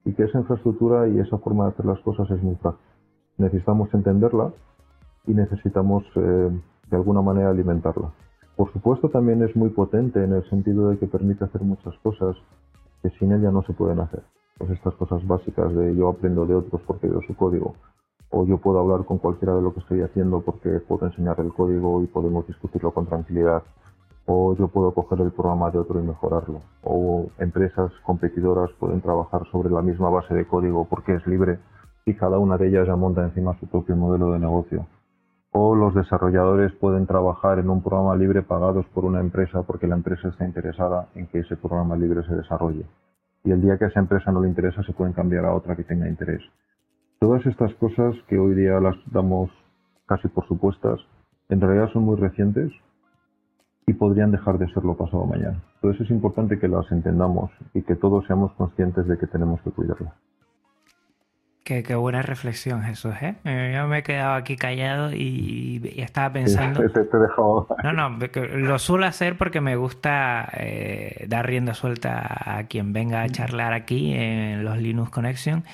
y 0.04 0.14
que 0.14 0.22
esa 0.22 0.38
infraestructura 0.38 1.08
y 1.08 1.18
esa 1.18 1.36
forma 1.38 1.64
de 1.64 1.70
hacer 1.70 1.84
las 1.84 1.98
cosas 2.02 2.30
es 2.30 2.40
muy 2.40 2.54
fácil. 2.54 2.86
Necesitamos 3.38 3.92
entenderla 3.92 4.52
y 5.26 5.34
necesitamos 5.34 6.04
eh, 6.14 6.60
de 6.90 6.96
alguna 6.96 7.22
manera 7.22 7.50
alimentarla. 7.50 8.12
Por 8.54 8.72
supuesto 8.72 9.08
también 9.08 9.42
es 9.42 9.56
muy 9.56 9.70
potente 9.70 10.22
en 10.22 10.32
el 10.32 10.48
sentido 10.48 10.90
de 10.90 10.98
que 10.98 11.08
permite 11.08 11.44
hacer 11.44 11.62
muchas 11.62 11.98
cosas 12.04 12.36
que 13.02 13.10
sin 13.18 13.32
ella 13.32 13.50
no 13.50 13.64
se 13.64 13.72
pueden 13.72 13.98
hacer. 13.98 14.22
Pues 14.58 14.70
estas 14.70 14.94
cosas 14.94 15.26
básicas 15.26 15.74
de 15.74 15.96
yo 15.96 16.08
aprendo 16.08 16.46
de 16.46 16.54
otros 16.54 16.80
porque 16.86 17.08
veo 17.08 17.20
su 17.26 17.34
código, 17.34 17.74
o 18.30 18.44
yo 18.44 18.58
puedo 18.58 18.80
hablar 18.80 19.04
con 19.04 19.18
cualquiera 19.18 19.54
de 19.54 19.62
lo 19.62 19.72
que 19.72 19.80
estoy 19.80 20.02
haciendo 20.02 20.40
porque 20.40 20.80
puedo 20.80 21.06
enseñar 21.06 21.38
el 21.40 21.52
código 21.52 22.02
y 22.02 22.06
podemos 22.06 22.46
discutirlo 22.46 22.92
con 22.92 23.06
tranquilidad 23.06 23.62
o 24.26 24.56
yo 24.56 24.68
puedo 24.68 24.92
coger 24.92 25.20
el 25.20 25.30
programa 25.30 25.70
de 25.70 25.78
otro 25.78 26.00
y 26.00 26.06
mejorarlo. 26.06 26.60
O 26.82 27.26
empresas 27.38 27.92
competidoras 28.04 28.70
pueden 28.78 29.00
trabajar 29.00 29.42
sobre 29.50 29.70
la 29.70 29.82
misma 29.82 30.10
base 30.10 30.34
de 30.34 30.46
código 30.46 30.84
porque 30.84 31.14
es 31.14 31.26
libre 31.26 31.58
y 32.04 32.14
cada 32.14 32.38
una 32.38 32.56
de 32.58 32.68
ellas 32.68 32.86
ya 32.86 32.96
monta 32.96 33.22
encima 33.22 33.58
su 33.58 33.66
propio 33.68 33.96
modelo 33.96 34.32
de 34.32 34.40
negocio. 34.40 34.86
O 35.52 35.74
los 35.74 35.94
desarrolladores 35.94 36.72
pueden 36.74 37.06
trabajar 37.06 37.58
en 37.58 37.70
un 37.70 37.82
programa 37.82 38.16
libre 38.16 38.42
pagados 38.42 38.84
por 38.86 39.04
una 39.04 39.20
empresa 39.20 39.62
porque 39.62 39.86
la 39.86 39.96
empresa 39.96 40.28
está 40.28 40.44
interesada 40.44 41.08
en 41.14 41.28
que 41.28 41.38
ese 41.38 41.56
programa 41.56 41.96
libre 41.96 42.22
se 42.24 42.34
desarrolle. 42.34 42.84
Y 43.44 43.52
el 43.52 43.62
día 43.62 43.78
que 43.78 43.84
a 43.84 43.88
esa 43.88 44.00
empresa 44.00 44.32
no 44.32 44.40
le 44.40 44.48
interesa 44.48 44.82
se 44.82 44.92
pueden 44.92 45.14
cambiar 45.14 45.44
a 45.44 45.54
otra 45.54 45.76
que 45.76 45.84
tenga 45.84 46.08
interés. 46.08 46.42
Todas 47.18 47.46
estas 47.46 47.74
cosas 47.74 48.14
que 48.28 48.38
hoy 48.38 48.54
día 48.54 48.78
las 48.80 48.96
damos 49.06 49.50
casi 50.06 50.28
por 50.28 50.46
supuestas, 50.46 51.00
en 51.48 51.60
realidad 51.60 51.90
son 51.92 52.04
muy 52.04 52.16
recientes 52.16 52.72
y 53.86 53.94
podrían 53.94 54.32
dejar 54.32 54.58
de 54.58 54.68
serlo 54.72 54.96
pasado 54.96 55.24
mañana. 55.24 55.62
Entonces 55.76 56.02
es 56.02 56.10
importante 56.10 56.58
que 56.58 56.68
las 56.68 56.90
entendamos 56.90 57.50
y 57.72 57.82
que 57.82 57.94
todos 57.94 58.26
seamos 58.26 58.52
conscientes 58.52 59.06
de 59.06 59.16
que 59.16 59.26
tenemos 59.26 59.60
que 59.62 59.70
cuidarlas. 59.70 60.12
Qué, 61.64 61.82
buena 61.96 62.22
reflexión, 62.22 62.82
Jesús. 62.82 63.12
¿eh? 63.20 63.34
Yo 63.74 63.88
me 63.88 63.98
he 63.98 64.02
quedado 64.04 64.34
aquí 64.34 64.56
callado 64.56 65.12
y, 65.12 65.82
estaba 65.96 66.32
pensando. 66.32 66.78
te 66.92 67.00
he 67.00 67.20
dejado... 67.20 67.66
No, 67.82 67.92
no, 67.92 68.18
lo 68.54 68.78
suelo 68.78 69.06
hacer 69.06 69.36
porque 69.36 69.60
me 69.60 69.74
gusta 69.74 70.48
eh, 70.52 71.26
dar 71.28 71.44
rienda 71.44 71.74
suelta 71.74 72.58
a 72.58 72.64
quien 72.68 72.92
venga 72.92 73.22
a 73.22 73.28
charlar 73.28 73.72
aquí 73.72 74.14
en 74.14 74.64
los 74.64 74.78
Linux 74.78 75.10
Connection. 75.10 75.64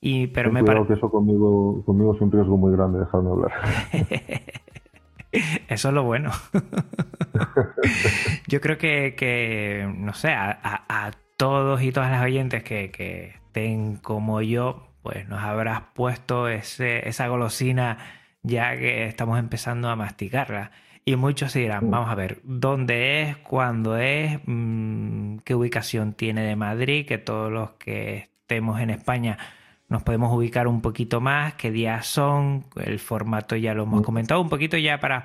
Y, 0.00 0.28
pero 0.28 0.50
me 0.50 0.64
parece 0.64 0.86
que 0.88 0.92
eso 0.94 1.10
conmigo, 1.10 1.84
conmigo 1.84 2.14
es 2.14 2.20
un 2.20 2.32
riesgo 2.32 2.56
muy 2.56 2.72
grande 2.72 3.00
dejarme 3.00 3.30
hablar. 3.30 3.52
Eso 5.68 5.88
es 5.88 5.94
lo 5.94 6.02
bueno. 6.02 6.30
Yo 8.48 8.60
creo 8.60 8.78
que, 8.78 9.92
no 9.96 10.14
sé, 10.14 10.32
a, 10.32 11.10
todos 11.36 11.82
y 11.82 11.92
todas 11.92 12.10
las 12.10 12.22
oyentes 12.22 12.62
que, 12.62 13.34
estén 13.34 13.96
como 13.96 14.42
yo, 14.42 14.88
pues 15.02 15.26
nos 15.28 15.40
habrás 15.40 15.82
puesto 15.94 16.48
ese, 16.48 17.08
esa 17.08 17.28
golosina 17.28 17.96
ya 18.42 18.76
que 18.76 19.06
estamos 19.06 19.38
empezando 19.38 19.88
a 19.88 19.96
masticarla. 19.96 20.70
Y 21.04 21.16
muchos 21.16 21.52
se 21.52 21.60
dirán, 21.60 21.90
vamos 21.90 22.10
a 22.10 22.14
ver, 22.14 22.40
¿dónde 22.44 23.22
es? 23.22 23.36
¿Cuándo 23.38 23.96
es? 23.96 24.38
Mm, 24.44 25.38
¿Qué 25.38 25.54
ubicación 25.54 26.12
tiene 26.12 26.42
de 26.42 26.56
Madrid? 26.56 27.06
Que 27.06 27.16
todos 27.16 27.50
los 27.50 27.70
que 27.72 28.28
estemos 28.42 28.80
en 28.80 28.90
España 28.90 29.38
nos 29.90 30.04
podemos 30.04 30.32
ubicar 30.32 30.68
un 30.68 30.80
poquito 30.80 31.20
más, 31.20 31.54
qué 31.54 31.70
días 31.70 32.06
son, 32.06 32.64
el 32.76 32.98
formato 33.00 33.56
ya 33.56 33.74
lo 33.74 33.82
hemos 33.82 34.02
comentado, 34.02 34.40
un 34.40 34.48
poquito 34.48 34.78
ya 34.78 35.00
para 35.00 35.24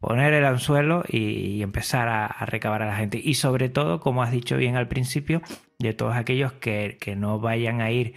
poner 0.00 0.32
el 0.32 0.46
anzuelo 0.46 1.04
y, 1.06 1.62
empezar 1.62 2.08
a, 2.08 2.46
recabar 2.46 2.82
a 2.82 2.86
la 2.86 2.96
gente. 2.96 3.20
Y 3.22 3.34
sobre 3.34 3.68
todo, 3.68 4.00
como 4.00 4.22
has 4.22 4.32
dicho 4.32 4.56
bien 4.56 4.76
al 4.76 4.88
principio, 4.88 5.42
de 5.78 5.92
todos 5.92 6.16
aquellos 6.16 6.52
que, 6.52 6.96
no 7.16 7.40
vayan 7.40 7.82
a 7.82 7.90
ir 7.90 8.14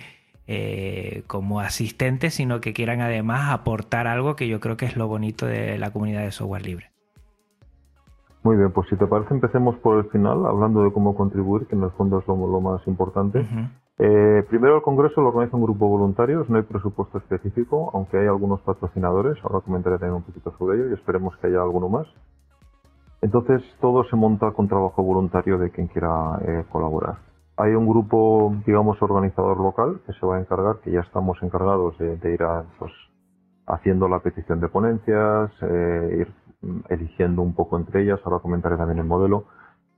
eh, 0.47 1.23
como 1.27 1.59
asistentes, 1.59 2.33
sino 2.33 2.61
que 2.61 2.73
quieran 2.73 3.01
además 3.01 3.51
aportar 3.51 4.07
algo 4.07 4.37
que 4.37 4.47
yo 4.47 4.61
creo 4.61 4.77
que 4.77 4.85
es 4.85 4.95
lo 4.95 5.07
bonito 5.07 5.45
de 5.45 5.77
la 5.77 5.91
comunidad 5.91 6.21
de 6.21 6.31
software 6.31 6.65
libre. 6.65 6.91
Muy 8.41 8.55
bien, 8.55 8.71
pues 8.71 8.87
si 8.87 8.95
te 8.95 9.05
parece 9.05 9.33
empecemos 9.33 9.75
por 9.79 9.97
el 9.97 10.09
final, 10.11 10.45
hablando 10.45 10.81
de 10.83 10.93
cómo 10.93 11.13
contribuir, 11.13 11.67
que 11.67 11.75
en 11.75 11.83
el 11.83 11.91
fondo 11.91 12.19
es 12.19 12.27
lo, 12.27 12.61
más 12.61 12.87
importante. 12.87 13.45
Eh, 14.01 14.45
primero 14.49 14.77
el 14.77 14.81
Congreso 14.81 15.19
lo 15.19 15.27
organiza 15.27 15.57
un 15.57 15.63
grupo 15.63 15.83
de 15.83 15.91
voluntarios, 15.91 16.49
no 16.49 16.55
hay 16.55 16.63
presupuesto 16.63 17.17
específico, 17.17 17.91
aunque 17.93 18.17
hay 18.17 18.27
algunos 18.27 18.61
patrocinadores, 18.61 19.37
ahora 19.43 19.59
comentaré 19.59 19.97
también 19.97 20.15
un 20.15 20.23
poquito 20.23 20.55
sobre 20.57 20.77
ello 20.77 20.89
y 20.89 20.93
esperemos 20.93 21.35
que 21.37 21.47
haya 21.47 21.61
alguno 21.61 21.89
más. 21.89 22.07
Entonces 23.21 23.61
todo 23.81 24.05
se 24.05 24.15
monta 24.15 24.51
con 24.51 24.69
trabajo 24.69 25.03
voluntario 25.03 25.57
de 25.57 25.69
quien 25.71 25.87
quiera 25.87 26.39
eh, 26.47 26.63
colaborar. 26.71 27.17
Hay 27.57 27.75
un 27.75 27.89
grupo, 27.89 28.55
digamos, 28.65 29.01
organizador 29.01 29.59
local 29.59 29.99
que 30.05 30.13
se 30.13 30.25
va 30.25 30.37
a 30.37 30.39
encargar, 30.39 30.77
que 30.79 30.91
ya 30.91 31.01
estamos 31.01 31.37
encargados 31.43 31.97
de, 31.97 32.33
ir 32.33 32.39
pues, 32.79 32.93
haciendo 33.67 34.07
la 34.07 34.21
petición 34.21 34.61
de 34.61 34.69
ponencias, 34.69 35.51
eh, 35.61 36.19
ir 36.21 36.33
eligiendo 36.87 37.41
un 37.41 37.53
poco 37.53 37.77
entre 37.77 38.03
ellas, 38.03 38.21
ahora 38.23 38.39
comentaré 38.39 38.77
también 38.77 38.99
el 38.99 39.05
modelo, 39.05 39.43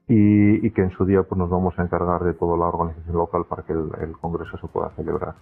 y, 0.07 0.69
que 0.71 0.81
en 0.81 0.91
su 0.91 1.05
día 1.05 1.23
pues, 1.23 1.37
nos 1.37 1.49
vamos 1.49 1.77
a 1.77 1.83
encargar 1.83 2.23
de 2.23 2.33
toda 2.33 2.57
la 2.57 2.65
organización 2.65 3.15
local 3.15 3.45
para 3.47 3.63
que 3.63 3.73
el, 3.73 4.17
congreso 4.19 4.57
se 4.57 4.67
pueda 4.67 4.89
celebrar. 4.95 5.35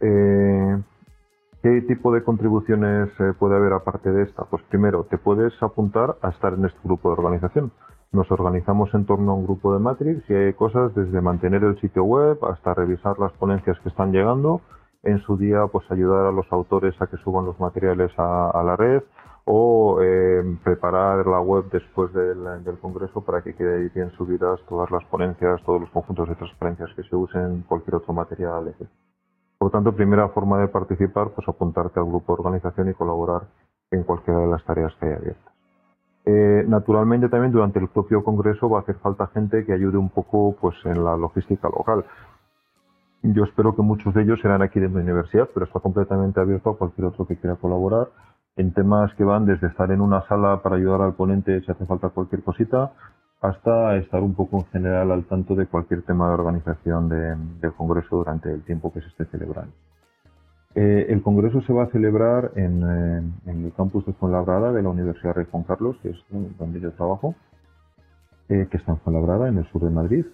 Eh, 0.00 0.82
¿Qué 1.62 1.82
tipo 1.82 2.10
de 2.10 2.24
contribuciones 2.24 3.10
eh, 3.20 3.34
puede 3.38 3.56
haber 3.56 3.74
aparte 3.74 4.10
de 4.10 4.22
esta? 4.22 4.44
Pues 4.44 4.62
primero, 4.70 5.04
te 5.04 5.18
puedes 5.18 5.52
apuntar 5.62 6.16
a 6.22 6.30
estar 6.30 6.54
en 6.54 6.64
este 6.64 6.78
grupo 6.84 7.10
de 7.10 7.20
organización. 7.20 7.70
Nos 8.12 8.30
organizamos 8.30 8.92
en 8.94 9.04
torno 9.04 9.32
a 9.32 9.34
un 9.34 9.44
grupo 9.44 9.74
de 9.74 9.78
Matrix 9.78 10.28
y 10.30 10.34
hay 10.34 10.52
cosas 10.54 10.94
desde 10.94 11.20
mantener 11.20 11.62
el 11.62 11.78
sitio 11.80 12.02
web 12.04 12.38
hasta 12.46 12.72
revisar 12.72 13.18
las 13.18 13.32
ponencias 13.32 13.78
que 13.80 13.90
están 13.90 14.10
llegando, 14.10 14.62
en 15.02 15.20
su 15.20 15.36
día 15.36 15.66
pues 15.70 15.84
ayudar 15.90 16.26
a 16.26 16.32
los 16.32 16.50
autores 16.50 16.94
a 17.00 17.06
que 17.06 17.18
suban 17.18 17.44
los 17.44 17.60
materiales 17.60 18.10
a, 18.18 18.62
la 18.64 18.74
red 18.76 19.02
o 19.44 20.00
eh, 20.02 20.42
preparar 20.62 21.26
la 21.26 21.40
web 21.40 21.64
después 21.70 22.12
del, 22.12 22.38
congreso 22.80 23.20
para 23.22 23.42
que 23.42 23.54
quede 23.54 23.82
ahí 23.82 23.88
bien 23.94 24.10
subidas 24.12 24.60
todas 24.68 24.90
las 24.90 25.04
ponencias, 25.06 25.62
todos 25.64 25.80
los 25.80 25.90
conjuntos 25.90 26.28
de 26.28 26.34
transparencias 26.34 26.90
que 26.94 27.02
se 27.02 27.16
usen, 27.16 27.62
cualquier 27.68 27.96
otro 27.96 28.12
material, 28.12 28.68
etc. 28.68 28.88
Por 29.58 29.66
lo 29.66 29.70
tanto, 29.70 29.94
primera 29.94 30.28
forma 30.28 30.58
de 30.58 30.68
participar, 30.68 31.30
pues 31.30 31.46
apuntarte 31.48 31.98
al 32.00 32.06
grupo 32.06 32.34
de 32.34 32.40
organización 32.40 32.90
y 32.90 32.94
colaborar 32.94 33.42
en 33.90 34.04
cualquiera 34.04 34.40
de 34.40 34.46
las 34.46 34.64
tareas 34.64 34.94
que 34.98 35.06
hay 35.06 35.12
abiertas. 35.12 35.52
Eh, 36.26 36.64
naturalmente 36.68 37.28
también 37.28 37.50
durante 37.50 37.78
el 37.78 37.88
propio 37.88 38.22
congreso 38.22 38.68
va 38.68 38.78
a 38.78 38.82
hacer 38.82 38.96
falta 38.96 39.26
gente 39.28 39.64
que 39.64 39.72
ayude 39.72 39.96
un 39.96 40.10
poco 40.10 40.54
pues 40.60 40.76
en 40.84 41.02
la 41.02 41.16
logística 41.16 41.68
local. 41.68 42.04
Yo 43.22 43.44
espero 43.44 43.74
que 43.74 43.82
muchos 43.82 44.14
de 44.14 44.22
ellos 44.22 44.40
serán 44.40 44.62
aquí 44.62 44.80
de 44.80 44.88
mi 44.88 45.00
universidad, 45.00 45.48
pero 45.52 45.66
está 45.66 45.80
completamente 45.80 46.40
abierto 46.40 46.70
a 46.70 46.78
cualquier 46.78 47.08
otro 47.08 47.26
que 47.26 47.36
quiera 47.36 47.56
colaborar 47.56 48.08
en 48.56 48.72
temas 48.72 49.14
que 49.14 49.24
van 49.24 49.46
desde 49.46 49.68
estar 49.68 49.90
en 49.90 50.00
una 50.00 50.26
sala 50.26 50.62
para 50.62 50.76
ayudar 50.76 51.02
al 51.02 51.14
ponente 51.14 51.60
si 51.62 51.70
hace 51.70 51.86
falta 51.86 52.10
cualquier 52.10 52.42
cosita, 52.42 52.92
hasta 53.40 53.96
estar 53.96 54.22
un 54.22 54.34
poco 54.34 54.58
en 54.58 54.66
general 54.66 55.12
al 55.12 55.24
tanto 55.24 55.54
de 55.54 55.66
cualquier 55.66 56.02
tema 56.02 56.28
de 56.28 56.34
organización 56.34 57.08
del 57.08 57.72
Congreso 57.74 58.16
durante 58.16 58.52
el 58.52 58.62
tiempo 58.64 58.92
que 58.92 59.00
se 59.00 59.08
esté 59.08 59.24
celebrando. 59.26 59.72
Eh, 60.74 61.06
el 61.08 61.22
Congreso 61.22 61.60
se 61.62 61.72
va 61.72 61.84
a 61.84 61.90
celebrar 61.90 62.52
en, 62.54 62.82
eh, 62.82 63.22
el 63.46 63.72
campus 63.76 64.06
de 64.06 64.12
Fuenlabrada 64.12 64.72
de 64.72 64.82
la 64.82 64.90
Universidad 64.90 65.34
Rey 65.34 65.46
Juan 65.50 65.64
Carlos, 65.64 65.96
que 66.02 66.10
es 66.10 66.18
donde 66.58 66.80
yo 66.80 66.92
trabajo, 66.92 67.34
eh, 68.48 68.68
que 68.70 68.76
está 68.76 68.92
en 68.92 68.98
Fuenlabrada, 68.98 69.48
en 69.48 69.58
el 69.58 69.66
sur 69.66 69.82
de 69.82 69.90
Madrid. 69.90 70.26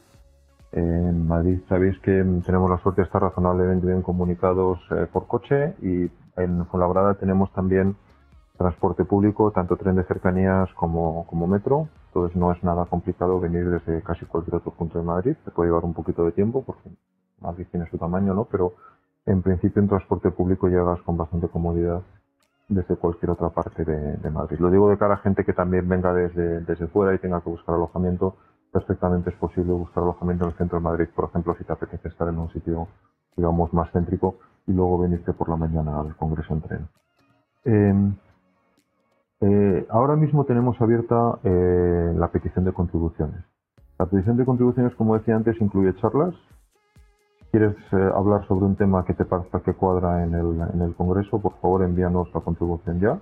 En 0.72 1.26
Madrid 1.26 1.60
sabéis 1.68 1.98
que 2.00 2.22
tenemos 2.44 2.68
la 2.68 2.78
suerte 2.78 3.00
de 3.00 3.06
estar 3.06 3.22
razonablemente 3.22 3.86
bien 3.86 4.02
comunicados 4.02 4.78
por 5.12 5.26
coche 5.26 5.74
y 5.80 6.10
en 6.36 6.66
Fuenlabrada 6.66 7.14
tenemos 7.14 7.50
también 7.52 7.96
transporte 8.56 9.04
público, 9.04 9.50
tanto 9.50 9.76
tren 9.76 9.96
de 9.96 10.04
cercanías 10.04 10.72
como, 10.74 11.26
como 11.26 11.46
metro. 11.46 11.88
Entonces 12.08 12.36
no 12.36 12.52
es 12.52 12.62
nada 12.64 12.86
complicado 12.86 13.38
venir 13.40 13.68
desde 13.68 14.02
casi 14.02 14.24
cualquier 14.26 14.56
otro 14.56 14.72
punto 14.72 14.98
de 14.98 15.04
Madrid. 15.04 15.36
Te 15.44 15.50
puede 15.50 15.70
llevar 15.70 15.84
un 15.84 15.94
poquito 15.94 16.24
de 16.24 16.32
tiempo 16.32 16.62
porque 16.64 16.88
Madrid 17.40 17.66
tiene 17.70 17.88
su 17.90 17.98
tamaño, 17.98 18.34
¿no? 18.34 18.44
Pero 18.44 18.72
en 19.26 19.42
principio 19.42 19.82
en 19.82 19.88
transporte 19.88 20.30
público 20.30 20.68
llegas 20.68 21.00
con 21.02 21.16
bastante 21.16 21.48
comodidad 21.48 22.02
desde 22.68 22.96
cualquier 22.96 23.30
otra 23.30 23.50
parte 23.50 23.84
de, 23.84 24.30
Madrid. 24.30 24.58
Lo 24.58 24.70
digo 24.70 24.88
de 24.88 24.98
cara 24.98 25.14
a 25.14 25.18
gente 25.18 25.44
que 25.44 25.52
también 25.52 25.88
venga 25.88 26.12
desde, 26.12 26.60
desde 26.60 26.86
fuera 26.88 27.14
y 27.14 27.18
tenga 27.18 27.40
que 27.40 27.50
buscar 27.50 27.74
alojamiento. 27.74 28.36
Perfectamente 28.72 29.30
es 29.30 29.36
posible 29.36 29.72
buscar 29.72 30.02
alojamiento 30.02 30.44
en 30.44 30.50
el 30.50 30.56
centro 30.56 30.78
de 30.78 30.84
Madrid, 30.84 31.06
por 31.14 31.28
ejemplo, 31.28 31.54
si 31.56 31.64
te 31.64 31.72
apetece 31.72 32.08
estar 32.08 32.28
en 32.28 32.38
un 32.38 32.50
sitio, 32.50 32.88
digamos, 33.36 33.72
más 33.72 33.90
céntrico 33.92 34.36
y 34.66 34.72
luego 34.72 34.98
venirte 34.98 35.32
por 35.32 35.48
la 35.48 35.56
mañana 35.56 36.00
al 36.00 36.16
Congreso 36.16 36.54
en 36.54 36.60
tren. 36.60 36.88
Em, 37.64 38.16
eh, 39.46 39.86
ahora 39.90 40.16
mismo 40.16 40.44
tenemos 40.44 40.80
abierta 40.80 41.38
eh, 41.44 42.12
la 42.16 42.28
petición 42.32 42.64
de 42.64 42.72
contribuciones. 42.72 43.44
La 43.98 44.06
petición 44.06 44.36
de 44.36 44.44
contribuciones, 44.44 44.94
como 44.96 45.16
decía 45.16 45.36
antes, 45.36 45.56
incluye 45.60 45.94
charlas. 46.00 46.34
Si 47.38 47.44
quieres 47.52 47.76
eh, 47.92 48.10
hablar 48.14 48.46
sobre 48.48 48.66
un 48.66 48.74
tema 48.74 49.04
que 49.04 49.14
te 49.14 49.24
parezca 49.24 49.60
que 49.60 49.74
cuadra 49.74 50.24
en 50.24 50.34
el, 50.34 50.94
Congreso, 50.96 51.40
por 51.40 51.54
favor 51.60 51.82
envíanos 51.84 52.28
la 52.34 52.40
contribución 52.40 52.98
ya. 52.98 53.20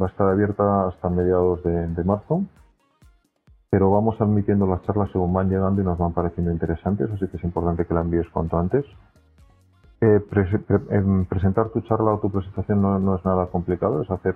Va 0.00 0.06
a 0.06 0.10
estar 0.10 0.26
abierta 0.26 0.88
hasta 0.88 1.10
mediados 1.10 1.62
de 1.64 2.02
marzo, 2.02 2.44
pero 3.68 3.90
vamos 3.90 4.18
admitiendo 4.20 4.66
las 4.66 4.80
charlas 4.84 5.10
según 5.12 5.34
van 5.34 5.50
llegando 5.50 5.82
y 5.82 5.84
nos 5.84 5.98
van 5.98 6.14
pareciendo 6.14 6.50
interesantes, 6.50 7.10
así 7.10 7.28
que 7.28 7.36
es 7.36 7.44
importante 7.44 7.84
que 7.84 7.92
la 7.92 8.00
envíes 8.00 8.26
cuanto 8.30 8.58
antes. 8.58 8.86
Eh, 10.04 10.18
presentar 11.28 11.68
tu 11.68 11.80
charla 11.82 12.14
o 12.14 12.18
tu 12.18 12.28
presentación 12.28 12.82
no, 12.82 13.14
es 13.14 13.24
nada 13.24 13.46
complicado, 13.46 14.02
es 14.02 14.10
hacer 14.10 14.34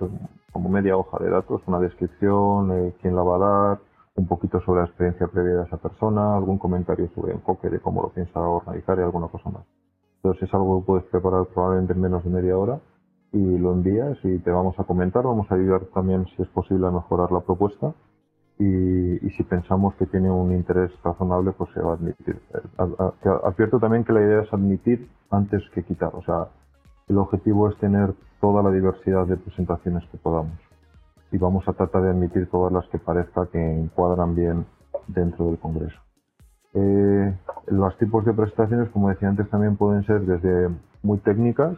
como 0.53 0.69
media 0.69 0.95
hoja 0.95 1.21
de 1.21 1.29
datos, 1.29 1.61
una 1.67 1.77
descripción, 1.79 2.71
eh, 2.71 2.95
quién 3.01 3.17
la 3.17 3.21
va 3.21 3.35
a 3.35 3.39
dar, 3.39 3.79
un 4.15 4.27
poquito 4.27 4.61
sobre 4.61 4.79
la 4.79 4.85
experiencia 4.87 5.27
previa 5.27 5.55
de 5.55 5.63
esa 5.65 5.75
persona, 5.75 6.37
algún 6.37 6.57
comentario 6.57 7.09
sobre 7.13 7.33
enfoque 7.33 7.69
de 7.69 7.81
cómo 7.81 8.01
lo 8.01 8.13
piensa 8.13 8.39
organizar 8.39 8.97
y 8.97 9.01
alguna 9.01 9.27
cosa 9.27 9.49
más. 9.49 9.65
Entonces 10.23 10.47
es 10.47 10.53
algo 10.53 10.79
que 10.79 10.85
puedes 10.85 11.05
preparar 11.07 11.45
probablemente 11.53 11.91
en 11.91 11.99
menos 11.99 12.23
de 12.23 12.29
media 12.29 12.57
hora 12.57 12.79
y 13.33 13.57
lo 13.57 13.73
envías 13.73 14.17
y 14.23 14.39
te 14.39 14.51
vamos 14.51 14.79
a 14.79 14.85
comentar, 14.85 15.25
vamos 15.25 15.51
a 15.51 15.55
ayudar 15.55 15.81
también 15.93 16.25
si 16.27 16.43
es 16.43 16.47
posible 16.47 16.87
a 16.87 16.91
mejorar 16.91 17.29
la 17.33 17.41
propuesta 17.41 17.93
y, 18.59 19.29
si 19.29 19.43
pensamos 19.43 19.93
que 19.95 20.07
tiene 20.07 20.31
un 20.31 20.51
interés 20.51 20.91
razonable, 21.03 21.51
pues 21.51 21.69
se 21.73 21.81
va 21.81 21.91
a 21.91 21.95
admitir. 21.95 22.39
Advierto 23.43 23.79
también 23.79 24.03
que 24.03 24.13
la 24.13 24.21
idea 24.21 24.41
es 24.41 24.53
admitir 24.53 25.07
antes 25.29 25.61
que 25.73 25.83
quitar. 25.83 26.09
O 26.13 26.23
sea, 26.23 26.47
el 27.07 27.17
objetivo 27.17 27.69
es 27.69 27.77
tener 27.77 28.13
toda 28.41 28.63
la 28.63 28.71
diversidad 28.71 29.27
de 29.27 29.37
presentaciones 29.37 30.03
que 30.11 30.17
podamos. 30.17 30.57
Y 31.31 31.37
vamos 31.37 31.67
a 31.67 31.73
tratar 31.73 32.01
de 32.01 32.09
admitir 32.09 32.49
todas 32.49 32.73
las 32.73 32.87
que 32.87 32.97
parezca 32.97 33.47
que 33.47 33.59
encuadran 33.59 34.33
bien 34.33 34.65
dentro 35.07 35.45
del 35.45 35.59
Congreso. 35.59 35.99
Eh, 36.73 37.37
los 37.67 37.97
tipos 37.97 38.25
de 38.25 38.33
presentaciones, 38.33 38.89
como 38.89 39.09
decía 39.09 39.29
antes, 39.29 39.49
también 39.49 39.77
pueden 39.77 40.03
ser 40.05 40.21
desde 40.21 40.69
muy 41.03 41.19
técnicas, 41.19 41.77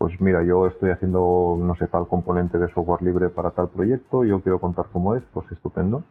pues 0.00 0.18
mira, 0.18 0.42
yo 0.42 0.66
estoy 0.66 0.92
haciendo, 0.92 1.58
no 1.60 1.74
sé, 1.74 1.86
tal 1.88 2.08
componente 2.08 2.56
de 2.56 2.72
software 2.72 3.02
libre 3.02 3.28
para 3.28 3.50
tal 3.50 3.68
proyecto, 3.68 4.24
yo 4.24 4.40
quiero 4.40 4.58
contar 4.58 4.86
cómo 4.94 5.14
es, 5.14 5.22
pues 5.34 5.44
estupendo. 5.52 6.04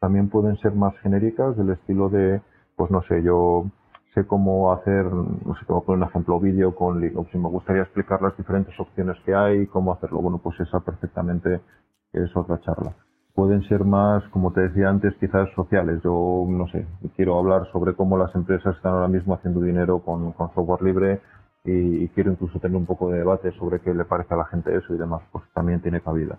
También 0.00 0.30
pueden 0.30 0.56
ser 0.56 0.72
más 0.72 0.96
genéricas 1.00 1.54
del 1.54 1.68
estilo 1.68 2.08
de, 2.08 2.40
pues 2.76 2.90
no 2.90 3.02
sé, 3.02 3.22
yo 3.22 3.66
sé 4.14 4.26
cómo 4.26 4.72
hacer, 4.72 5.04
no 5.04 5.54
sé, 5.54 5.66
cómo 5.66 5.84
poner 5.84 6.04
un 6.04 6.08
ejemplo 6.08 6.40
vídeo 6.40 6.74
con 6.74 6.98
Linux 6.98 7.28
y 7.34 7.36
me 7.36 7.50
gustaría 7.50 7.82
explicar 7.82 8.22
las 8.22 8.34
diferentes 8.38 8.72
opciones 8.80 9.18
que 9.26 9.34
hay, 9.34 9.66
cómo 9.66 9.92
hacerlo. 9.92 10.22
Bueno, 10.22 10.40
pues 10.42 10.58
esa 10.58 10.80
perfectamente 10.80 11.60
es 12.14 12.34
otra 12.34 12.58
charla. 12.60 12.94
Pueden 13.34 13.62
ser 13.64 13.84
más, 13.84 14.24
como 14.30 14.50
te 14.54 14.62
decía 14.62 14.88
antes, 14.88 15.12
quizás 15.20 15.46
sociales. 15.54 16.00
Yo, 16.02 16.46
no 16.48 16.66
sé, 16.68 16.86
quiero 17.16 17.38
hablar 17.38 17.70
sobre 17.70 17.94
cómo 17.94 18.16
las 18.16 18.34
empresas 18.34 18.74
están 18.76 18.94
ahora 18.94 19.08
mismo 19.08 19.34
haciendo 19.34 19.60
dinero 19.60 19.98
con, 19.98 20.32
con 20.32 20.54
software 20.54 20.80
libre, 20.80 21.20
y, 21.66 22.08
quiero 22.08 22.30
incluso 22.30 22.58
tener 22.58 22.76
un 22.76 22.86
poco 22.86 23.10
de 23.10 23.18
debate 23.18 23.52
sobre 23.52 23.80
qué 23.80 23.92
le 23.92 24.04
parece 24.04 24.34
a 24.34 24.38
la 24.38 24.44
gente 24.46 24.74
eso 24.74 24.94
y 24.94 24.98
demás, 24.98 25.22
pues 25.32 25.44
también 25.52 25.80
tiene 25.80 26.00
cabida. 26.00 26.38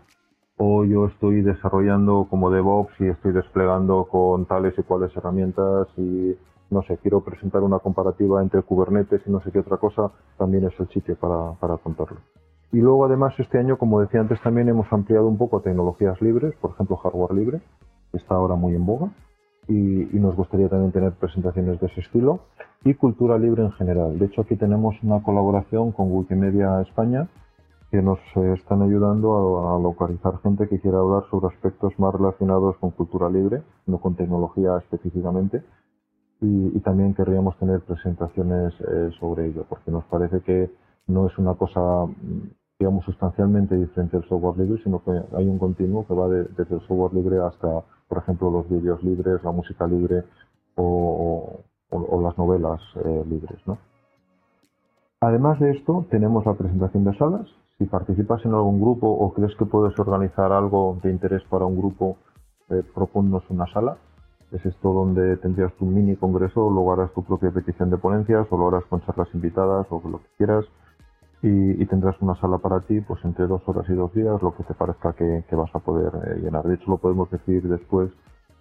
O 0.57 0.83
yo 0.85 1.05
estoy 1.05 1.41
desarrollando 1.41 2.27
como 2.29 2.49
DevOps 2.49 2.93
y 2.99 3.07
estoy 3.07 3.31
desplegando 3.33 4.05
con 4.05 4.45
tales 4.45 4.73
y 4.77 4.83
cuales 4.83 5.15
herramientas 5.15 5.87
y 5.97 6.35
no 6.69 6.81
sé, 6.83 6.97
quiero 6.97 7.21
presentar 7.21 7.61
una 7.61 7.79
comparativa 7.79 8.41
entre 8.41 8.61
Kubernetes 8.61 9.21
y 9.25 9.29
no 9.29 9.39
sé 9.41 9.51
qué 9.51 9.59
otra 9.59 9.77
cosa, 9.77 10.11
también 10.37 10.65
es 10.65 10.77
el 10.79 10.87
sitio 10.89 11.15
para, 11.15 11.53
para 11.59 11.77
contarlo. 11.77 12.17
Y 12.71 12.79
luego 12.79 13.05
además 13.05 13.33
este 13.37 13.57
año, 13.59 13.77
como 13.77 14.01
decía 14.01 14.19
antes, 14.19 14.41
también 14.41 14.67
hemos 14.67 14.91
ampliado 14.91 15.27
un 15.27 15.37
poco 15.37 15.61
tecnologías 15.61 16.21
libres, 16.21 16.55
por 16.59 16.71
ejemplo 16.71 16.97
hardware 16.97 17.33
libre, 17.33 17.61
que 18.11 18.17
está 18.17 18.35
ahora 18.35 18.55
muy 18.55 18.75
en 18.75 18.85
boga 18.85 19.09
y, 19.67 20.17
nos 20.17 20.35
gustaría 20.35 20.69
también 20.69 20.91
tener 20.91 21.13
presentaciones 21.13 21.79
de 21.79 21.87
ese 21.87 22.01
estilo 22.01 22.39
y 22.83 22.93
cultura 22.93 23.37
libre 23.37 23.63
en 23.63 23.71
general. 23.73 24.17
De 24.17 24.25
hecho, 24.25 24.41
aquí 24.41 24.55
tenemos 24.55 24.95
una 25.03 25.21
colaboración 25.21 25.91
con 25.91 26.11
Wikimedia 26.11 26.81
España 26.81 27.27
que 27.91 28.01
nos 28.01 28.19
eh, 28.35 28.53
están 28.53 28.81
ayudando 28.81 29.69
a, 29.69 29.79
localizar 29.79 30.39
gente 30.41 30.67
que 30.67 30.79
quiera 30.79 30.99
hablar 30.99 31.23
sobre 31.29 31.47
aspectos 31.47 31.93
más 31.97 32.13
relacionados 32.13 32.75
con 32.77 32.91
cultura 32.91 33.29
libre, 33.29 33.63
no 33.85 33.99
con 33.99 34.15
tecnología 34.15 34.77
específicamente. 34.77 35.63
Y, 36.39 36.79
también 36.81 37.13
querríamos 37.13 37.57
tener 37.57 37.81
presentaciones 37.81 38.73
eh, 38.79 39.09
sobre 39.19 39.47
ello, 39.47 39.65
porque 39.67 39.91
nos 39.91 40.05
parece 40.05 40.41
que 40.41 40.69
no 41.07 41.27
es 41.27 41.37
una 41.37 41.55
cosa, 41.55 41.81
digamos, 42.79 43.03
sustancialmente 43.05 43.75
diferente 43.75 44.17
del 44.17 44.29
software 44.29 44.57
libre, 44.57 44.81
sino 44.83 45.03
que 45.03 45.11
hay 45.35 45.47
un 45.47 45.57
continuo 45.57 46.05
que 46.05 46.13
va 46.13 46.29
desde 46.29 46.75
el 46.75 46.81
software 46.81 47.13
libre 47.13 47.39
hasta 47.39 47.83
por 48.07 48.19
ejemplo, 48.19 48.49
los 48.49 48.69
vídeos 48.69 49.03
libres, 49.03 49.43
la 49.43 49.51
música 49.51 49.87
libre 49.87 50.23
o, 50.75 51.61
las 52.21 52.37
novelas 52.37 52.81
eh, 53.03 53.23
libres. 53.29 53.59
¿no? 53.65 53.77
Además 55.21 55.59
de 55.59 55.71
esto, 55.71 56.05
tenemos 56.09 56.45
la 56.45 56.53
presentación 56.53 57.03
de 57.05 57.17
salas. 57.17 57.47
Si 57.77 57.85
participas 57.85 58.43
en 58.45 58.53
algún 58.53 58.81
grupo 58.81 59.07
o 59.07 59.33
crees 59.33 59.55
que 59.55 59.65
puedes 59.65 59.97
organizar 59.99 60.51
algo 60.51 60.99
de 61.03 61.11
interés 61.11 61.43
para 61.49 61.65
un 61.65 61.77
grupo, 61.77 62.17
eh, 62.69 62.83
una 63.49 63.67
sala. 63.73 63.97
Es 64.51 64.65
esto 64.65 64.93
donde 64.93 65.37
tendrías 65.37 65.73
tu 65.73 65.85
mini 65.85 66.15
congreso, 66.15 66.69
luego 66.69 66.93
harás 66.93 67.13
tu 67.13 67.23
propia 67.23 67.51
petición 67.51 67.89
de 67.89 67.97
ponencias, 67.97 68.47
o 68.49 68.57
lo 68.57 68.69
harás 68.69 68.85
con 68.85 69.01
charlas 69.01 69.27
invitadas, 69.33 69.85
o 69.89 70.01
lo 70.09 70.19
que 70.19 70.27
quieras 70.37 70.65
y, 71.41 71.85
tendrás 71.85 72.19
una 72.21 72.35
sala 72.35 72.57
para 72.57 72.81
ti 72.81 72.99
pues 73.01 73.23
entre 73.23 73.47
dos 73.47 73.61
horas 73.67 73.85
y 73.89 73.93
dos 73.93 74.13
días, 74.13 74.41
lo 74.41 74.55
que 74.55 74.63
te 74.63 74.73
parezca 74.73 75.13
que, 75.13 75.43
vas 75.55 75.73
a 75.73 75.79
poder 75.79 76.11
eh, 76.25 76.41
llenar. 76.41 76.63
De 76.65 76.75
hecho, 76.75 76.89
lo 76.89 76.97
podemos 76.97 77.29
decir 77.29 77.67
después 77.67 78.11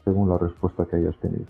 según 0.04 0.28
la 0.28 0.38
respuesta 0.38 0.86
que 0.86 0.96
hayas 0.96 1.18
tenido. 1.18 1.46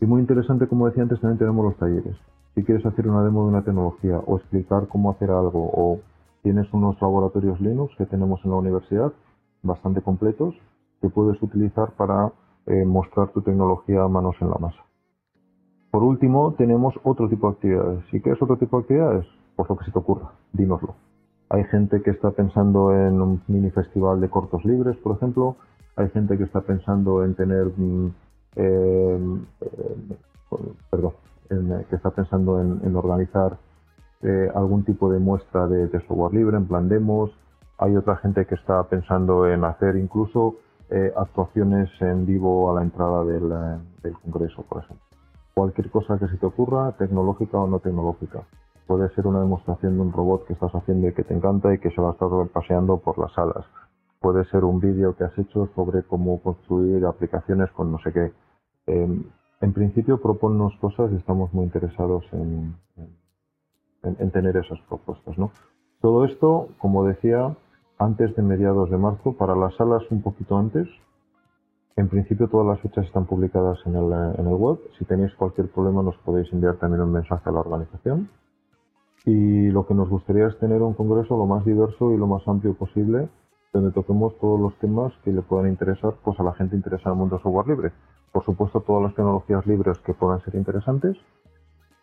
Y 0.00 0.06
muy 0.06 0.20
interesante, 0.20 0.66
como 0.66 0.86
decía 0.86 1.04
antes, 1.04 1.20
también 1.20 1.38
tenemos 1.38 1.64
los 1.64 1.76
talleres. 1.76 2.16
Si 2.54 2.64
quieres 2.64 2.84
hacer 2.84 3.08
una 3.08 3.22
demo 3.22 3.44
de 3.44 3.50
una 3.50 3.62
tecnología 3.62 4.18
o 4.26 4.38
explicar 4.38 4.88
cómo 4.88 5.10
hacer 5.10 5.30
algo 5.30 5.70
o 5.72 6.00
Tienes 6.42 6.66
unos 6.72 7.00
laboratorios 7.00 7.60
Linux 7.60 7.94
que 7.96 8.04
tenemos 8.04 8.40
en 8.44 8.50
la 8.50 8.56
universidad, 8.56 9.12
bastante 9.62 10.02
completos, 10.02 10.56
que 11.00 11.08
puedes 11.08 11.40
utilizar 11.40 11.92
para 11.92 12.32
eh, 12.66 12.84
mostrar 12.84 13.28
tu 13.30 13.42
tecnología 13.42 14.02
a 14.02 14.08
manos 14.08 14.34
en 14.40 14.50
la 14.50 14.56
masa. 14.56 14.84
Por 15.92 16.02
último, 16.02 16.54
tenemos 16.54 16.94
otro 17.04 17.28
tipo 17.28 17.46
de 17.46 17.52
actividades. 17.52 18.04
¿Y 18.12 18.20
qué 18.20 18.30
es 18.30 18.42
otro 18.42 18.56
tipo 18.56 18.76
de 18.76 18.82
actividades? 18.82 19.26
Pues 19.56 19.68
lo 19.68 19.76
que 19.76 19.84
se 19.84 19.92
te 19.92 19.98
ocurra, 19.98 20.32
dínoslo. 20.52 20.94
Hay 21.50 21.64
gente 21.64 22.02
que 22.02 22.10
está 22.10 22.30
pensando 22.30 22.94
en 22.94 23.20
un 23.20 23.42
mini 23.46 23.70
festival 23.70 24.20
de 24.20 24.30
cortos 24.30 24.64
libres, 24.64 24.96
por 24.98 25.16
ejemplo. 25.16 25.56
Hay 25.96 26.08
gente 26.10 26.38
que 26.38 26.44
está 26.44 26.62
pensando 26.62 27.24
en 27.24 27.34
tener, 27.34 27.66
mm, 27.76 28.14
em, 28.56 29.44
eh, 29.60 30.16
perdón, 30.90 31.12
que 31.90 31.96
está 31.96 32.10
pensando 32.10 32.60
en, 32.62 32.96
organizar 32.96 33.58
eh, 34.22 34.48
algún 34.54 34.84
tipo 34.84 35.10
de 35.12 35.18
muestra 35.18 35.66
de, 35.66 35.90
software 36.06 36.32
libre, 36.32 36.56
en 36.56 36.66
plan 36.66 36.88
demos. 36.88 37.30
Hay 37.76 37.96
otra 37.96 38.16
gente 38.16 38.46
que 38.46 38.54
está 38.54 38.84
pensando 38.84 39.46
en 39.46 39.64
hacer 39.64 39.96
incluso 39.96 40.56
eh, 40.88 41.12
actuaciones 41.16 41.90
en 42.00 42.24
vivo 42.24 42.70
a 42.70 42.76
la 42.76 42.82
entrada 42.82 43.24
del 43.24 44.14
congreso, 44.22 44.62
por 44.62 44.82
ejemplo 44.82 45.12
cualquier 45.54 45.90
cosa 45.90 46.18
que 46.18 46.28
se 46.28 46.36
te 46.36 46.46
ocurra, 46.46 46.92
tecnológica 46.92 47.58
o 47.58 47.66
no 47.66 47.78
tecnológica. 47.80 48.42
Puede 48.86 49.08
ser 49.14 49.26
una 49.26 49.40
demostración 49.40 49.94
de 49.94 50.00
un 50.00 50.12
robot 50.12 50.46
que 50.46 50.54
estás 50.54 50.72
haciendo 50.72 51.08
y 51.08 51.14
que 51.14 51.24
te 51.24 51.34
encanta 51.34 51.72
y 51.72 51.78
que 51.78 51.90
se 51.90 52.00
va 52.00 52.10
a 52.10 52.12
estar 52.12 52.28
paseando 52.52 52.98
por 52.98 53.18
las 53.18 53.32
salas. 53.32 53.64
Puede 54.20 54.44
ser 54.46 54.64
un 54.64 54.80
vídeo 54.80 55.16
que 55.16 55.24
has 55.24 55.36
hecho 55.38 55.68
sobre 55.74 56.02
cómo 56.04 56.40
construir 56.42 57.04
aplicaciones 57.06 57.70
con 57.72 57.90
no 57.90 57.98
sé 57.98 58.12
qué. 58.12 58.32
Em, 58.86 59.24
en 59.60 59.72
principio, 59.72 60.20
proponnos 60.20 60.74
cosas 60.80 61.12
y 61.12 61.16
estamos 61.16 61.52
muy 61.52 61.64
interesados 61.64 62.24
en, 62.32 62.74
en, 64.02 64.30
tener 64.32 64.56
esas 64.56 64.80
propuestas. 64.88 65.38
¿no? 65.38 65.50
Todo 66.00 66.24
esto, 66.24 66.68
como 66.78 67.04
decía, 67.04 67.56
antes 67.98 68.34
de 68.34 68.42
mediados 68.42 68.90
de 68.90 68.96
marzo, 68.96 69.36
para 69.36 69.54
las 69.54 69.74
salas 69.76 70.02
un 70.10 70.22
poquito 70.22 70.58
antes, 70.58 70.88
en 71.96 72.08
principio 72.08 72.48
todas 72.48 72.66
las 72.66 72.80
fechas 72.80 73.06
están 73.06 73.26
publicadas 73.26 73.78
en 73.86 73.94
el, 73.94 74.12
en 74.38 74.46
el 74.46 74.54
web. 74.54 74.78
Si 74.98 75.04
tenéis 75.04 75.32
cualquier 75.34 75.70
problema 75.70 76.02
nos 76.02 76.16
podéis 76.18 76.52
enviar 76.52 76.76
también 76.76 77.02
un 77.02 77.12
mensaje 77.12 77.48
a 77.48 77.52
la 77.52 77.60
organización. 77.60 78.28
Y 79.24 79.68
lo 79.68 79.86
que 79.86 79.94
nos 79.94 80.08
gustaría 80.08 80.48
es 80.48 80.58
tener 80.58 80.82
un 80.82 80.94
congreso 80.94 81.36
lo 81.36 81.46
más 81.46 81.64
diverso 81.64 82.12
y 82.12 82.16
lo 82.16 82.26
más 82.26 82.46
amplio 82.48 82.74
posible, 82.74 83.28
donde 83.72 83.92
toquemos 83.92 84.36
todos 84.38 84.60
los 84.60 84.76
temas 84.78 85.12
que 85.24 85.32
le 85.32 85.42
puedan 85.42 85.68
interesar 85.68 86.14
pues, 86.24 86.38
a 86.40 86.42
la 86.42 86.54
gente 86.54 86.76
interesada 86.76 87.10
en 87.10 87.18
el 87.18 87.20
mundo 87.20 87.40
software 87.42 87.68
libre. 87.68 87.92
Por 88.32 88.44
supuesto, 88.44 88.80
todas 88.80 89.04
las 89.04 89.14
tecnologías 89.14 89.66
libres 89.66 89.98
que 90.00 90.14
puedan 90.14 90.42
ser 90.44 90.54
interesantes 90.56 91.16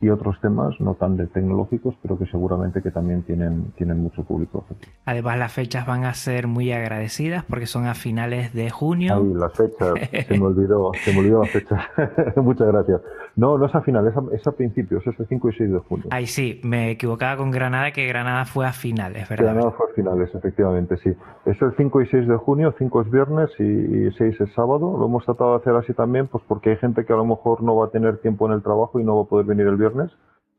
y 0.01 0.09
otros 0.09 0.39
temas 0.39 0.79
no 0.79 0.93
tan 0.93 1.17
de 1.17 1.27
tecnológicos, 1.27 1.93
pero 2.01 2.17
que 2.17 2.25
seguramente 2.27 2.81
que 2.81 2.89
también 2.89 3.23
tienen, 3.23 3.73
tienen 3.75 4.01
mucho 4.01 4.23
público. 4.23 4.65
Además, 5.05 5.37
las 5.37 5.51
fechas 5.51 5.85
van 5.85 6.05
a 6.05 6.13
ser 6.13 6.47
muy 6.47 6.71
agradecidas 6.71 7.43
porque 7.43 7.65
son 7.65 7.85
a 7.85 7.93
finales 7.95 8.53
de 8.53 8.69
junio. 8.69 9.15
Ay, 9.15 9.33
las 9.33 9.51
fechas, 9.51 9.93
se 10.25 10.39
me 10.39 10.45
olvidó, 10.45 10.91
se 11.03 11.11
me 11.11 11.19
olvidó 11.19 11.41
las 11.41 11.51
fechas. 11.51 11.81
Muchas 12.37 12.67
gracias. 12.67 13.01
No, 13.35 13.57
no 13.57 13.65
es 13.65 13.75
a 13.75 13.81
finales, 13.81 14.13
es 14.33 14.47
a, 14.47 14.51
principios, 14.53 15.05
es 15.05 15.19
el 15.19 15.27
5 15.27 15.49
y 15.49 15.53
6 15.53 15.71
de 15.71 15.79
junio. 15.79 16.05
Ay, 16.11 16.27
sí, 16.27 16.61
me 16.63 16.91
equivocaba 16.91 17.35
con 17.35 17.51
Granada, 17.51 17.91
que 17.91 18.07
Granada 18.07 18.45
fue 18.45 18.65
a 18.65 18.73
finales, 18.73 19.27
¿verdad? 19.27 19.53
Granada 19.53 19.71
fue 19.71 19.85
a 19.91 19.93
finales, 19.95 20.33
efectivamente, 20.33 20.95
sí. 20.97 21.13
Es 21.45 21.61
el 21.61 21.73
5 21.75 22.01
y 22.01 22.07
6 22.07 22.27
de 22.27 22.37
junio, 22.37 22.73
5 22.77 23.01
es 23.01 23.11
viernes 23.11 23.49
y 23.59 24.11
6 24.17 24.41
es 24.41 24.53
sábado. 24.53 24.97
Lo 24.97 25.05
hemos 25.05 25.25
tratado 25.25 25.51
de 25.51 25.57
hacer 25.57 25.75
así 25.75 25.93
también, 25.93 26.27
pues 26.27 26.43
porque 26.47 26.71
hay 26.71 26.77
gente 26.77 27.05
que 27.05 27.11
a 27.11 27.17
lo 27.17 27.25
mejor 27.25 27.61
no 27.63 27.75
va 27.75 27.87
a 27.87 27.89
tener 27.89 28.17
tiempo 28.19 28.47
en 28.47 28.53
el 28.53 28.63
trabajo 28.63 28.99
y 28.99 29.03
no 29.03 29.17
va 29.17 29.23
a 29.23 29.25
poder 29.25 29.45
venir 29.45 29.67
el 29.67 29.75
viernes 29.75 29.88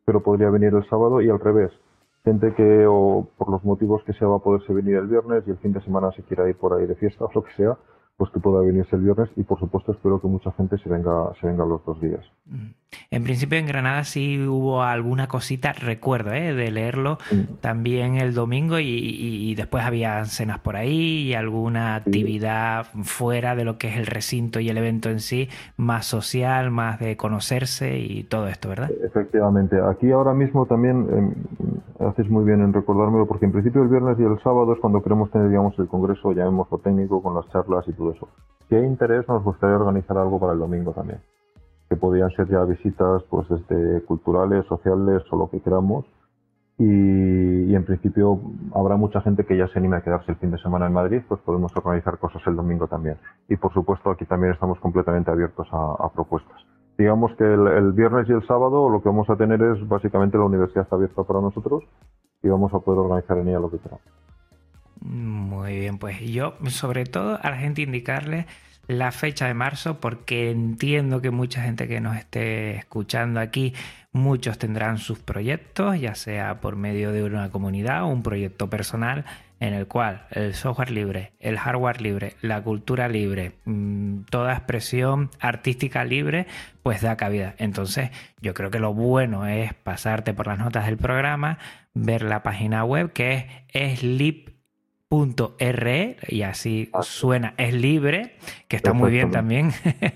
pero 0.05 0.23
podría 0.23 0.51
venir 0.51 0.75
el 0.75 0.89
sábado 0.89 1.21
y 1.21 1.29
al 1.29 1.41
revés. 1.41 1.73
Gente 2.25 2.55
que, 2.55 2.87
o 2.87 3.29
por 3.39 3.51
los 3.51 3.65
motivos 3.65 4.03
que 4.05 4.13
sea, 4.13 4.29
va 4.29 4.37
a 4.37 4.41
poderse 4.41 4.73
venir 4.73 4.97
el 4.97 5.07
viernes 5.07 5.45
y 5.47 5.51
el 5.51 5.59
fin 5.59 5.73
de 5.73 5.81
semana 5.83 6.13
se 6.13 6.23
quiera 6.23 6.49
ir 6.49 6.57
por 6.57 6.75
ahí 6.75 6.87
de 6.87 6.95
fiesta 6.95 7.25
o 7.25 7.31
lo 7.35 7.43
que 7.43 7.53
sea, 7.55 7.79
pues 8.21 8.31
que 8.33 8.39
pueda 8.39 8.61
venirse 8.61 8.97
el 8.97 9.01
viernes 9.01 9.31
y 9.35 9.45
por 9.45 9.59
supuesto 9.59 9.93
espero 9.93 10.21
que 10.21 10.27
mucha 10.29 10.53
gente 10.53 10.77
se 10.77 10.91
venga, 10.91 11.33
se 11.41 11.47
venga 11.47 11.65
los 11.65 11.83
dos 11.87 11.99
días. 12.03 12.21
Mm. 12.45 12.67
En 13.11 13.25
principio 13.25 13.59
en 13.59 13.67
Granada 13.67 14.05
sí 14.05 14.47
hubo 14.47 14.83
alguna 14.83 15.27
cosita, 15.27 15.73
recuerdo, 15.73 16.35
¿eh? 16.35 16.53
de 16.53 16.71
leerlo 16.71 17.17
también 17.63 18.17
el 18.17 18.35
domingo 18.35 18.79
y, 18.79 19.55
después 19.55 19.85
había 19.85 20.25
cenas 20.27 20.59
por 20.59 20.77
ahí 20.77 21.29
y 21.29 21.35
alguna 21.35 21.95
actividad 21.95 22.87
fuera 23.05 23.55
de 23.55 23.65
lo 23.65 23.79
que 23.79 23.89
es 23.89 23.97
el 23.97 24.07
recinto 24.07 24.61
y 24.61 24.69
el 24.69 24.77
evento 24.77 25.09
en 25.09 25.21
sí, 25.21 25.49
más 25.79 26.05
social, 26.05 26.71
más 26.71 26.99
de 26.99 27.17
conocerse 27.17 27.99
y 27.99 28.25
todo 28.25 28.49
esto, 28.49 28.69
¿verdad? 28.69 28.91
Efectivamente. 29.03 29.77
Aquí 29.81 30.11
ahora 30.11 30.35
mismo 30.35 30.67
también 30.67 31.07
em, 31.11 32.07
haces 32.07 32.29
muy 32.29 32.45
bien 32.45 32.61
en 32.61 32.73
recordármelo 32.73 33.27
porque 33.27 33.47
en 33.47 33.53
principio 33.53 33.83
el 33.83 33.89
viernes 33.89 34.19
y 34.19 34.25
el 34.25 34.39
sábado 34.43 34.73
es 34.73 34.81
cuando 34.81 35.03
queremos 35.03 35.31
tener, 35.31 35.49
digamos, 35.49 35.79
el 35.79 35.89
congreso, 35.89 36.33
llamémoslo 36.33 36.79
técnico, 36.79 37.23
con 37.23 37.35
las 37.35 37.49
charlas 37.51 37.87
y 37.89 37.93
todo 37.93 38.10
eso. 38.13 38.29
Si 38.69 38.77
hay 38.77 38.85
interés, 38.85 39.27
nos 39.29 39.43
gustaría 39.43 39.77
organizar 39.77 40.17
algo 40.17 40.39
para 40.39 40.53
el 40.53 40.59
domingo 40.61 40.93
también, 40.93 41.21
que 41.89 41.97
podrían 41.97 42.31
ser 42.31 42.49
ya 42.49 42.63
visitas 42.65 43.23
pues 43.29 43.49
desde 43.49 44.03
culturales, 44.05 44.65
sociales 44.67 45.23
o 45.31 45.37
lo 45.37 45.51
que 45.51 45.61
queramos. 45.61 46.07
Y, 46.79 47.75
en 47.75 47.85
principio 47.85 48.41
habrá 48.75 48.97
mucha 48.97 49.21
gente 49.21 49.45
que 49.45 49.57
ya 49.57 49.69
se 49.69 49.79
anime 49.79 49.99
a 49.99 50.03
quedarse 50.03 50.33
el 50.33 50.39
fin 50.39 50.51
de 50.51 50.59
semana 50.59 50.87
en 50.87 50.95
Madrid, 50.95 51.21
pues 51.29 51.41
podemos 51.43 51.77
organizar 51.77 52.19
cosas 52.19 52.41
el 52.47 52.57
domingo 52.57 52.87
también. 52.87 53.19
Y 53.49 53.57
por 53.57 53.73
supuesto 53.75 54.11
aquí 54.11 54.25
también 54.25 54.55
estamos 54.55 54.79
completamente 54.81 55.31
abiertos 55.31 55.69
a, 55.73 56.09
propuestas. 56.15 56.57
Digamos 56.97 57.35
que 57.37 57.45
el, 57.45 57.93
viernes 57.93 58.29
y 58.29 58.33
el 58.33 58.47
sábado 58.47 58.89
lo 58.89 59.03
que 59.03 59.09
vamos 59.11 59.29
a 59.29 59.37
tener 59.37 59.61
es 59.61 59.87
básicamente 59.89 60.39
la 60.39 60.45
universidad 60.45 60.87
abierta 60.91 61.23
para 61.25 61.41
nosotros 61.41 61.85
y 62.43 62.49
vamos 62.49 62.73
a 62.73 62.79
poder 62.79 63.01
organizar 63.01 63.37
en 63.39 63.49
ella 63.49 63.61
lo 63.61 63.71
que 63.71 63.79
queramos. 63.79 64.03
Muy 65.01 65.79
bien, 65.79 65.99
pues 65.99 66.21
yo 66.21 66.57
sobre 66.69 67.07
todo 67.07 67.39
a 67.43 67.51
la 67.51 67.57
gente 67.57 67.83
indicarle 67.83 68.47
la 68.87 69.13
fecha 69.13 69.47
de 69.47 69.55
marzo 69.55 70.01
porque 70.01 70.51
entiendo 70.51 71.23
que 71.23 71.31
mucha 71.31 71.63
gente 71.63 71.87
que 71.87 72.01
nos 72.01 72.17
esté 72.17 72.77
escuchando 72.77 73.41
aquí, 73.41 73.73
muchos 74.13 74.59
tendrán 74.59 74.99
sus 74.99 75.21
proyectos, 75.21 76.01
ya 76.01 76.15
sea 76.15 76.61
por 76.61 76.77
medio 76.77 77.13
de 77.13 77.23
una 77.23 77.51
comunidad 77.51 78.03
o 78.03 78.09
un 78.09 78.23
proyecto 78.23 78.69
personal 78.69 79.25
en 79.61 79.75
el 79.75 79.87
cual 79.87 80.27
el 80.31 80.55
software 80.55 80.91
libre, 80.91 81.33
el 81.39 81.59
hardware 81.59 82.01
libre, 82.01 82.35
la 82.43 82.63
cultura 82.63 83.09
libre, 83.09 83.53
mm, 83.65 84.23
toda 84.31 84.55
expresión 84.55 85.31
artística 85.39 86.05
libre, 86.05 86.47
pues 86.83 87.01
da 87.01 87.17
cabida. 87.17 87.55
Entonces, 87.59 88.11
yo 88.41 88.55
creo 88.55 88.71
que 88.71 88.81
lo 88.81 88.93
bueno 88.93 89.47
es 89.47 89.73
pasarte 89.75 90.35
por 90.35 90.47
las 90.47 90.59
notas 90.59 90.87
del 90.87 90.97
programa, 90.97 91.59
ver 91.95 92.23
la 92.23 92.43
página 92.43 92.85
web 92.85 93.13
que 93.13 93.65
es 93.69 94.01
slip 94.01 94.50
.re 95.11 96.17
y 96.29 96.43
así 96.43 96.89
ah. 96.93 97.03
suena, 97.03 97.55
es 97.57 97.75
libre, 97.75 98.37
que 98.69 98.77
está 98.77 98.93
muy 98.93 99.11
bien 99.11 99.33
también. 99.33 99.73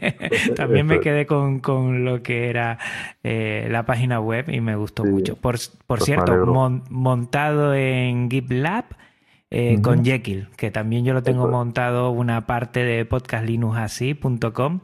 también 0.56 0.86
me 0.86 1.00
quedé 1.00 1.26
con, 1.26 2.04
lo 2.04 2.22
que 2.22 2.48
era 2.48 2.78
eh, 3.24 3.66
la 3.70 3.84
página 3.84 4.20
web 4.20 4.48
y 4.48 4.60
me 4.60 4.76
gustó 4.76 5.04
mucho. 5.04 5.34
Por, 5.34 5.56
pues 5.86 6.04
cierto, 6.04 6.46
montado 6.90 7.74
en 7.74 8.30
GitLab 8.30 8.84
eh, 9.50 9.80
con 9.82 10.04
Jekyll, 10.04 10.48
que 10.56 10.70
también 10.70 11.04
yo 11.04 11.12
lo 11.12 11.24
tengo 11.24 11.48
montado 11.48 12.10
una 12.10 12.46
parte 12.46 12.84
de 12.84 13.04
podcastlinuxasí.com 13.04 14.80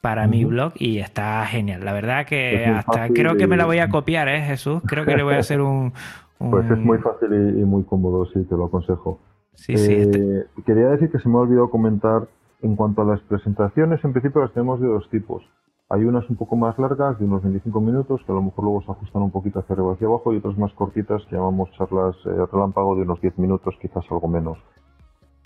para 0.00 0.28
mi 0.28 0.44
blog 0.44 0.72
y 0.76 0.98
está 0.98 1.44
genial. 1.46 1.84
La 1.84 1.92
verdad 1.92 2.26
que 2.26 2.64
hasta 2.64 3.08
creo 3.08 3.36
que 3.36 3.48
me 3.48 3.56
la 3.56 3.66
voy 3.66 3.80
a 3.80 3.88
copiar, 3.88 4.28
¿eh, 4.28 4.40
Jesús? 4.42 4.82
Creo 4.86 5.04
que 5.04 5.16
le 5.16 5.24
voy 5.24 5.34
a 5.34 5.38
hacer 5.38 5.60
un... 5.62 5.92
Pues 6.38 6.70
es 6.70 6.78
muy 6.78 6.98
fácil 6.98 7.32
y 7.32 7.64
muy 7.64 7.82
cómodo, 7.82 8.24
sí, 8.26 8.44
te 8.44 8.54
lo 8.54 8.66
aconsejo. 8.66 9.18
Sí, 9.54 9.76
sí. 9.76 9.92
Eh, 9.92 10.46
quería 10.64 10.88
decir 10.88 11.10
que 11.10 11.18
se 11.18 11.28
me 11.28 11.36
ha 11.36 11.40
olvidado 11.40 11.70
comentar 11.70 12.28
en 12.62 12.76
cuanto 12.76 13.02
a 13.02 13.04
las 13.04 13.20
presentaciones, 13.22 14.04
en 14.04 14.12
principio 14.12 14.40
las 14.40 14.52
tenemos 14.52 14.80
de 14.80 14.88
dos 14.88 15.08
tipos. 15.10 15.42
Hay 15.90 16.04
unas 16.04 16.28
un 16.28 16.36
poco 16.36 16.54
más 16.54 16.78
largas, 16.78 17.18
de 17.18 17.24
unos 17.24 17.42
25 17.42 17.80
minutos, 17.80 18.20
que 18.26 18.32
a 18.32 18.34
lo 18.34 18.42
mejor 18.42 18.64
luego 18.64 18.82
se 18.82 18.92
ajustan 18.92 19.22
un 19.22 19.30
poquito 19.30 19.60
hacia 19.60 19.72
arriba 19.74 19.90
y 19.90 19.94
hacia 19.94 20.06
abajo, 20.06 20.34
y 20.34 20.36
otras 20.36 20.58
más 20.58 20.72
cortitas 20.74 21.22
que 21.26 21.36
llamamos 21.36 21.70
charlas 21.78 22.14
eh, 22.26 22.46
relámpago 22.52 22.94
de 22.96 23.02
unos 23.02 23.20
10 23.20 23.38
minutos, 23.38 23.74
quizás 23.80 24.04
algo 24.10 24.28
menos. 24.28 24.58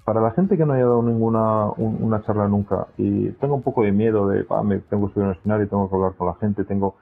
Para 0.04 0.20
la 0.20 0.32
gente 0.32 0.56
que 0.56 0.66
no 0.66 0.72
haya 0.72 0.84
dado 0.84 1.02
ninguna 1.02 1.70
una 1.76 2.24
charla 2.24 2.48
nunca 2.48 2.88
y 2.96 3.30
tenga 3.32 3.54
un 3.54 3.62
poco 3.62 3.84
de 3.84 3.92
miedo 3.92 4.26
de, 4.26 4.44
ah, 4.50 4.64
me 4.64 4.80
tengo 4.80 5.06
que 5.06 5.14
subir 5.14 5.26
al 5.28 5.36
escenario 5.36 5.66
y 5.66 5.68
tengo 5.68 5.88
que 5.88 5.94
hablar 5.94 6.14
con 6.16 6.26
la 6.26 6.34
gente, 6.34 6.64
tengo, 6.64 6.96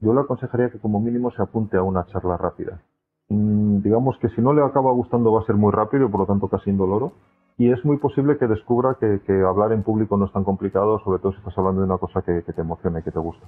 yo 0.00 0.14
le 0.14 0.20
aconsejaría 0.22 0.70
que 0.70 0.78
como 0.78 0.98
mínimo 0.98 1.30
se 1.32 1.42
apunte 1.42 1.76
a 1.76 1.82
una 1.82 2.06
charla 2.06 2.38
rápida. 2.38 2.80
Digamos 3.86 4.18
que 4.18 4.28
si 4.30 4.40
no 4.40 4.52
le 4.52 4.64
acaba 4.64 4.90
gustando 4.90 5.30
va 5.30 5.42
a 5.42 5.44
ser 5.44 5.54
muy 5.54 5.70
rápido 5.70 6.06
y 6.06 6.08
por 6.08 6.18
lo 6.18 6.26
tanto 6.26 6.48
casi 6.48 6.70
indoloro. 6.70 7.12
Y 7.56 7.70
es 7.70 7.84
muy 7.84 7.98
posible 7.98 8.36
que 8.36 8.48
descubra 8.48 8.96
que, 8.98 9.42
hablar 9.48 9.70
en 9.70 9.84
público 9.84 10.16
no 10.16 10.24
es 10.24 10.32
tan 10.32 10.42
complicado, 10.42 10.98
sobre 11.04 11.20
todo 11.20 11.30
si 11.30 11.38
estás 11.38 11.56
hablando 11.56 11.82
de 11.82 11.86
una 11.86 11.98
cosa 11.98 12.20
que, 12.22 12.42
te 12.42 12.60
emociona 12.60 12.98
y 12.98 13.04
que 13.04 13.12
te 13.12 13.20
gusta. 13.20 13.46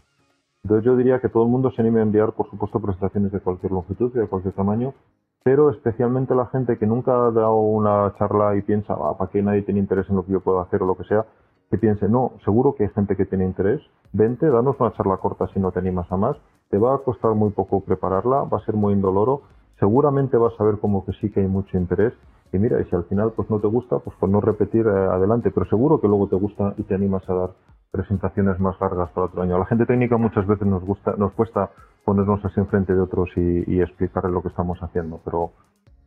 Entonces 0.62 0.84
yo 0.84 0.96
diría 0.96 1.18
que 1.18 1.28
todo 1.28 1.42
el 1.42 1.48
mundo 1.48 1.72
se 1.72 1.82
anime 1.82 1.98
a 1.98 2.04
enviar, 2.04 2.34
por 2.34 2.48
supuesto, 2.50 2.78
presentaciones 2.78 3.32
de 3.32 3.40
cualquier 3.40 3.72
longitud 3.72 4.12
y 4.14 4.18
de 4.20 4.28
cualquier 4.28 4.54
tamaño, 4.54 4.94
pero 5.42 5.70
especialmente 5.70 6.36
la 6.36 6.46
gente 6.46 6.78
que 6.78 6.86
nunca 6.86 7.10
ha 7.10 7.32
dado 7.32 7.56
una 7.56 8.14
charla 8.16 8.54
y 8.54 8.62
piensa, 8.62 8.94
ah, 8.94 9.18
¿para 9.18 9.32
qué 9.32 9.42
nadie 9.42 9.62
tiene 9.62 9.80
interés 9.80 10.08
en 10.08 10.14
lo 10.14 10.24
que 10.24 10.30
yo 10.30 10.40
puedo 10.40 10.60
hacer 10.60 10.84
o 10.84 10.86
lo 10.86 10.96
que 10.96 11.02
sea? 11.02 11.26
Que 11.68 11.78
piense, 11.78 12.08
no, 12.08 12.34
seguro 12.44 12.76
que 12.76 12.84
hay 12.84 12.90
gente 12.90 13.16
que 13.16 13.26
tiene 13.26 13.44
interés, 13.44 13.80
vente, 14.12 14.48
danos 14.48 14.76
una 14.78 14.92
charla 14.92 15.16
corta 15.16 15.48
si 15.52 15.58
no 15.58 15.72
te 15.72 15.80
animas 15.80 16.06
a 16.12 16.16
más, 16.16 16.36
te 16.70 16.78
va 16.78 16.94
a 16.94 16.98
costar 16.98 17.34
muy 17.34 17.50
poco 17.50 17.80
prepararla, 17.80 18.44
va 18.44 18.58
a 18.58 18.64
ser 18.64 18.76
muy 18.76 18.94
indoloro 18.94 19.42
seguramente 19.78 20.36
vas 20.36 20.52
a 20.58 20.64
ver 20.64 20.78
como 20.78 21.04
que 21.04 21.12
sí 21.14 21.30
que 21.30 21.40
hay 21.40 21.48
mucho 21.48 21.76
interés 21.76 22.12
y 22.52 22.58
mira, 22.58 22.80
y 22.80 22.84
si 22.86 22.96
al 22.96 23.04
final 23.04 23.32
pues 23.36 23.50
no 23.50 23.60
te 23.60 23.66
gusta, 23.66 23.98
pues 23.98 24.16
por 24.16 24.28
no 24.28 24.40
repetir 24.40 24.86
eh, 24.86 24.90
adelante, 24.90 25.50
pero 25.50 25.66
seguro 25.66 26.00
que 26.00 26.08
luego 26.08 26.28
te 26.28 26.36
gusta 26.36 26.74
y 26.78 26.82
te 26.84 26.94
animas 26.94 27.28
a 27.28 27.34
dar 27.34 27.50
presentaciones 27.90 28.58
más 28.58 28.80
largas 28.80 29.10
para 29.10 29.26
otro 29.26 29.42
año. 29.42 29.56
A 29.56 29.58
la 29.58 29.66
gente 29.66 29.86
técnica 29.86 30.16
muchas 30.16 30.46
veces 30.46 30.66
nos 30.66 30.82
gusta, 30.84 31.14
nos 31.16 31.32
cuesta 31.32 31.70
ponernos 32.04 32.42
así 32.44 32.58
enfrente 32.60 32.94
de 32.94 33.00
otros 33.00 33.28
y, 33.36 33.64
y 33.70 33.80
explicarles 33.82 34.32
lo 34.32 34.42
que 34.42 34.48
estamos 34.48 34.78
haciendo, 34.82 35.20
pero 35.24 35.52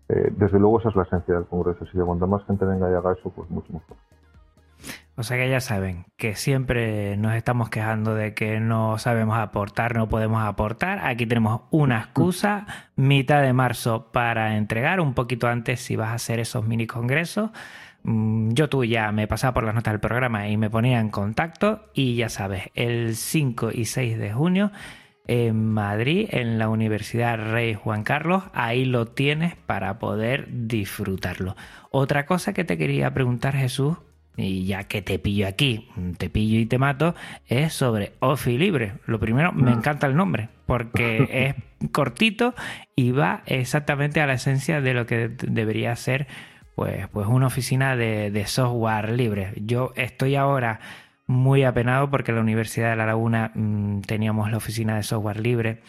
eh, 0.10 0.32
desde 0.36 0.60
luego 0.60 0.80
esa 0.80 0.90
es 0.90 0.96
la 0.96 1.04
esencia 1.04 1.36
del 1.36 1.46
Congreso. 1.46 1.86
Si 1.86 1.98
de 1.98 2.04
cuanta 2.04 2.26
más 2.26 2.44
gente 2.46 2.66
venga 2.66 2.90
y 2.92 2.94
haga 2.94 3.14
eso, 3.14 3.32
pues 3.36 3.50
mucho 3.50 3.72
mejor. 3.72 3.98
O 5.22 5.24
sea 5.24 5.38
que 5.38 5.48
ya 5.52 5.62
saben 5.62 6.06
que 6.18 6.34
siempre 6.34 7.16
nos 7.16 7.36
estamos 7.36 7.70
quejando 7.70 8.16
de 8.16 8.34
que 8.34 8.60
no 8.60 8.98
sabemos 8.98 9.38
aportar, 9.38 9.96
no 9.96 10.10
podemos 10.10 10.44
aportar. 10.44 10.98
Aquí 11.06 11.28
tenemos 11.28 11.62
una 11.70 12.00
excusa, 12.00 12.66
mitad 12.96 13.44
de 13.44 13.54
marzo, 13.54 14.12
para 14.12 14.58
entregar 14.58 15.00
un 15.00 15.14
poquito 15.14 15.48
antes 15.48 15.80
si 15.80 15.96
vas 15.96 16.10
a 16.10 16.16
hacer 16.16 16.40
esos 16.40 16.66
mini 16.66 16.88
congresos. 16.88 17.52
Mm, 18.02 18.54
yo 18.54 18.68
tú 18.68 18.84
ya 18.84 19.12
me 19.12 19.28
pasaba 19.28 19.54
por 19.54 19.64
las 19.64 19.76
notas 19.76 19.94
del 19.94 20.00
programa 20.00 20.50
y 20.50 20.58
me 20.58 20.72
ponía 20.72 21.00
en 21.00 21.10
contacto 21.10 21.92
y 21.94 22.16
ya 22.16 22.30
sabes, 22.30 22.72
el 22.74 23.16
5 23.16 23.70
y 23.76 23.86
6 23.86 24.18
de 24.18 24.34
junio 24.34 24.72
en 25.28 25.72
Madrid, 25.72 26.30
en 26.32 26.58
la 26.58 26.68
Universidad 26.68 27.38
Rey 27.38 27.76
Juan 27.76 28.02
Carlos, 28.02 28.46
ahí 28.54 28.86
lo 28.86 29.06
tienes 29.06 29.56
para 29.56 30.00
poder 30.00 30.48
disfrutarlo. 30.50 31.56
Otra 31.92 32.26
cosa 32.26 32.54
que 32.54 32.64
te 32.64 32.76
quería 32.76 33.14
preguntar 33.14 33.56
Jesús, 33.56 33.98
y 34.38 34.66
ya 34.66 34.86
que 34.86 35.02
te 35.02 35.20
pillo 35.20 35.48
aquí, 35.48 35.90
te 36.18 36.30
pillo 36.30 36.60
y 36.60 36.66
te 36.66 36.78
mato, 36.78 37.16
es 37.48 37.74
sobre 37.74 38.14
Ofi 38.20 38.58
Libre. 38.58 38.94
Lo 39.06 39.20
primero, 39.20 39.52
me 39.52 39.72
mm. 39.72 39.78
encanta 39.80 40.08
el 40.08 40.16
nombre, 40.16 40.50
porque 40.66 41.56
es 41.82 41.90
cortito 41.90 42.54
y 42.96 43.12
va 43.12 43.44
exactamente 43.46 44.22
a 44.22 44.28
la 44.28 44.34
esencia 44.34 44.82
de 44.82 44.94
lo 44.94 45.06
que 45.06 45.30
debería 45.30 45.96
ser 45.96 46.28
pues, 46.76 47.08
pues 47.10 47.28
una 47.28 47.48
oficina 47.48 47.96
de, 47.96 48.44
software 48.48 49.12
libre. 49.12 49.54
Yo 49.58 49.92
estoy 49.96 50.36
ahora 50.36 50.80
muy 51.28 51.64
apenado 51.64 52.10
porque 52.10 52.32
en 52.32 52.36
la 52.36 52.42
Universidad 52.42 52.92
de 52.92 52.96
La 52.96 53.06
Laguna 53.06 53.52
mm, 53.54 54.02
teníamos 54.02 54.52
la 54.52 54.58
oficina 54.58 54.96
de 54.96 55.04
software 55.04 55.40
libre 55.40 55.82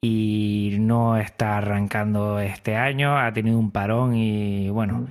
y 0.00 0.76
no 0.78 1.16
está 1.16 1.56
arrancando 1.56 2.38
este 2.38 2.76
año, 2.76 3.18
ha 3.18 3.32
tenido 3.32 3.58
un 3.58 3.70
parón 3.70 4.14
y 4.14 4.68
bueno, 4.70 4.98
mm. 4.98 5.06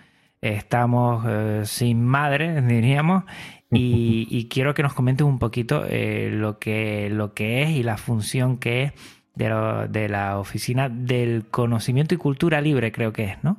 Estamos 0.54 1.26
eh, 1.28 1.62
sin 1.66 2.06
madre, 2.06 2.62
diríamos, 2.68 3.24
y, 3.72 4.48
quiero 4.50 4.74
que 4.74 4.84
nos 4.84 4.93
comentes 4.93 5.26
un 5.26 5.39
poquito 5.39 5.84
eh, 5.88 6.30
lo, 6.32 6.60
que, 6.60 7.10
lo 7.10 7.34
que 7.34 7.64
es 7.64 7.72
y 7.72 7.84
la 7.84 7.98
función 7.98 8.58
que 8.58 8.84
es 8.84 8.93
de, 9.36 9.88
de 9.89 10.10
la 10.10 10.39
oficina 10.39 10.88
del 10.88 11.46
conocimiento 11.50 12.16
y 12.16 12.18
cultura 12.18 12.62
libre, 12.62 12.91
creo 12.91 13.12
que 13.12 13.26
es, 13.26 13.43
¿no? 13.43 13.58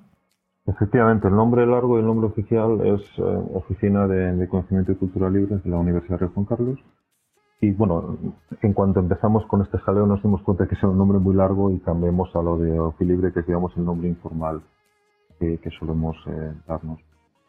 Efectivamente, 0.67 1.29
el 1.29 1.37
nombre 1.37 1.65
largo 1.65 1.97
y 1.97 2.01
el 2.01 2.07
nombre 2.07 2.27
oficial 2.27 2.85
es 2.85 3.01
eh, 3.19 3.23
Oficina 3.55 4.09
de, 4.09 4.49
Conocimiento 4.49 4.91
y 4.91 4.97
Cultura 4.97 5.31
Libre 5.31 5.59
de 5.63 5.71
la 5.71 5.79
Universidad 5.79 6.19
de 6.19 6.27
Juan 6.27 6.45
Carlos. 6.45 6.79
Y 7.61 7.71
bueno, 7.71 8.19
en 8.63 8.73
cuanto 8.73 8.99
empezamos 8.99 9.47
con 9.47 9.63
este 9.63 9.79
jaleo 9.79 10.07
nos 10.07 10.23
dimos 10.23 10.43
cuenta 10.43 10.67
que 10.67 10.75
es 10.75 10.83
un 10.83 10.99
nombre 10.99 11.19
muy 11.19 11.37
largo 11.37 11.71
y 11.71 11.79
cambiamos 11.79 12.35
a 12.35 12.43
lo 12.43 12.59
de 12.59 13.07
Libre, 13.07 13.33
que 13.33 13.41
es 13.41 13.47
digamos 13.47 13.77
el 13.77 13.85
nombre 13.85 14.09
informal 14.09 14.61
que, 15.39 15.71
solemos 15.79 16.17
eh, 16.27 16.53
darnos. 16.67 17.01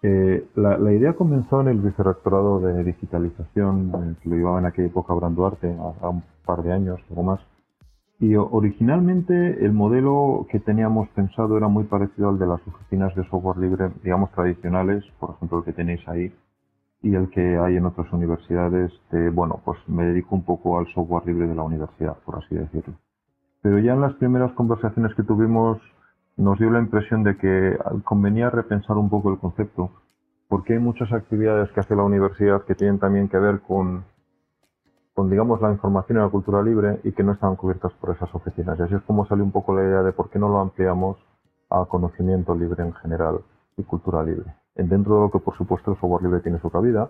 Eh, 0.04 0.48
la, 0.56 0.92
idea 0.92 1.14
comenzó 1.14 1.62
en 1.62 1.70
el 1.70 1.80
vicerrectorado 1.80 2.60
de 2.60 2.84
digitalización, 2.84 4.18
que 4.22 4.30
lo 4.30 4.36
llevaba 4.36 4.60
en 4.60 4.68
aquella 4.68 4.88
época 4.88 5.14
Abraham 5.14 5.36
Duarte, 5.36 5.76
a, 6.02 6.10
un 6.10 6.24
par 6.46 6.64
de 6.64 6.72
años, 6.72 7.00
algo 7.10 7.24
más. 7.24 7.40
Y 8.20 8.36
originalmente 8.36 9.64
el 9.64 9.74
modelo 9.74 10.48
que 10.50 10.60
teníamos 10.60 11.08
pensado 11.10 11.58
era 11.58 11.68
muy 11.68 11.84
parecido 11.84 12.30
al 12.30 12.40
de 12.40 12.48
las 12.48 12.62
oficinas 12.68 13.14
de 13.16 13.24
software 13.30 13.58
libre, 13.58 13.92
digamos, 14.04 14.32
tradicionales, 14.32 15.04
por 15.20 15.32
ejemplo, 15.36 15.60
el 15.60 15.66
que 15.66 15.74
tenéis 15.74 16.08
ahí, 16.08 16.34
y 17.02 17.14
el 17.14 17.30
que 17.30 17.58
hay 17.58 17.78
en 17.78 17.86
otras 17.86 18.12
universidades. 18.12 18.92
De, 19.12 19.30
bueno, 19.30 19.62
pues 19.64 19.78
me 19.88 20.06
dedico 20.06 20.36
un 20.36 20.44
poco 20.44 20.80
al 20.80 20.88
software 20.94 21.28
libre 21.28 21.48
de 21.48 21.56
la 21.56 21.64
universidad, 21.64 22.18
por 22.26 22.38
así 22.44 22.56
decirlo. 22.56 22.96
Pero 23.62 23.80
ya 23.80 23.94
en 23.94 24.02
las 24.02 24.14
primeras 24.16 24.52
conversaciones 24.54 25.14
que 25.16 25.24
tuvimos 25.24 25.80
nos 26.38 26.58
dio 26.60 26.70
la 26.70 26.80
impresión 26.80 27.24
de 27.24 27.36
que 27.38 27.78
convenía 28.04 28.50
repensar 28.50 28.98
un 28.98 29.10
poco 29.10 29.32
el 29.32 29.40
concepto, 29.40 29.92
porque 30.48 30.74
hay 30.74 30.80
muchas 30.80 31.12
actividades 31.12 31.72
que 31.72 31.80
hace 31.80 31.96
la 31.96 32.04
universidad 32.04 32.64
que 32.64 32.76
tienen 32.76 33.00
también 33.00 33.28
que 33.28 33.38
ver 33.38 33.62
con 33.62 34.06
con 35.18 35.32
digamos 35.32 35.60
la 35.62 35.72
información 35.72 36.20
y 36.20 36.22
la 36.22 36.30
cultura 36.30 36.62
libre 36.62 37.00
y 37.04 37.12
que 37.12 37.24
no 37.24 37.32
estaban 37.32 37.56
cubiertas 37.56 37.92
por 37.94 38.16
esas 38.16 38.30
oficinas. 38.36 38.78
Y 38.78 38.84
así 38.84 38.94
es 38.94 39.02
como 39.02 39.26
salió 39.26 39.44
un 39.44 39.52
poco 39.52 39.76
la 39.76 39.84
idea 39.84 40.04
de 40.04 40.12
por 40.12 40.30
qué 40.30 40.38
no 40.38 40.48
lo 40.48 40.60
ampliamos 40.60 41.18
a 41.72 41.86
conocimiento 41.86 42.54
libre 42.54 42.84
en 42.84 42.94
general 42.94 43.40
y 43.78 43.84
cultura 43.84 44.22
libre. 44.22 44.54
Dentro 44.76 45.16
de 45.16 45.22
lo 45.22 45.32
que 45.32 45.40
por 45.40 45.58
supuesto 45.58 45.90
el 45.90 45.98
software 45.98 46.22
libre 46.22 46.42
tiene 46.42 46.60
su 46.60 46.70
cabida, 46.70 47.10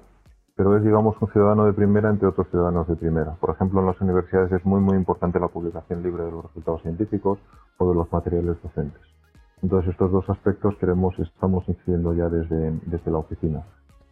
pero 0.55 0.78
es 0.78 0.84
digamos 0.86 1.21
un 1.21 1.28
ciudadano 1.34 1.65
de 1.65 1.73
primera 1.73 2.09
entre 2.09 2.30
otros 2.30 2.47
ciudadanos 2.49 2.88
de 2.88 2.95
primera. 2.95 3.34
Por 3.41 3.49
ejemplo, 3.49 3.82
en 3.82 3.88
las 3.88 3.99
universidades 3.99 4.53
es 4.53 4.65
muy 4.65 4.80
muy 4.80 4.95
importante 4.95 5.38
la 5.38 5.49
publicación 5.49 6.01
libre 6.01 6.23
de 6.23 6.32
los 6.32 6.45
resultados 6.45 6.84
científicos 6.84 7.39
o 7.78 7.89
de 7.89 7.93
los 7.93 8.09
materiales 8.13 8.55
docentes. 8.63 9.16
Entonces 9.61 9.91
estos 9.91 10.11
dos 10.11 10.29
aspectos 10.29 10.75
queremos, 10.79 11.17
estamos 11.19 11.67
incidiendo 11.67 12.13
ya 12.13 12.29
desde, 12.29 12.71
desde 12.85 13.11
la 13.11 13.17
oficina. 13.17 13.63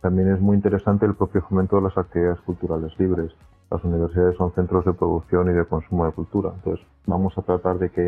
También 0.01 0.33
es 0.33 0.39
muy 0.39 0.55
interesante 0.55 1.05
el 1.05 1.15
propio 1.15 1.41
fomento 1.41 1.77
de 1.77 1.83
las 1.83 1.97
actividades 1.97 2.39
culturales 2.41 2.91
libres, 2.99 3.31
las 3.71 3.83
universidades 3.83 4.37
son 4.37 4.53
centros 4.53 4.85
de 4.85 4.93
producción 4.93 5.49
y 5.49 5.53
de 5.53 5.65
consumo 5.65 6.05
de 6.05 6.11
cultura. 6.11 6.51
Entonces, 6.55 6.85
vamos 7.07 7.35
a 7.37 7.41
tratar 7.41 7.79
de 7.79 7.89
que 7.89 8.07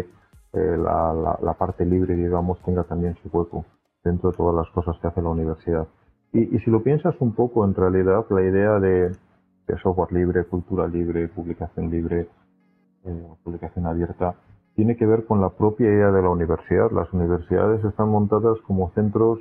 eh, 0.53 0.77
la, 0.77 1.55
parte 1.57 1.85
libre, 1.85 2.15
digamos, 2.15 2.61
tenga 2.63 2.83
también 2.83 3.15
su 3.21 3.29
hueco 3.29 3.65
dentro 4.03 4.31
de 4.31 4.37
todas 4.37 4.55
las 4.55 4.69
cosas 4.73 4.97
que 5.01 5.07
hace 5.07 5.21
la 5.21 5.29
universidad. 5.29 5.87
Y, 6.31 6.59
si 6.59 6.69
lo 6.69 6.83
piensas 6.83 7.15
un 7.19 7.33
poco, 7.33 7.65
en 7.65 7.73
realidad, 7.73 8.25
la 8.29 8.41
idea 8.41 8.79
de, 8.79 9.11
software 9.81 10.11
libre, 10.13 10.45
cultura 10.45 10.87
libre, 10.87 11.27
publicación 11.27 11.89
libre, 11.89 12.29
eh, 13.03 13.27
publicación 13.43 13.85
abierta, 13.85 14.35
tiene 14.77 14.95
que 14.95 15.07
ver 15.07 15.25
con 15.25 15.41
la 15.41 15.49
propia 15.49 15.87
idea 15.87 16.11
de 16.11 16.21
la 16.21 16.29
universidad. 16.29 16.91
Las 16.91 17.11
universidades 17.11 17.83
están 17.83 18.09
montadas 18.09 18.59
como 18.67 18.91
centros 18.91 19.39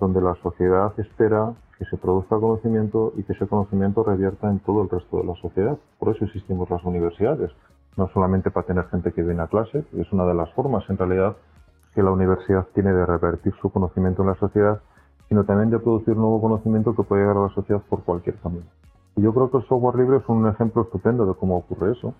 donde 0.00 0.22
la 0.22 0.34
sociedad 0.36 0.98
espera 0.98 1.52
que 1.78 1.84
se 1.84 1.98
produzca 1.98 2.40
conocimiento 2.40 3.12
y 3.14 3.24
que 3.24 3.34
ese 3.34 3.46
conocimiento 3.46 4.02
revierta 4.02 4.50
en 4.50 4.60
todo 4.60 4.82
el 4.82 4.88
resto 4.88 5.18
de 5.18 5.24
la 5.24 5.34
sociedad. 5.34 5.76
Por 5.98 6.16
eso 6.16 6.24
existimos 6.24 6.70
las 6.70 6.82
universidades, 6.82 7.50
no 7.98 8.08
solamente 8.14 8.50
para 8.50 8.66
tener 8.66 8.86
gente 8.86 9.12
que 9.12 9.22
viene 9.22 9.42
a 9.42 9.48
clase, 9.48 9.84
es 9.98 10.10
una 10.14 10.24
de 10.24 10.32
las 10.32 10.50
formas 10.54 10.82
en 10.88 10.96
realidad 10.96 11.36
que 11.94 12.02
la 12.02 12.12
universidad 12.12 12.66
tiene 12.72 12.94
de 12.94 13.04
revertir 13.04 13.52
su 13.60 13.68
conocimiento 13.68 14.22
en 14.22 14.28
la 14.28 14.34
sociedad, 14.36 14.80
sino 15.28 15.44
también 15.44 15.68
de 15.68 15.78
producir 15.78 16.16
nuevo 16.16 16.40
conocimiento 16.40 16.94
que 16.96 17.02
puede 17.02 17.20
llegar 17.20 17.36
a 17.36 17.48
la 17.48 17.54
sociedad 17.54 17.82
por 17.90 18.02
cualquier 18.02 18.36
camino. 18.36 18.64
Y 19.16 19.20
yo 19.20 19.34
creo 19.34 19.50
que 19.50 19.58
el 19.58 19.66
software 19.66 19.96
libre 19.96 20.16
es 20.16 20.28
un 20.28 20.48
ejemplo 20.48 20.84
estupendo 20.84 21.26
de 21.26 21.34
cómo 21.34 21.58
ocurre 21.58 21.92
eso, 21.92 22.14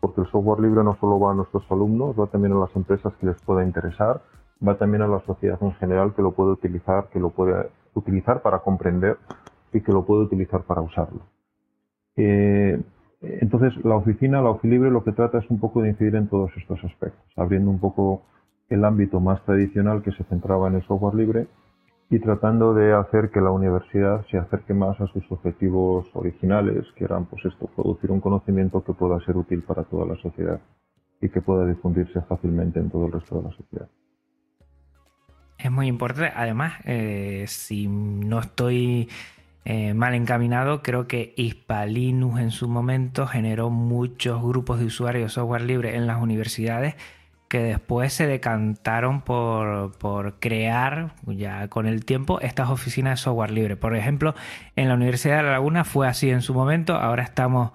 porque 0.00 0.20
el 0.20 0.26
software 0.30 0.60
libre 0.60 0.82
no 0.84 0.96
solo 1.00 1.18
va 1.18 1.32
a 1.32 1.34
nuestros 1.34 1.64
alumnos, 1.70 2.18
va 2.18 2.26
también 2.26 2.52
a 2.52 2.60
las 2.60 2.74
empresas 2.76 3.12
que 3.20 3.26
les 3.26 3.40
pueda 3.42 3.64
interesar, 3.64 4.22
va 4.66 4.76
también 4.78 5.02
a 5.02 5.08
la 5.08 5.20
sociedad 5.20 5.58
en 5.62 5.72
general 5.74 6.14
que 6.14 6.22
lo 6.22 6.32
puede 6.32 6.52
utilizar, 6.52 7.08
que 7.10 7.20
lo 7.20 7.30
puede 7.30 7.68
utilizar 7.94 8.42
para 8.42 8.60
comprender 8.60 9.18
y 9.72 9.80
que 9.80 9.92
lo 9.92 10.04
puede 10.04 10.22
utilizar 10.24 10.62
para 10.62 10.80
usarlo. 10.80 11.20
Eh, 12.16 12.80
entonces, 13.22 13.72
la 13.84 13.96
oficina, 13.96 14.40
la 14.42 14.50
OfiLibre, 14.50 14.90
lo 14.90 15.02
que 15.02 15.12
trata 15.12 15.38
es 15.38 15.50
un 15.50 15.58
poco 15.58 15.82
de 15.82 15.90
incidir 15.90 16.14
en 16.16 16.28
todos 16.28 16.50
estos 16.56 16.82
aspectos, 16.84 17.24
abriendo 17.36 17.70
un 17.70 17.78
poco 17.78 18.22
el 18.68 18.84
ámbito 18.84 19.20
más 19.20 19.42
tradicional 19.44 20.02
que 20.02 20.12
se 20.12 20.24
centraba 20.24 20.68
en 20.68 20.76
el 20.76 20.82
software 20.82 21.14
libre 21.14 21.46
y 22.08 22.20
tratando 22.20 22.72
de 22.72 22.92
hacer 22.92 23.30
que 23.30 23.40
la 23.40 23.50
universidad 23.50 24.24
se 24.30 24.38
acerque 24.38 24.74
más 24.74 25.00
a 25.00 25.06
sus 25.08 25.24
objetivos 25.30 26.06
originales, 26.14 26.84
que 26.94 27.04
eran, 27.04 27.26
pues 27.26 27.44
esto, 27.44 27.68
producir 27.74 28.12
un 28.12 28.20
conocimiento 28.20 28.84
que 28.84 28.92
pueda 28.92 29.18
ser 29.24 29.36
útil 29.36 29.62
para 29.62 29.82
toda 29.84 30.06
la 30.06 30.16
sociedad 30.16 30.60
y 31.20 31.28
que 31.28 31.40
pueda 31.40 31.66
difundirse 31.66 32.20
fácilmente 32.22 32.78
en 32.78 32.90
todo 32.90 33.06
el 33.06 33.12
resto 33.12 33.38
de 33.38 33.42
la 33.42 33.56
sociedad. 33.56 33.88
Es 35.58 35.70
muy 35.70 35.88
importante. 35.88 36.32
Además, 36.36 36.74
eh, 36.84 37.44
si 37.48 37.88
no 37.88 38.38
estoy 38.38 39.08
eh, 39.64 39.94
mal 39.94 40.14
encaminado, 40.14 40.82
creo 40.82 41.08
que 41.08 41.34
Hispalinus 41.36 42.38
en 42.38 42.52
su 42.52 42.68
momento 42.68 43.26
generó 43.26 43.68
muchos 43.70 44.40
grupos 44.42 44.78
de 44.78 44.84
usuarios 44.84 45.24
de 45.24 45.28
software 45.30 45.62
libre 45.62 45.96
en 45.96 46.06
las 46.06 46.22
universidades 46.22 46.94
que 47.48 47.60
después 47.60 48.12
se 48.12 48.26
decantaron 48.26 49.22
por, 49.22 49.96
por, 49.98 50.38
crear, 50.40 51.14
ya 51.26 51.68
con 51.68 51.86
el 51.86 52.04
tiempo, 52.04 52.40
estas 52.40 52.70
oficinas 52.70 53.18
de 53.18 53.24
software 53.24 53.50
libre. 53.50 53.76
Por 53.76 53.94
ejemplo, 53.96 54.34
en 54.74 54.88
la 54.88 54.94
Universidad 54.94 55.38
de 55.38 55.42
La 55.44 55.52
Laguna 55.52 55.84
fue 55.84 56.08
así 56.08 56.30
en 56.30 56.42
su 56.42 56.54
momento, 56.54 56.96
ahora 56.96 57.22
estamos, 57.22 57.72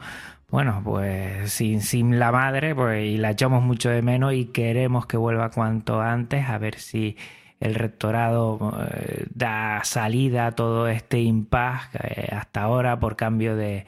bueno, 0.50 0.82
pues 0.84 1.52
sin, 1.52 1.82
sin 1.82 2.20
la 2.20 2.32
madre, 2.32 2.76
pues, 2.76 3.06
y 3.06 3.18
la 3.18 3.32
echamos 3.32 3.64
mucho 3.64 3.90
de 3.90 4.02
menos 4.02 4.34
y 4.34 4.46
queremos 4.46 5.06
que 5.06 5.18
vuelva 5.18 5.52
cuanto 5.52 6.02
antes, 6.02 6.50
a 6.50 6.58
ver 6.58 6.76
si 6.80 7.18
el 7.62 7.76
rectorado 7.76 8.74
eh, 8.92 9.26
da 9.34 9.82
salida 9.84 10.48
a 10.48 10.52
todo 10.52 10.88
este 10.88 11.20
impasse 11.20 11.98
eh, 12.04 12.30
hasta 12.32 12.64
ahora 12.64 13.00
por 13.00 13.16
cambio 13.16 13.56
de, 13.56 13.86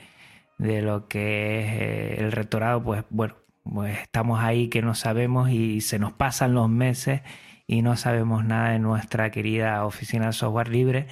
lo 0.60 1.08
que 1.08 1.60
es 1.60 1.82
eh, 1.82 2.16
el 2.20 2.32
rectorado, 2.32 2.82
pues 2.84 3.04
bueno, 3.10 3.36
pues 3.64 4.00
estamos 4.00 4.40
ahí 4.40 4.70
que 4.70 4.82
no 4.82 4.96
sabemos 4.96 5.50
y 5.50 5.82
se 5.82 6.00
nos 6.00 6.14
pasan 6.14 6.54
los 6.54 6.70
meses 6.70 7.22
y 7.68 7.82
no 7.82 7.96
sabemos 7.96 8.44
nada 8.46 8.72
de 8.72 8.80
nuestra 8.80 9.32
querida 9.32 9.86
oficina 9.86 10.28
de 10.28 10.34
software 10.34 10.70
libre. 10.70 11.08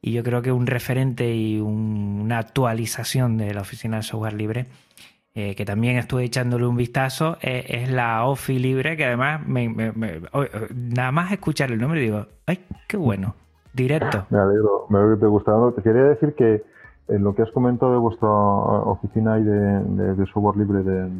Y 0.00 0.12
yo 0.12 0.22
creo 0.22 0.42
que 0.42 0.52
un 0.52 0.66
referente 0.66 1.34
y 1.34 1.60
una 1.60 2.38
actualización 2.38 3.38
de 3.38 3.54
la 3.54 3.62
oficina 3.62 3.96
de 3.96 4.02
software 4.02 4.34
libre, 4.34 4.66
eh, 5.34 5.54
que 5.54 5.64
también 5.64 5.96
estuve 5.96 6.24
echándole 6.24 6.66
un 6.66 6.76
vistazo, 6.76 7.38
eh, 7.40 7.64
es 7.68 7.90
la 7.90 8.24
OFI 8.26 8.58
libre, 8.58 8.96
que 8.96 9.06
además 9.06 9.40
nada 9.46 11.10
más 11.10 11.32
escuchar 11.32 11.72
el 11.72 11.80
nombre 11.80 12.00
digo, 12.00 12.26
¡ay, 12.46 12.60
qué 12.86 12.96
bueno! 12.98 13.34
Directo. 13.72 14.26
Me 14.30 14.38
alegro, 14.38 14.86
me 14.88 14.98
alegro 14.98 15.16
que 15.16 15.20
te 15.22 15.26
gustado. 15.26 15.72
Te 15.72 15.82
quería 15.82 16.04
decir 16.04 16.34
que 16.34 16.62
en 17.08 17.24
lo 17.24 17.34
que 17.34 17.42
has 17.42 17.50
comentado 17.50 17.92
de 17.92 17.98
vuestra 17.98 18.28
oficina 18.28 19.38
y 19.38 19.42
de, 19.42 20.26
software 20.32 20.56
libre 20.56 20.82
de, 20.84 21.10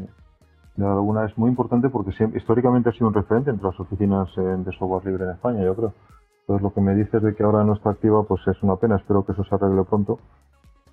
de 0.76 0.86
alguna 0.86 1.24
es 1.26 1.38
muy 1.38 1.50
importante 1.50 1.88
porque 1.88 2.10
históricamente 2.34 2.88
ha 2.88 2.92
sido 2.92 3.08
un 3.08 3.14
referente 3.14 3.50
entre 3.50 3.66
las 3.66 3.78
oficinas 3.78 4.28
eh, 4.36 4.40
de 4.40 4.72
software 4.72 5.06
libre 5.06 5.24
en 5.24 5.30
España, 5.30 5.62
yo 5.62 5.74
creo. 5.74 5.92
Entonces 6.40 6.62
lo 6.62 6.74
que 6.74 6.80
me 6.80 6.94
dices 6.94 7.22
de 7.22 7.34
que 7.34 7.42
ahora 7.42 7.64
no 7.64 7.74
está 7.74 7.90
activa, 7.90 8.24
pues 8.24 8.40
es 8.48 8.62
una 8.62 8.76
pena, 8.76 8.96
espero 8.96 9.24
que 9.24 9.32
eso 9.32 9.44
se 9.44 9.54
arregle 9.54 9.84
pronto. 9.84 10.18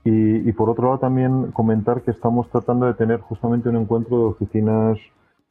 Y, 0.03 0.47
y 0.47 0.53
por 0.53 0.69
otro 0.69 0.85
lado 0.85 0.99
también 0.99 1.51
comentar 1.51 2.01
que 2.03 2.11
estamos 2.11 2.49
tratando 2.49 2.85
de 2.85 2.93
tener 2.93 3.19
justamente 3.21 3.69
un 3.69 3.77
encuentro 3.77 4.17
de 4.17 4.23
oficinas 4.25 4.97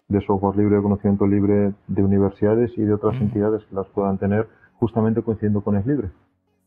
de 0.09 0.21
software 0.23 0.57
libre, 0.57 0.77
de 0.77 0.83
conocimiento 0.83 1.27
libre, 1.27 1.73
de 1.87 2.03
universidades 2.03 2.73
y 2.77 2.83
de 2.83 2.95
otras 2.95 3.15
mm. 3.15 3.23
entidades 3.23 3.65
que 3.65 3.75
las 3.75 3.87
puedan 3.89 4.19
tener 4.19 4.49
justamente 4.79 5.23
coincidiendo 5.23 5.61
con 5.61 5.77
Es 5.77 5.87
Libre, 5.87 6.11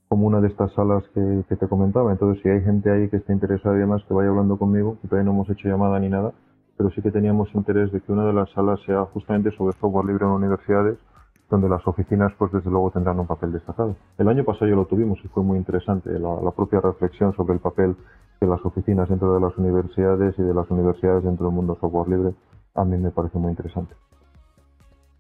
como 0.08 0.28
una 0.28 0.40
de 0.40 0.48
estas 0.48 0.72
salas 0.74 1.04
que, 1.14 1.44
que 1.50 1.56
te 1.56 1.68
comentaba. 1.68 2.12
Entonces 2.12 2.42
si 2.42 2.50
hay 2.50 2.62
gente 2.62 2.92
ahí 2.92 3.10
que 3.10 3.18
esté 3.18 3.34
interesada 3.34 3.76
y 3.76 3.80
demás, 3.80 4.04
que 4.08 4.14
vaya 4.14 4.30
hablando 4.30 4.58
conmigo, 4.58 4.98
que 5.02 5.08
todavía 5.08 5.26
no 5.26 5.32
hemos 5.32 5.50
hecho 5.50 5.68
llamada 5.68 6.00
ni 6.00 6.10
nada, 6.10 6.32
pero 6.78 6.90
sí 6.92 7.02
que 7.02 7.12
teníamos 7.12 7.54
interés 7.54 7.92
de 7.92 8.02
que 8.02 8.12
una 8.12 8.26
de 8.26 8.34
las 8.34 8.50
salas 8.52 8.80
sea 8.86 9.06
justamente 9.06 9.52
sobre 9.52 9.78
software 9.78 10.06
libre 10.06 10.26
en 10.26 10.32
universidades, 10.32 10.98
donde 11.50 11.70
las 11.70 11.86
oficinas, 11.88 12.34
pues 12.38 12.52
desde 12.52 12.70
luego 12.72 12.90
tendrán 12.92 13.20
un 13.20 13.28
papel 13.28 13.52
destacado. 13.52 13.96
El 14.18 14.28
año 14.28 14.44
pasado 14.44 14.68
ya 14.68 14.76
lo 14.76 14.86
tuvimos 14.86 15.20
y 15.24 15.28
fue 15.28 15.44
muy 15.44 15.58
interesante 15.58 16.10
la, 16.18 16.52
propia 16.52 16.82
reflexión 16.82 17.34
sobre 17.36 17.54
el 17.54 17.60
papel 17.60 17.96
de 18.42 18.48
las 18.48 18.64
oficinas 18.66 19.08
dentro 19.08 19.34
de 19.36 19.40
las 19.40 19.56
universidades 19.58 20.34
y 20.38 20.42
de 20.42 20.54
las 20.54 20.70
universidades 20.72 21.24
dentro 21.24 21.46
del 21.46 21.56
mundo 21.56 21.78
software 21.80 22.10
libre. 22.10 22.34
A 22.74 22.84
mí 22.84 22.98
me 22.98 23.12
parece 23.12 23.38
muy 23.38 23.52
interesante. 23.52 23.94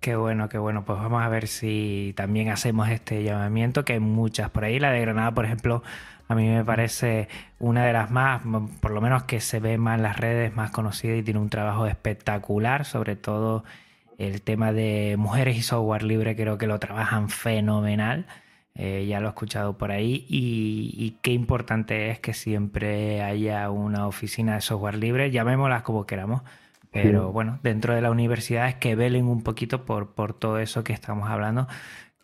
Qué 0.03 0.17
bueno, 0.17 0.49
qué 0.49 0.57
bueno. 0.57 0.83
Pues 0.83 0.99
vamos 0.99 1.23
a 1.23 1.29
ver 1.29 1.47
si 1.47 2.13
también 2.17 2.49
hacemos 2.49 2.89
este 2.89 3.23
llamamiento, 3.23 3.85
que 3.85 3.93
hay 3.93 4.01
muchas 4.01 4.49
por 4.49 4.65
ahí. 4.65 4.77
La 4.77 4.91
de 4.91 4.99
Granada, 4.99 5.33
por 5.33 5.45
ejemplo, 5.45 5.81
a 6.27 6.35
mí 6.35 6.45
me 6.45 6.65
parece 6.65 7.29
una 7.57 7.85
de 7.85 7.93
las 7.93 8.11
más, 8.11 8.41
por 8.81 8.91
lo 8.91 8.99
menos 8.99 9.23
que 9.23 9.39
se 9.39 9.61
ve 9.61 9.77
más 9.77 9.95
en 9.95 10.03
las 10.03 10.17
redes, 10.19 10.53
más 10.53 10.71
conocida 10.71 11.15
y 11.15 11.23
tiene 11.23 11.39
un 11.39 11.49
trabajo 11.49 11.87
espectacular, 11.87 12.83
sobre 12.83 13.15
todo 13.15 13.63
el 14.17 14.41
tema 14.41 14.73
de 14.73 15.15
mujeres 15.17 15.55
y 15.55 15.61
software 15.61 16.03
libre, 16.03 16.35
creo 16.35 16.57
que 16.57 16.67
lo 16.67 16.79
trabajan 16.79 17.29
fenomenal. 17.29 18.25
Eh, 18.75 19.05
ya 19.07 19.21
lo 19.21 19.27
he 19.27 19.29
escuchado 19.29 19.77
por 19.77 19.91
ahí 19.91 20.25
y, 20.27 21.17
qué 21.21 21.31
importante 21.31 22.09
es 22.09 22.19
que 22.19 22.33
siempre 22.33 23.21
haya 23.21 23.69
una 23.69 24.05
oficina 24.07 24.55
de 24.55 24.61
software 24.61 24.95
libre, 24.95 25.31
llamémoslas 25.31 25.83
como 25.83 26.05
queramos, 26.05 26.41
pero 26.93 27.31
bueno, 27.31 27.59
dentro 27.63 27.95
de 27.95 28.01
la 28.01 28.11
universidad 28.11 28.69
es 28.69 28.75
que 28.75 28.95
velen 28.95 29.25
un 29.25 29.41
poquito 29.41 29.83
por, 29.83 30.13
por 30.13 30.33
todo 30.33 30.59
eso 30.59 30.83
que 30.83 30.93
estamos 30.93 31.29
hablando, 31.29 31.67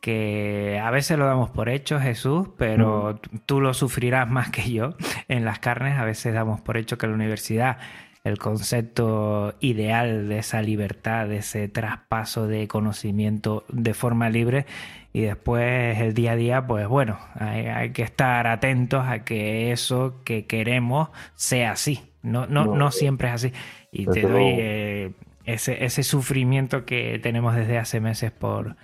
que 0.02 0.80
a 0.82 0.92
veces 0.92 1.18
lo 1.18 1.26
damos 1.26 1.50
por 1.50 1.70
hecho, 1.70 2.00
Jesús, 2.00 2.50
pero 2.58 3.20
tú 3.46 3.60
lo 3.60 3.74
sufrirás 3.74 4.30
más 4.30 4.50
que 4.50 4.72
yo 4.72 4.96
en 5.28 5.44
las 5.44 5.60
carnes. 5.60 5.98
A 5.98 6.06
veces 6.06 6.34
damos 6.34 6.62
por 6.62 6.78
hecho 6.78 6.98
que 6.98 7.08
la 7.08 7.14
universidad, 7.14 7.78
el 8.24 8.38
concepto 8.38 9.56
ideal 9.60 10.30
de 10.30 10.40
esa 10.40 10.62
libertad, 10.62 11.28
de 11.28 11.38
ese 11.38 11.68
traspaso 11.68 12.48
de 12.48 12.68
conocimiento 12.68 13.66
de 13.70 13.94
forma 13.94 14.30
libre, 14.30 14.66
y 15.12 15.22
después 15.22 16.00
el 16.00 16.14
día 16.14 16.34
a 16.34 16.36
día, 16.36 16.68
pues 16.68 16.88
bueno, 16.88 17.18
hay, 17.36 17.92
que 17.92 18.04
estar 18.04 18.46
atentos 18.48 19.06
a 19.08 19.24
que 19.24 19.72
eso 19.72 20.22
que 20.24 20.46
queremos 20.46 21.10
sea 21.36 21.72
así. 21.72 22.09
No, 22.22 22.48
no, 22.48 22.66
no, 22.66 22.92
siempre 22.92 23.30
es 23.30 23.34
así. 23.34 23.54
Y 23.92 24.06
te 24.06 24.22
doy 24.22 24.44
eh, 24.58 25.12
ese, 25.46 25.86
ese 25.86 26.04
sufrimiento 26.04 26.86
que 26.86 27.20
tenemos 27.22 27.56
desde 27.56 27.78
hace 27.78 28.00
meses 28.00 28.32
por 28.32 28.76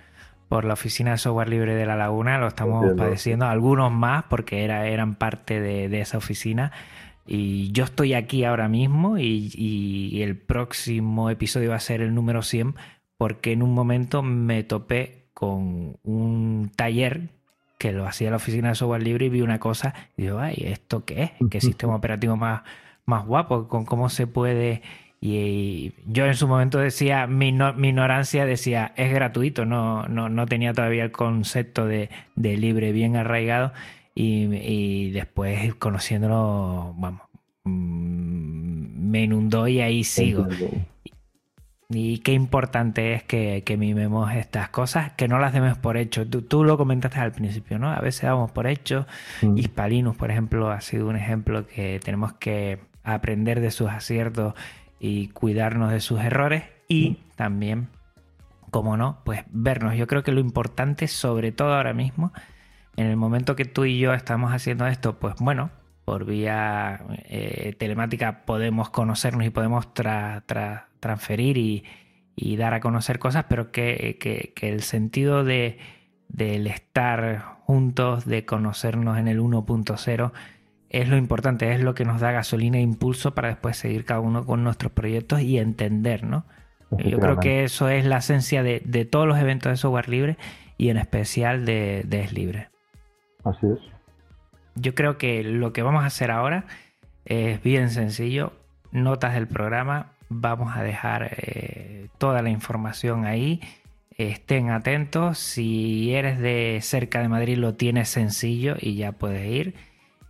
por 0.48 0.64
la 0.64 0.74
oficina 0.74 1.12
de 1.12 1.18
software 1.18 1.48
libre 1.48 1.74
de 1.74 1.86
La 1.86 1.96
Laguna, 1.96 2.38
lo 2.38 2.46
estamos 2.46 2.94
padeciendo, 2.96 3.46
algunos 3.46 3.90
más 3.90 4.24
porque 4.24 4.64
era, 4.64 4.86
eran 4.86 5.16
parte 5.16 5.60
de, 5.60 6.00
esa 6.00 6.18
oficina. 6.18 6.72
Y 7.26 7.72
yo 7.72 7.84
estoy 7.84 8.14
aquí 8.14 8.44
ahora 8.44 8.68
mismo 8.68 9.18
y, 9.18 10.22
el 10.22 10.36
próximo 10.36 11.30
episodio 11.30 11.70
va 11.70 11.76
a 11.76 11.80
ser 11.80 12.00
el 12.00 12.14
número 12.14 12.42
100 12.42 12.76
porque 13.18 13.52
en 13.52 13.62
un 13.62 13.74
momento 13.74 14.22
me 14.22 14.62
topé 14.62 15.28
con 15.34 15.98
un 16.02 16.70
taller 16.76 17.30
que 17.78 17.92
lo 17.92 18.06
hacía 18.06 18.30
la 18.30 18.36
oficina 18.36 18.70
de 18.70 18.74
software 18.74 19.02
libre 19.02 19.26
y 19.26 19.28
vi 19.28 19.42
una 19.42 19.58
cosa 19.58 19.94
y 20.16 20.22
digo, 20.22 20.38
ay, 20.38 20.56
¿esto 20.58 21.04
qué 21.04 21.22
es? 21.24 21.30
¿Qué 21.50 21.60
sistema 21.60 21.96
operativo 21.96 22.36
más, 22.36 22.62
más 23.06 23.24
guapo? 23.24 23.68
¿Con 23.68 23.84
cómo 23.84 24.08
se 24.08 24.26
puede 24.26 24.82
y 25.20 25.92
yo 26.06 26.26
en 26.26 26.34
su 26.34 26.46
momento 26.46 26.78
decía, 26.78 27.26
mi, 27.26 27.48
ignorancia 27.48 28.44
decía, 28.44 28.92
es 28.96 29.12
gratuito, 29.12 29.64
no, 29.64 30.06
no, 30.08 30.28
no 30.28 30.46
tenía 30.46 30.72
todavía 30.72 31.04
el 31.04 31.10
concepto 31.10 31.86
de, 31.86 32.10
libre 32.36 32.92
bien 32.92 33.16
arraigado 33.16 33.72
y, 34.14 35.10
después 35.10 35.74
conociéndolo, 35.76 36.94
vamos, 36.96 37.22
mm, 37.64 39.10
me 39.10 39.22
inundó 39.22 39.66
y 39.68 39.80
ahí 39.80 40.04
sigo. 40.04 40.46
Y 41.88 42.18
qué 42.18 42.32
importante 42.32 43.14
es 43.14 43.22
que, 43.22 43.62
que, 43.64 43.76
mimemos 43.76 44.32
estas 44.34 44.68
cosas, 44.70 45.12
que 45.12 45.28
no 45.28 45.38
las 45.38 45.52
demos 45.52 45.78
por 45.78 45.96
hecho. 45.96 46.26
Tú, 46.26 46.64
lo 46.64 46.76
comentaste 46.76 47.20
al 47.20 47.30
principio, 47.30 47.78
¿no? 47.78 47.90
A 47.90 48.00
veces 48.00 48.22
damos 48.22 48.50
por 48.50 48.66
hecho. 48.66 49.06
Mm. 49.42 49.56
Hispalinus, 49.56 50.16
por 50.16 50.32
ejemplo, 50.32 50.70
ha 50.70 50.80
sido 50.80 51.08
un 51.08 51.14
ejemplo 51.14 51.64
que 51.66 52.00
tenemos 52.02 52.32
que 52.34 52.80
aprender 53.14 53.60
de 53.60 53.70
sus 53.70 53.88
aciertos 53.88 54.54
y 54.98 55.28
cuidarnos 55.28 55.90
de 55.90 56.00
sus 56.00 56.20
errores 56.20 56.64
y 56.88 57.18
también, 57.36 57.88
como 58.70 58.96
no, 58.96 59.18
pues 59.24 59.44
vernos. 59.50 59.96
Yo 59.96 60.06
creo 60.06 60.22
que 60.22 60.32
lo 60.32 60.40
importante, 60.40 61.08
sobre 61.08 61.52
todo 61.52 61.74
ahora 61.74 61.94
mismo, 61.94 62.32
en 62.96 63.06
el 63.06 63.16
momento 63.16 63.56
que 63.56 63.64
tú 63.64 63.84
y 63.84 63.98
yo 63.98 64.14
estamos 64.14 64.52
haciendo 64.52 64.86
esto, 64.86 65.18
pues 65.18 65.34
bueno, 65.38 65.70
por 66.04 66.24
vía 66.24 67.04
eh, 67.24 67.74
telemática 67.78 68.44
podemos 68.44 68.90
conocernos 68.90 69.46
y 69.46 69.50
podemos 69.50 69.92
transferir 69.92 71.56
y, 71.58 72.56
dar 72.56 72.74
a 72.74 72.80
conocer 72.80 73.18
cosas, 73.18 73.46
pero 73.48 73.72
que, 73.72 74.18
que, 74.20 74.68
el 74.68 74.82
sentido 74.82 75.42
de, 75.42 75.78
del 76.28 76.66
estar 76.66 77.56
juntos, 77.64 78.24
de 78.24 78.44
conocernos 78.44 79.18
en 79.18 79.26
el 79.28 79.40
1.0, 79.40 80.32
es 80.90 81.08
lo 81.08 81.16
importante, 81.16 81.72
es 81.72 81.80
lo 81.80 81.94
que 81.94 82.04
nos 82.04 82.20
da 82.20 82.32
gasolina 82.32 82.78
e 82.78 82.82
impulso 82.82 83.34
para 83.34 83.48
después 83.48 83.76
seguir 83.76 84.04
cada 84.04 84.20
uno 84.20 84.44
con 84.46 84.62
nuestros 84.62 84.92
proyectos 84.92 85.40
y 85.40 85.58
entender, 85.58 86.24
¿no? 86.24 86.44
Yo 86.98 87.18
creo 87.18 87.40
que 87.40 87.64
eso 87.64 87.88
es 87.88 88.06
la 88.06 88.18
esencia 88.18 88.62
de, 88.62 89.08
todos 89.10 89.26
los 89.26 89.38
eventos 89.38 89.70
de 89.70 89.76
software 89.76 90.08
libre 90.08 90.36
y 90.78 90.90
en 90.90 90.98
especial 90.98 91.64
de, 91.66 92.04
de 92.06 92.20
Es 92.20 92.32
Libre. 92.32 92.68
Así 93.44 93.66
es. 93.66 93.78
Yo 94.76 94.94
creo 94.94 95.18
que 95.18 95.42
lo 95.42 95.72
que 95.72 95.82
vamos 95.82 96.04
a 96.04 96.06
hacer 96.06 96.30
ahora 96.30 96.66
es 97.24 97.60
bien 97.62 97.90
sencillo. 97.90 98.52
Notas 98.92 99.34
del 99.34 99.48
programa, 99.48 100.12
vamos 100.28 100.76
a 100.76 100.82
dejar 100.82 101.30
eh, 101.36 102.08
toda 102.18 102.40
la 102.42 102.50
información 102.50 103.24
ahí. 103.24 103.60
Estén 104.16 104.70
atentos. 104.70 105.38
Si 105.38 106.14
eres 106.14 106.38
de 106.38 106.78
cerca 106.82 107.20
de 107.20 107.28
Madrid, 107.28 107.56
lo 107.56 107.74
tienes 107.74 108.08
sencillo 108.08 108.76
y 108.78 108.94
ya 108.94 109.12
puedes 109.12 109.46
ir 109.50 109.74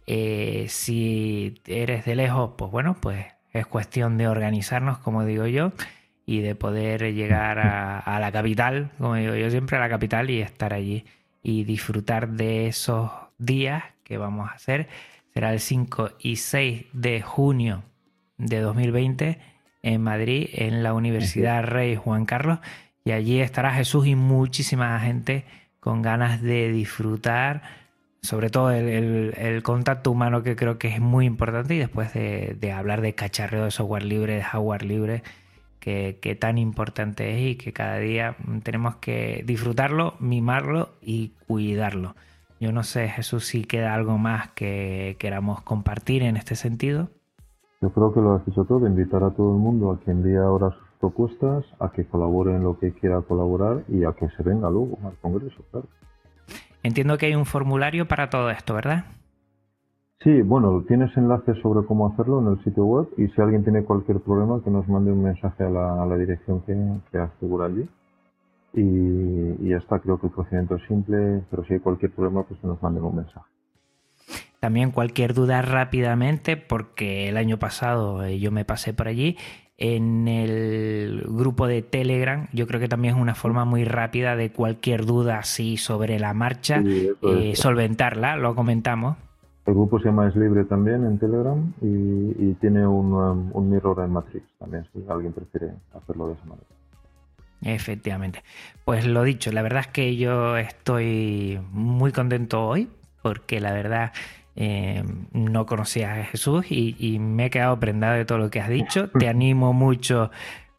eh, 0.06 0.66
si 0.68 1.60
eres 1.66 2.04
de 2.04 2.14
lejos, 2.14 2.52
pues 2.56 2.70
bueno, 2.70 2.96
pues 3.00 3.26
es 3.52 3.66
cuestión 3.66 4.18
de 4.18 4.28
organizarnos, 4.28 4.98
como 4.98 5.24
digo 5.24 5.46
yo, 5.46 5.72
y 6.26 6.40
de 6.40 6.54
poder 6.54 7.14
llegar 7.14 7.58
a, 7.58 8.18
la 8.20 8.32
capital, 8.32 8.90
como 8.98 9.14
digo 9.14 9.34
yo 9.34 9.50
siempre, 9.50 9.76
a 9.76 9.80
la 9.80 9.88
capital 9.88 10.30
y 10.30 10.40
estar 10.40 10.74
allí 10.74 11.04
y 11.42 11.64
disfrutar 11.64 12.30
de 12.30 12.66
esos 12.66 13.10
días 13.38 13.84
que 14.02 14.18
vamos 14.18 14.50
a 14.50 14.54
hacer. 14.54 14.88
Será 15.32 15.52
el 15.52 15.60
5 15.60 16.10
y 16.18 16.36
6 16.36 16.86
de 16.92 17.22
junio 17.22 17.84
de 18.38 18.60
2020 18.60 19.38
en 19.82 20.02
Madrid, 20.02 20.48
en 20.52 20.82
la 20.82 20.94
Universidad 20.94 21.62
Rey 21.62 21.94
Juan 21.94 22.26
Carlos, 22.26 22.58
y 23.04 23.12
allí 23.12 23.40
estará 23.40 23.72
Jesús 23.72 24.06
y 24.06 24.16
muchísima 24.16 24.98
gente 24.98 25.44
con 25.78 26.02
ganas 26.02 26.42
de 26.42 26.72
disfrutar 26.72 27.62
sobre 28.26 28.50
todo 28.50 28.70
el, 28.70 29.62
contacto 29.62 30.10
humano 30.10 30.42
que 30.42 30.56
creo 30.56 30.78
que 30.78 30.88
es 30.88 31.00
muy 31.00 31.24
importante 31.24 31.74
y 31.74 31.78
después 31.78 32.12
de, 32.12 32.72
hablar 32.72 33.00
de 33.00 33.14
cacharreo 33.14 33.64
de 33.64 33.70
software 33.70 34.04
libre, 34.04 34.34
de 34.34 34.42
hardware 34.42 34.84
libre, 34.84 35.22
que, 35.80 36.36
tan 36.38 36.58
importante 36.58 37.34
es 37.34 37.52
y 37.52 37.56
que 37.56 37.72
cada 37.72 37.98
día 37.98 38.36
tenemos 38.64 38.96
que 38.96 39.44
disfrutarlo, 39.46 40.14
mimarlo 40.18 40.90
y 41.00 41.32
cuidarlo. 41.46 42.16
Yo 42.58 42.72
no 42.72 42.82
sé, 42.82 43.08
Jesús, 43.08 43.46
si 43.46 43.64
queda 43.64 43.94
algo 43.94 44.18
más 44.18 44.48
que 44.52 45.16
queramos 45.18 45.62
compartir 45.62 46.22
en 46.22 46.36
este 46.36 46.56
sentido. 46.56 47.08
Yo 47.80 47.90
creo 47.90 48.12
que 48.12 48.20
lo 48.20 48.34
has 48.34 48.46
dicho 48.46 48.64
todo, 48.64 48.86
invitar 48.86 49.22
a 49.22 49.30
todo 49.30 49.52
el 49.52 49.60
mundo 49.60 49.92
a 49.92 50.00
que 50.00 50.10
envíe 50.10 50.36
ahora 50.36 50.70
sus 50.70 50.88
propuestas, 50.98 51.64
a 51.78 51.92
que 51.92 52.06
colabore 52.06 52.56
en 52.56 52.64
lo 52.64 52.78
que 52.78 52.92
quiera 52.92 53.20
colaborar 53.20 53.84
y 53.88 54.04
a 54.04 54.12
que 54.12 54.28
se 54.30 54.42
venga 54.42 54.68
luego 54.70 54.98
al 55.04 55.14
Congreso, 55.18 55.62
claro. 55.70 55.86
Entiendo 56.86 57.18
que 57.18 57.26
hay 57.26 57.34
un 57.34 57.46
formulario 57.46 58.06
para 58.06 58.30
todo 58.30 58.48
esto, 58.48 58.72
¿verdad? 58.72 59.06
Sí, 60.22 60.40
bueno, 60.42 60.84
tienes 60.86 61.14
enlaces 61.16 61.58
sobre 61.60 61.84
cómo 61.84 62.06
hacerlo 62.06 62.40
en 62.40 62.56
el 62.56 62.62
sitio 62.62 62.84
web 62.84 63.08
y 63.16 63.26
si 63.26 63.40
alguien 63.40 63.64
tiene 63.64 63.82
cualquier 63.82 64.20
problema 64.20 64.62
que 64.62 64.70
nos 64.70 64.86
mande 64.88 65.10
un 65.10 65.24
mensaje 65.24 65.64
a 65.64 65.68
la, 65.68 66.16
dirección 66.16 66.60
que, 66.62 66.74
que 67.10 67.26
figura 67.40 67.66
allí. 67.66 67.88
Y, 68.72 69.68
ya 69.68 69.78
está, 69.78 69.98
creo 69.98 70.20
que 70.20 70.28
el 70.28 70.32
procedimiento 70.32 70.76
es 70.76 70.82
simple, 70.86 71.42
pero 71.50 71.64
si 71.64 71.74
hay 71.74 71.80
cualquier 71.80 72.12
problema, 72.12 72.44
pues 72.44 72.60
que 72.60 72.68
nos 72.68 72.80
manden 72.80 73.02
un 73.02 73.16
mensaje. 73.16 73.46
También 74.60 74.92
cualquier 74.92 75.34
duda 75.34 75.62
rápidamente, 75.62 76.56
porque 76.56 77.28
el 77.28 77.36
año 77.36 77.58
pasado 77.58 78.24
eh, 78.24 78.38
yo 78.38 78.52
me 78.52 78.64
pasé 78.64 78.94
por 78.94 79.08
allí 79.08 79.36
en 79.78 80.28
el 80.28 81.24
grupo 81.28 81.66
de 81.66 81.82
Telegram. 81.82 82.48
Yo 82.52 82.66
creo 82.66 82.80
que 82.80 82.88
también 82.88 83.14
es 83.14 83.20
una 83.20 83.34
forma 83.34 83.64
muy 83.64 83.84
rápida 83.84 84.36
de 84.36 84.50
cualquier 84.50 85.04
duda 85.04 85.38
así 85.38 85.76
sobre 85.76 86.18
la 86.18 86.32
marcha, 86.34 86.82
eh, 86.82 87.52
solventarla, 87.54 88.36
lo 88.36 88.54
comentamos. 88.54 89.16
El 89.66 89.74
grupo 89.74 89.98
se 89.98 90.06
llama 90.06 90.28
Es 90.28 90.36
Libre 90.36 90.64
también 90.64 91.04
en 91.04 91.18
Telegram 91.18 91.72
y, 91.82 92.54
tiene 92.54 92.86
un, 92.86 93.12
um, 93.12 93.50
un, 93.52 93.68
mirror 93.68 94.02
en 94.04 94.12
Matrix 94.12 94.46
también, 94.58 94.86
si 94.92 95.04
alguien 95.08 95.32
prefiere 95.32 95.72
hacerlo 95.92 96.28
de 96.28 96.34
esa 96.34 96.44
manera. 96.44 96.66
Efectivamente. 97.62 98.44
Pues 98.84 99.06
lo 99.06 99.24
dicho, 99.24 99.50
la 99.50 99.62
verdad 99.62 99.80
es 99.80 99.88
que 99.88 100.16
yo 100.16 100.56
estoy 100.56 101.60
muy 101.72 102.12
contento 102.12 102.64
hoy 102.64 102.88
porque 103.22 103.60
la 103.60 103.72
verdad 103.72 104.12
eh, 104.56 105.04
no 105.32 105.66
conocía 105.66 106.14
a 106.14 106.24
Jesús 106.24 106.66
y, 106.70 107.18
me 107.18 107.46
he 107.46 107.50
quedado 107.50 107.78
prendado 107.78 108.14
de 108.14 108.24
todo 108.24 108.38
lo 108.38 108.50
que 108.50 108.60
has 108.60 108.70
dicho. 108.70 109.10
Te 109.10 109.28
animo 109.28 109.72
mucho 109.74 110.30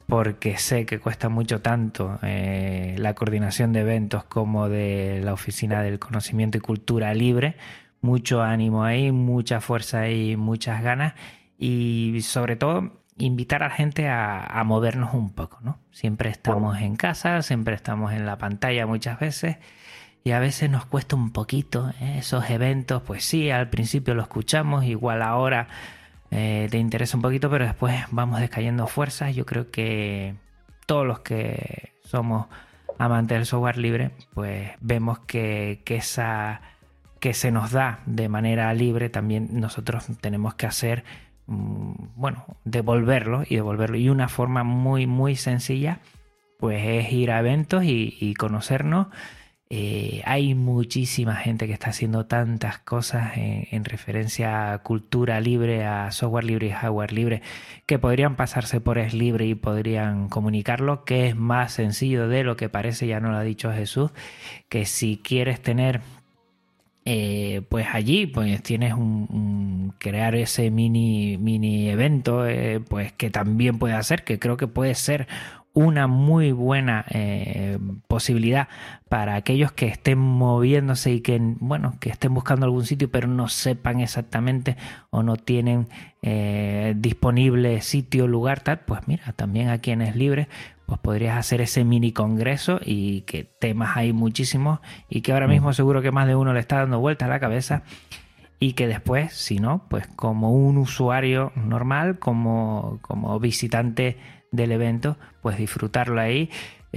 porque 0.07 0.57
sé 0.57 0.85
que 0.85 0.99
cuesta 0.99 1.29
mucho 1.29 1.61
tanto 1.61 2.17
eh, 2.23 2.95
la 2.97 3.13
coordinación 3.13 3.73
de 3.73 3.81
eventos 3.81 4.23
como 4.23 4.67
de 4.67 5.21
la 5.23 5.33
Oficina 5.33 5.83
del 5.83 5.99
Conocimiento 5.99 6.57
y 6.57 6.61
Cultura 6.61 7.13
Libre. 7.13 7.55
Mucho 8.01 8.41
ánimo 8.41 8.83
ahí, 8.83 9.11
mucha 9.11 9.61
fuerza 9.61 10.09
y 10.09 10.37
muchas 10.37 10.81
ganas 10.81 11.13
y 11.57 12.19
sobre 12.21 12.55
todo 12.55 13.03
invitar 13.17 13.63
a 13.63 13.69
la 13.69 13.73
gente 13.73 14.07
a, 14.07 14.63
movernos 14.65 15.13
un 15.13 15.31
poco, 15.31 15.59
¿no? 15.61 15.79
Siempre 15.91 16.29
estamos 16.29 16.79
en 16.79 16.95
casa, 16.95 17.41
siempre 17.41 17.75
estamos 17.75 18.13
en 18.13 18.25
la 18.25 18.37
pantalla 18.37 18.85
muchas 18.85 19.19
veces 19.19 19.57
y 20.23 20.31
a 20.31 20.39
veces 20.39 20.69
nos 20.69 20.85
cuesta 20.85 21.15
un 21.15 21.31
poquito 21.31 21.91
¿eh? 22.01 22.17
esos 22.19 22.49
eventos, 22.49 23.01
pues 23.03 23.23
sí, 23.23 23.49
al 23.49 23.69
principio 23.69 24.13
lo 24.13 24.21
escuchamos, 24.21 24.85
igual 24.85 25.21
ahora 25.21 25.67
eh, 26.31 26.67
te 26.69 26.77
interesa 26.77 27.17
un 27.17 27.21
poquito, 27.21 27.49
pero 27.49 27.65
después 27.65 27.95
vamos 28.11 28.39
descayendo 28.39 28.87
fuerzas. 28.87 29.35
Yo 29.35 29.45
creo 29.45 29.71
que 29.71 30.35
todos 30.85 31.05
los 31.05 31.19
que 31.19 31.93
somos 32.03 32.47
amantes 32.97 33.37
del 33.37 33.45
software 33.45 33.77
libre, 33.77 34.11
pues 34.33 34.71
vemos 34.81 35.19
que, 35.19 35.81
que 35.85 35.97
esa 35.97 36.61
que 37.19 37.33
se 37.33 37.51
nos 37.51 37.71
da 37.71 38.01
de 38.05 38.29
manera 38.29 38.71
libre 38.75 39.09
también 39.09 39.59
nosotros 39.59 40.05
tenemos 40.21 40.53
que 40.53 40.67
hacer 40.67 41.03
Mm, 41.47 41.93
bueno, 42.15 42.45
devolverlo 42.65 43.43
y 43.47 43.55
devolverlo. 43.55 43.97
Y 43.97 44.09
una 44.09 44.27
forma 44.27 44.63
muy, 44.63 45.07
muy 45.07 45.35
sencilla, 45.35 45.99
pues 46.59 46.83
es 46.85 47.11
ir 47.13 47.31
a 47.31 47.39
eventos 47.39 47.83
y, 47.85 48.33
conocernos. 48.35 49.07
Eh, 49.69 50.21
hay 50.23 50.55
muchísima 50.55 51.35
gente 51.35 51.67
que 51.67 51.73
está 51.73 51.89
haciendo 51.89 52.25
tantas 52.25 52.79
cosas 52.79 53.33
en, 53.35 53.83
referencia 53.83 54.71
a 54.71 54.79
cultura 54.79 55.41
libre, 55.41 55.85
a 55.85 56.09
software 56.11 56.45
libre 56.45 56.67
y 56.67 56.71
hardware 56.71 57.11
libre, 57.11 57.41
que 57.85 57.99
podrían 57.99 58.37
pasarse 58.37 58.79
por 58.79 58.97
es 58.97 59.13
libre 59.13 59.45
y 59.45 59.55
podrían 59.55 60.29
comunicarlo, 60.29 61.03
que 61.03 61.27
es 61.27 61.35
más 61.35 61.73
sencillo 61.73 62.29
de 62.29 62.43
lo 62.45 62.55
que 62.55 62.69
parece, 62.69 63.07
ya 63.07 63.19
no 63.19 63.31
lo 63.31 63.37
ha 63.37 63.43
dicho 63.43 63.73
Jesús, 63.73 64.11
que 64.69 64.85
si 64.85 65.17
quieres 65.17 65.61
tener 65.61 66.01
eh, 67.09 67.61
pues 67.69 67.87
allí 67.93 68.27
pues 68.27 68.61
tienes 68.61 68.93
un, 68.93 69.93
crear 69.97 70.35
ese 70.35 70.71
mini 70.71 71.37
mini 71.37 71.89
evento 71.89 72.45
eh, 72.45 72.81
pues 72.81 73.13
que 73.13 73.29
también 73.29 73.79
puede 73.79 73.93
hacer 73.93 74.25
que 74.25 74.39
creo 74.39 74.57
que 74.57 74.67
puede 74.67 74.93
ser 74.93 75.25
una 75.77 76.07
muy 76.07 76.51
buena 76.51 77.05
eh, 77.09 77.77
posibilidad 78.07 78.67
para 79.09 79.35
aquellos 79.35 79.71
que 79.71 79.87
estén 79.87 80.17
moviéndose 80.17 81.11
y 81.11 81.21
que 81.21 81.39
bueno 81.59 81.97
que 81.99 82.09
estén 82.09 82.33
buscando 82.33 82.65
algún 82.65 82.85
sitio 82.85 83.11
pero 83.11 83.27
no 83.27 83.47
sepan 83.47 83.99
exactamente 83.99 84.75
o 85.09 85.23
no 85.23 85.35
tienen 85.37 85.87
disponible 86.95 87.79
sitio 87.81 88.27
lugar 88.27 88.59
tal 88.59 88.79
pues 88.79 89.07
mira 89.07 89.31
también 89.33 89.69
aquí 89.69 89.91
en 89.91 90.01
es 90.01 90.15
libre 90.15 90.49
pues 90.87 90.99
podrías 90.99 91.37
hacer 91.37 91.61
ese 91.61 91.85
mini 91.85 92.11
congreso 92.11 92.79
y 92.83 93.21
que 93.21 93.43
temas 93.43 93.95
hay 93.95 94.13
muchísimos 94.13 94.79
y 95.07 95.21
que 95.21 95.31
ahora 95.31 95.47
mismo 95.47 95.71
seguro 95.73 96.01
que 96.01 96.11
más 96.11 96.27
de 96.27 96.35
uno 96.35 96.53
le 96.53 96.59
está 96.59 96.77
dando 96.77 96.99
vuelta 96.99 97.25
a 97.25 97.29
la 97.29 97.39
cabeza 97.39 97.83
y 98.59 98.73
que 98.73 98.87
después, 98.87 99.33
si 99.33 99.59
no, 99.59 99.85
pues 99.89 100.07
como 100.07 100.51
un 100.51 100.77
usuario 100.77 101.51
normal, 101.55 102.17
como, 102.19 102.99
como 103.01 103.39
visitante 103.39 104.17
del 104.51 104.71
evento, 104.71 105.17
pues 105.47 105.57
disfrutarlo 105.57 106.19
ahí 106.19 106.49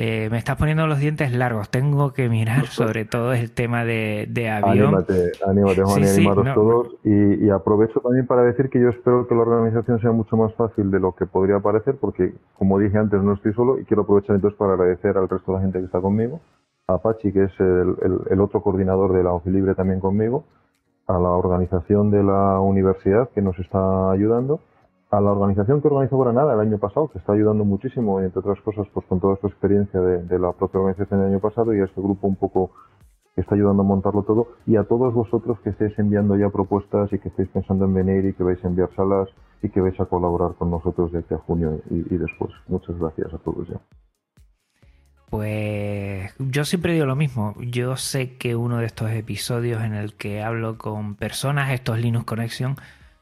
eh, 0.02 0.28
me 0.30 0.38
estás 0.38 0.56
poniendo 0.56 0.86
los 0.86 0.98
dientes 0.98 1.32
largos. 1.32 1.68
Tengo 1.68 2.12
que 2.12 2.28
mirar 2.28 2.66
sobre 2.66 3.04
todo 3.04 3.32
el 3.32 3.52
tema 3.52 3.84
de, 3.84 4.26
avión. 4.50 4.94
Anímate, 4.94 5.32
anímate 5.46 5.82
Juan, 5.82 6.02
y 6.02 6.08
animaros 6.08 6.54
todos. 6.54 6.88
Y, 7.04 7.50
aprovecho 7.50 8.00
también 8.00 8.26
para 8.26 8.42
decir 8.42 8.70
que 8.70 8.80
yo 8.80 8.88
espero 8.88 9.28
que 9.28 9.34
la 9.34 9.42
organización 9.42 10.00
sea 10.00 10.10
mucho 10.10 10.36
más 10.36 10.54
fácil 10.54 10.90
de 10.90 10.98
lo 10.98 11.12
que 11.12 11.26
podría 11.26 11.60
parecer, 11.60 11.96
porque 12.00 12.32
como 12.56 12.78
dije 12.78 12.98
antes, 12.98 13.22
no 13.22 13.34
estoy 13.34 13.52
solo 13.52 13.78
y 13.78 13.84
quiero 13.84 14.02
aprovechar 14.02 14.36
entonces 14.36 14.58
para 14.58 14.72
agradecer 14.72 15.16
al 15.16 15.28
resto 15.28 15.52
de 15.52 15.58
la 15.58 15.62
gente 15.62 15.78
que 15.80 15.84
está 15.84 16.00
conmigo, 16.00 16.40
a 16.88 16.98
Pachi, 16.98 17.32
que 17.32 17.44
es 17.44 17.60
el, 17.60 17.94
el 18.30 18.40
otro 18.40 18.62
coordinador 18.62 19.12
de 19.12 19.22
la 19.22 19.32
OFI 19.32 19.50
Libre 19.50 19.74
también 19.74 20.00
conmigo, 20.00 20.44
a 21.08 21.14
la 21.14 21.30
organización 21.30 22.10
de 22.10 22.22
la 22.22 22.60
universidad 22.60 23.28
que 23.30 23.42
nos 23.42 23.58
está 23.58 24.12
ayudando 24.12 24.60
a 25.10 25.20
la 25.20 25.32
organización 25.32 25.82
que 25.82 25.88
organizó 25.88 26.18
Granada 26.18 26.54
el 26.54 26.60
año 26.60 26.78
pasado, 26.78 27.08
que 27.08 27.18
está 27.18 27.32
ayudando 27.32 27.64
muchísimo, 27.64 28.20
entre 28.20 28.38
otras 28.38 28.60
cosas, 28.60 28.86
pues 28.94 29.04
con 29.06 29.20
toda 29.20 29.36
su 29.40 29.48
experiencia 29.48 30.00
de, 30.00 30.38
la 30.38 30.52
propia 30.52 30.80
organización 30.80 31.20
del 31.20 31.30
año 31.30 31.40
pasado, 31.40 31.74
y 31.74 31.80
a 31.80 31.84
este 31.84 32.00
grupo 32.00 32.28
un 32.28 32.36
poco 32.36 32.70
que 33.34 33.40
está 33.40 33.56
ayudando 33.56 33.82
a 33.82 33.86
montarlo 33.86 34.22
todo, 34.22 34.48
y 34.66 34.76
a 34.76 34.84
todos 34.84 35.12
vosotros 35.12 35.58
que 35.60 35.70
estéis 35.70 35.98
enviando 35.98 36.36
ya 36.36 36.48
propuestas 36.50 37.12
y 37.12 37.18
que 37.18 37.28
estéis 37.28 37.48
pensando 37.48 37.86
en 37.86 37.94
venir 37.94 38.24
y 38.24 38.34
que 38.34 38.44
vais 38.44 38.64
a 38.64 38.68
enviar 38.68 38.90
salas 38.94 39.28
y 39.62 39.68
que 39.68 39.80
vais 39.80 39.98
a 40.00 40.06
colaborar 40.06 40.54
con 40.54 40.70
nosotros 40.70 41.12
desde 41.12 41.36
junio 41.36 41.80
y, 41.90 42.14
y 42.14 42.18
después. 42.18 42.52
Muchas 42.68 42.96
gracias 42.98 43.34
a 43.34 43.38
todos 43.38 43.68
ya. 43.68 43.80
Pues 45.28 46.34
yo 46.38 46.64
siempre 46.64 46.92
digo 46.92 47.06
lo 47.06 47.14
mismo. 47.14 47.54
Yo 47.60 47.96
sé 47.96 48.36
que 48.36 48.56
uno 48.56 48.78
de 48.78 48.86
estos 48.86 49.10
episodios 49.12 49.82
en 49.82 49.94
el 49.94 50.14
que 50.14 50.42
hablo 50.42 50.76
con 50.76 51.14
personas, 51.14 51.70
estos 51.70 52.00
Linux 52.00 52.24
Connection, 52.24 52.74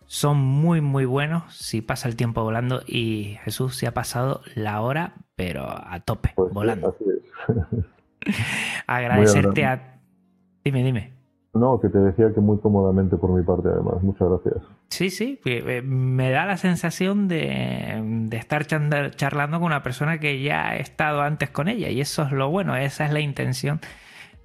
son 0.09 0.39
muy 0.39 0.81
muy 0.81 1.05
buenos 1.05 1.55
si 1.55 1.83
pasa 1.83 2.09
el 2.09 2.17
tiempo 2.17 2.43
volando 2.43 2.81
y 2.87 3.37
Jesús 3.45 3.77
se 3.77 3.87
ha 3.87 3.93
pasado 3.93 4.41
la 4.55 4.81
hora 4.81 5.15
pero 5.37 5.69
a 5.69 6.01
tope 6.01 6.33
pues 6.35 6.53
volando. 6.53 6.97
Agradecerte 8.87 9.65
a... 9.65 10.01
Dime, 10.65 10.83
dime. 10.83 11.13
No, 11.55 11.79
que 11.81 11.89
te 11.89 11.99
decía 11.99 12.33
que 12.35 12.41
muy 12.41 12.59
cómodamente 12.59 13.17
por 13.17 13.31
mi 13.31 13.43
parte 13.45 13.69
además. 13.69 14.03
Muchas 14.03 14.29
gracias. 14.29 14.65
Sí, 14.89 15.11
sí, 15.11 15.41
eh, 15.45 15.83
me 15.83 16.31
da 16.31 16.47
la 16.47 16.57
sensación 16.57 17.29
de, 17.29 18.03
de 18.29 18.37
estar 18.37 18.67
charlando 18.67 19.59
con 19.59 19.67
una 19.67 19.83
persona 19.83 20.19
que 20.19 20.43
ya 20.43 20.71
ha 20.71 20.77
estado 20.77 21.21
antes 21.21 21.51
con 21.51 21.69
ella 21.69 21.91
y 21.91 22.01
eso 22.01 22.23
es 22.23 22.33
lo 22.33 22.51
bueno, 22.51 22.77
esa 22.77 23.05
es 23.05 23.13
la 23.13 23.21
intención 23.21 23.81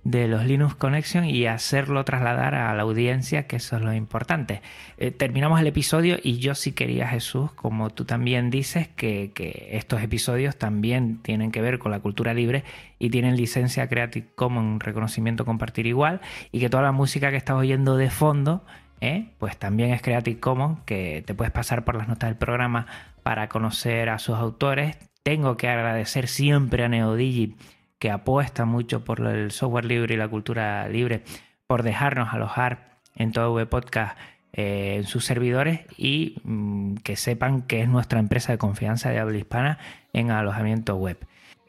de 0.04 0.28
los 0.28 0.46
Linux 0.46 0.76
Connection 0.76 1.26
y 1.26 1.46
hacerlo 1.46 2.04
trasladar 2.04 2.56
a 2.56 2.74
la 2.74 2.84
audiencia, 2.84 3.48
que 3.48 3.56
eso 3.56 3.78
es 3.78 3.82
lo 3.82 3.94
importante. 3.94 4.62
Eh, 4.98 5.12
terminamos 5.12 5.62
el 5.62 5.68
episodio 5.68 6.18
y 6.22 6.40
yo 6.40 6.56
sí 6.56 6.74
quería, 6.74 7.08
Jesús, 7.08 7.52
como 7.54 7.90
tú 7.90 8.04
también 8.04 8.50
dices, 8.50 8.90
que, 8.90 9.32
estos 9.72 10.02
episodios 10.02 10.58
también 10.58 11.20
tienen 11.22 11.52
que 11.52 11.62
ver 11.62 11.80
con 11.80 11.92
la 11.92 12.00
cultura 12.00 12.34
libre 12.34 12.64
y 13.00 13.10
tienen 13.10 13.38
licencia 13.38 13.88
Creative 13.88 14.28
Commons, 14.36 14.84
reconocimiento 14.84 15.46
compartir 15.46 15.88
igual, 15.88 16.20
y 16.52 16.60
que 16.60 16.70
toda 16.70 16.84
la 16.84 16.92
música 16.92 17.32
que 17.32 17.38
estás 17.38 17.56
oyendo 17.56 17.96
de 17.96 18.10
fondo, 18.10 18.66
eh, 19.00 19.30
pues 19.38 19.58
también 19.58 19.92
es 19.92 20.02
Creative 20.02 20.40
Commons, 20.40 20.80
que 20.86 21.24
te 21.26 21.34
puedes 21.34 21.52
pasar 21.52 21.86
por 21.86 21.96
las 21.96 22.08
notas 22.10 22.30
del 22.30 22.38
programa 22.38 22.88
para 23.24 23.48
conocer 23.48 24.10
a 24.10 24.20
sus 24.20 24.36
autores. 24.36 24.98
Tengo 25.24 25.56
que 25.56 25.70
agradecer 25.70 26.28
siempre 26.28 26.84
a 26.84 26.90
NeoDigi 26.90 27.56
que 28.04 28.12
apuesta 28.12 28.66
mucho 28.66 29.06
por 29.06 29.26
el 29.26 29.52
software 29.52 29.86
libre 29.86 30.16
y 30.16 30.18
la 30.18 30.28
cultura 30.28 30.90
libre, 30.90 31.24
por 31.68 31.84
dejarnos 31.84 32.34
alojar 32.34 32.98
en 33.16 33.32
todo 33.32 33.54
web 33.54 33.70
podcast 33.70 34.18
eh, 34.52 34.96
en 34.98 35.06
sus 35.06 35.24
servidores 35.24 35.80
y 35.98 36.36
mm, 36.44 36.96
que 36.96 37.16
sepan 37.16 37.62
que 37.62 37.82
es 37.82 37.88
nuestra 37.88 38.20
empresa 38.20 38.52
de 38.52 38.58
confianza 38.58 39.10
de 39.10 39.20
habla 39.20 39.38
hispana 39.38 39.78
en 40.12 40.32
alojamiento 40.32 40.98
web. 40.98 41.18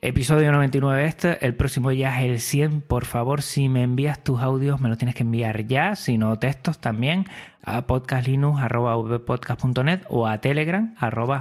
Episodio 0.02 0.50
99 0.50 1.04
este, 1.04 1.46
el 1.46 1.54
próximo 1.54 1.92
ya 1.92 2.20
es 2.20 2.28
el 2.28 2.40
100. 2.40 2.80
Por 2.80 3.04
favor, 3.04 3.40
si 3.40 3.68
me 3.68 3.84
envías 3.84 4.24
tus 4.24 4.40
audios, 4.40 4.80
me 4.80 4.88
los 4.88 4.98
tienes 4.98 5.14
que 5.14 5.22
enviar 5.22 5.68
ya, 5.68 5.94
si 5.94 6.18
no 6.18 6.36
textos 6.40 6.80
también, 6.80 7.26
a 7.62 7.86
podcastlinux.net 7.86 10.00
o 10.08 10.26
a 10.26 10.38
telegram 10.38 10.96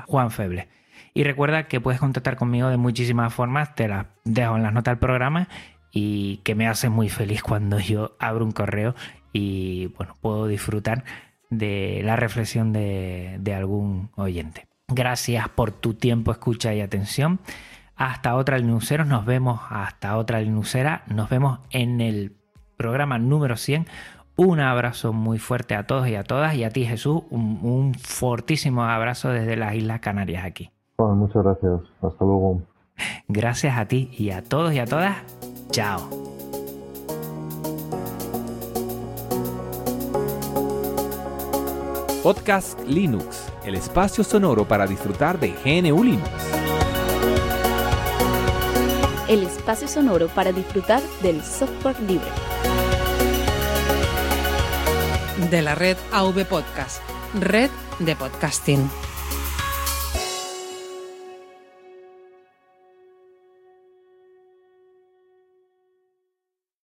juanfeble. 0.06 0.68
Y 1.14 1.24
recuerda 1.24 1.68
que 1.68 1.80
puedes 1.80 2.00
contactar 2.00 2.36
conmigo 2.36 2.70
de 2.70 2.78
muchísimas 2.78 3.34
formas, 3.34 3.76
te 3.76 3.88
las 3.88 4.08
dejo 4.24 4.56
en 4.56 4.64
las 4.64 4.74
notas 4.74 4.94
del 4.94 5.00
programa 5.00 5.48
y 5.92 6.38
que 6.38 6.56
me 6.56 6.68
hace 6.68 6.90
muy 6.90 7.10
feliz 7.10 7.44
cuando 7.44 7.80
yo 7.80 8.16
abro 8.20 8.44
un 8.44 8.52
correo 8.52 8.96
y 9.32 9.88
bueno, 9.98 10.16
puedo 10.22 10.48
disfrutar 10.48 11.04
de 11.50 12.02
la 12.04 12.16
reflexión 12.16 12.74
de, 12.74 13.54
algún 13.56 14.10
oyente. 14.16 14.68
Gracias 14.88 15.50
por 15.50 15.72
tu 15.72 15.94
tiempo, 15.94 16.32
escucha 16.32 16.74
y 16.74 16.82
atención. 16.82 17.40
Hasta 17.96 18.36
otra 18.36 18.58
Linuxeros, 18.58 19.08
nos 19.08 19.26
vemos 19.26 19.62
hasta 19.70 20.18
otra 20.18 20.42
Linuxera, 20.42 21.04
nos 21.08 21.30
vemos 21.30 21.60
en 21.70 22.02
el 22.02 22.36
programa 22.76 23.20
número 23.20 23.56
100. 23.56 23.88
Un 24.36 24.60
abrazo 24.60 25.14
muy 25.14 25.38
fuerte 25.38 25.76
a 25.76 25.86
todos 25.86 26.08
y 26.08 26.16
a 26.16 26.24
todas 26.24 26.56
y 26.56 26.64
a 26.64 26.72
ti 26.72 26.86
Jesús, 26.86 27.22
un, 27.30 27.60
un 27.62 27.94
fortísimo 27.94 28.84
abrazo 28.84 29.30
desde 29.30 29.56
las 29.56 29.76
Islas 29.76 30.00
Canarias 30.00 30.44
aquí. 30.44 30.73
Muchas 31.12 31.44
gracias, 31.44 31.82
hasta 32.02 32.26
luego. 32.26 32.62
Gracias 33.28 33.78
a 33.78 33.88
ti 33.88 34.10
y 34.18 34.32
a 34.32 34.44
todos 34.44 34.74
y 34.74 34.80
a 34.80 34.86
todas. 34.86 35.18
Chao. 35.72 36.24
Podcast 42.24 42.80
Linux, 42.88 43.52
el 43.66 43.76
espacio 43.76 44.24
sonoro 44.24 44.66
para 44.66 44.88
disfrutar 44.88 45.40
de 45.40 45.50
GNU 45.50 46.04
Linux. 46.04 46.30
El 49.28 49.44
espacio 49.44 49.88
sonoro 49.88 50.28
para 50.30 50.52
disfrutar 50.54 51.02
del 51.22 51.42
software 51.44 52.00
libre. 52.02 52.28
De 55.50 55.62
la 55.62 55.76
red 55.76 55.98
AV 56.14 56.46
Podcast, 56.46 57.02
red 57.42 57.70
de 58.00 58.16
podcasting. 58.16 58.90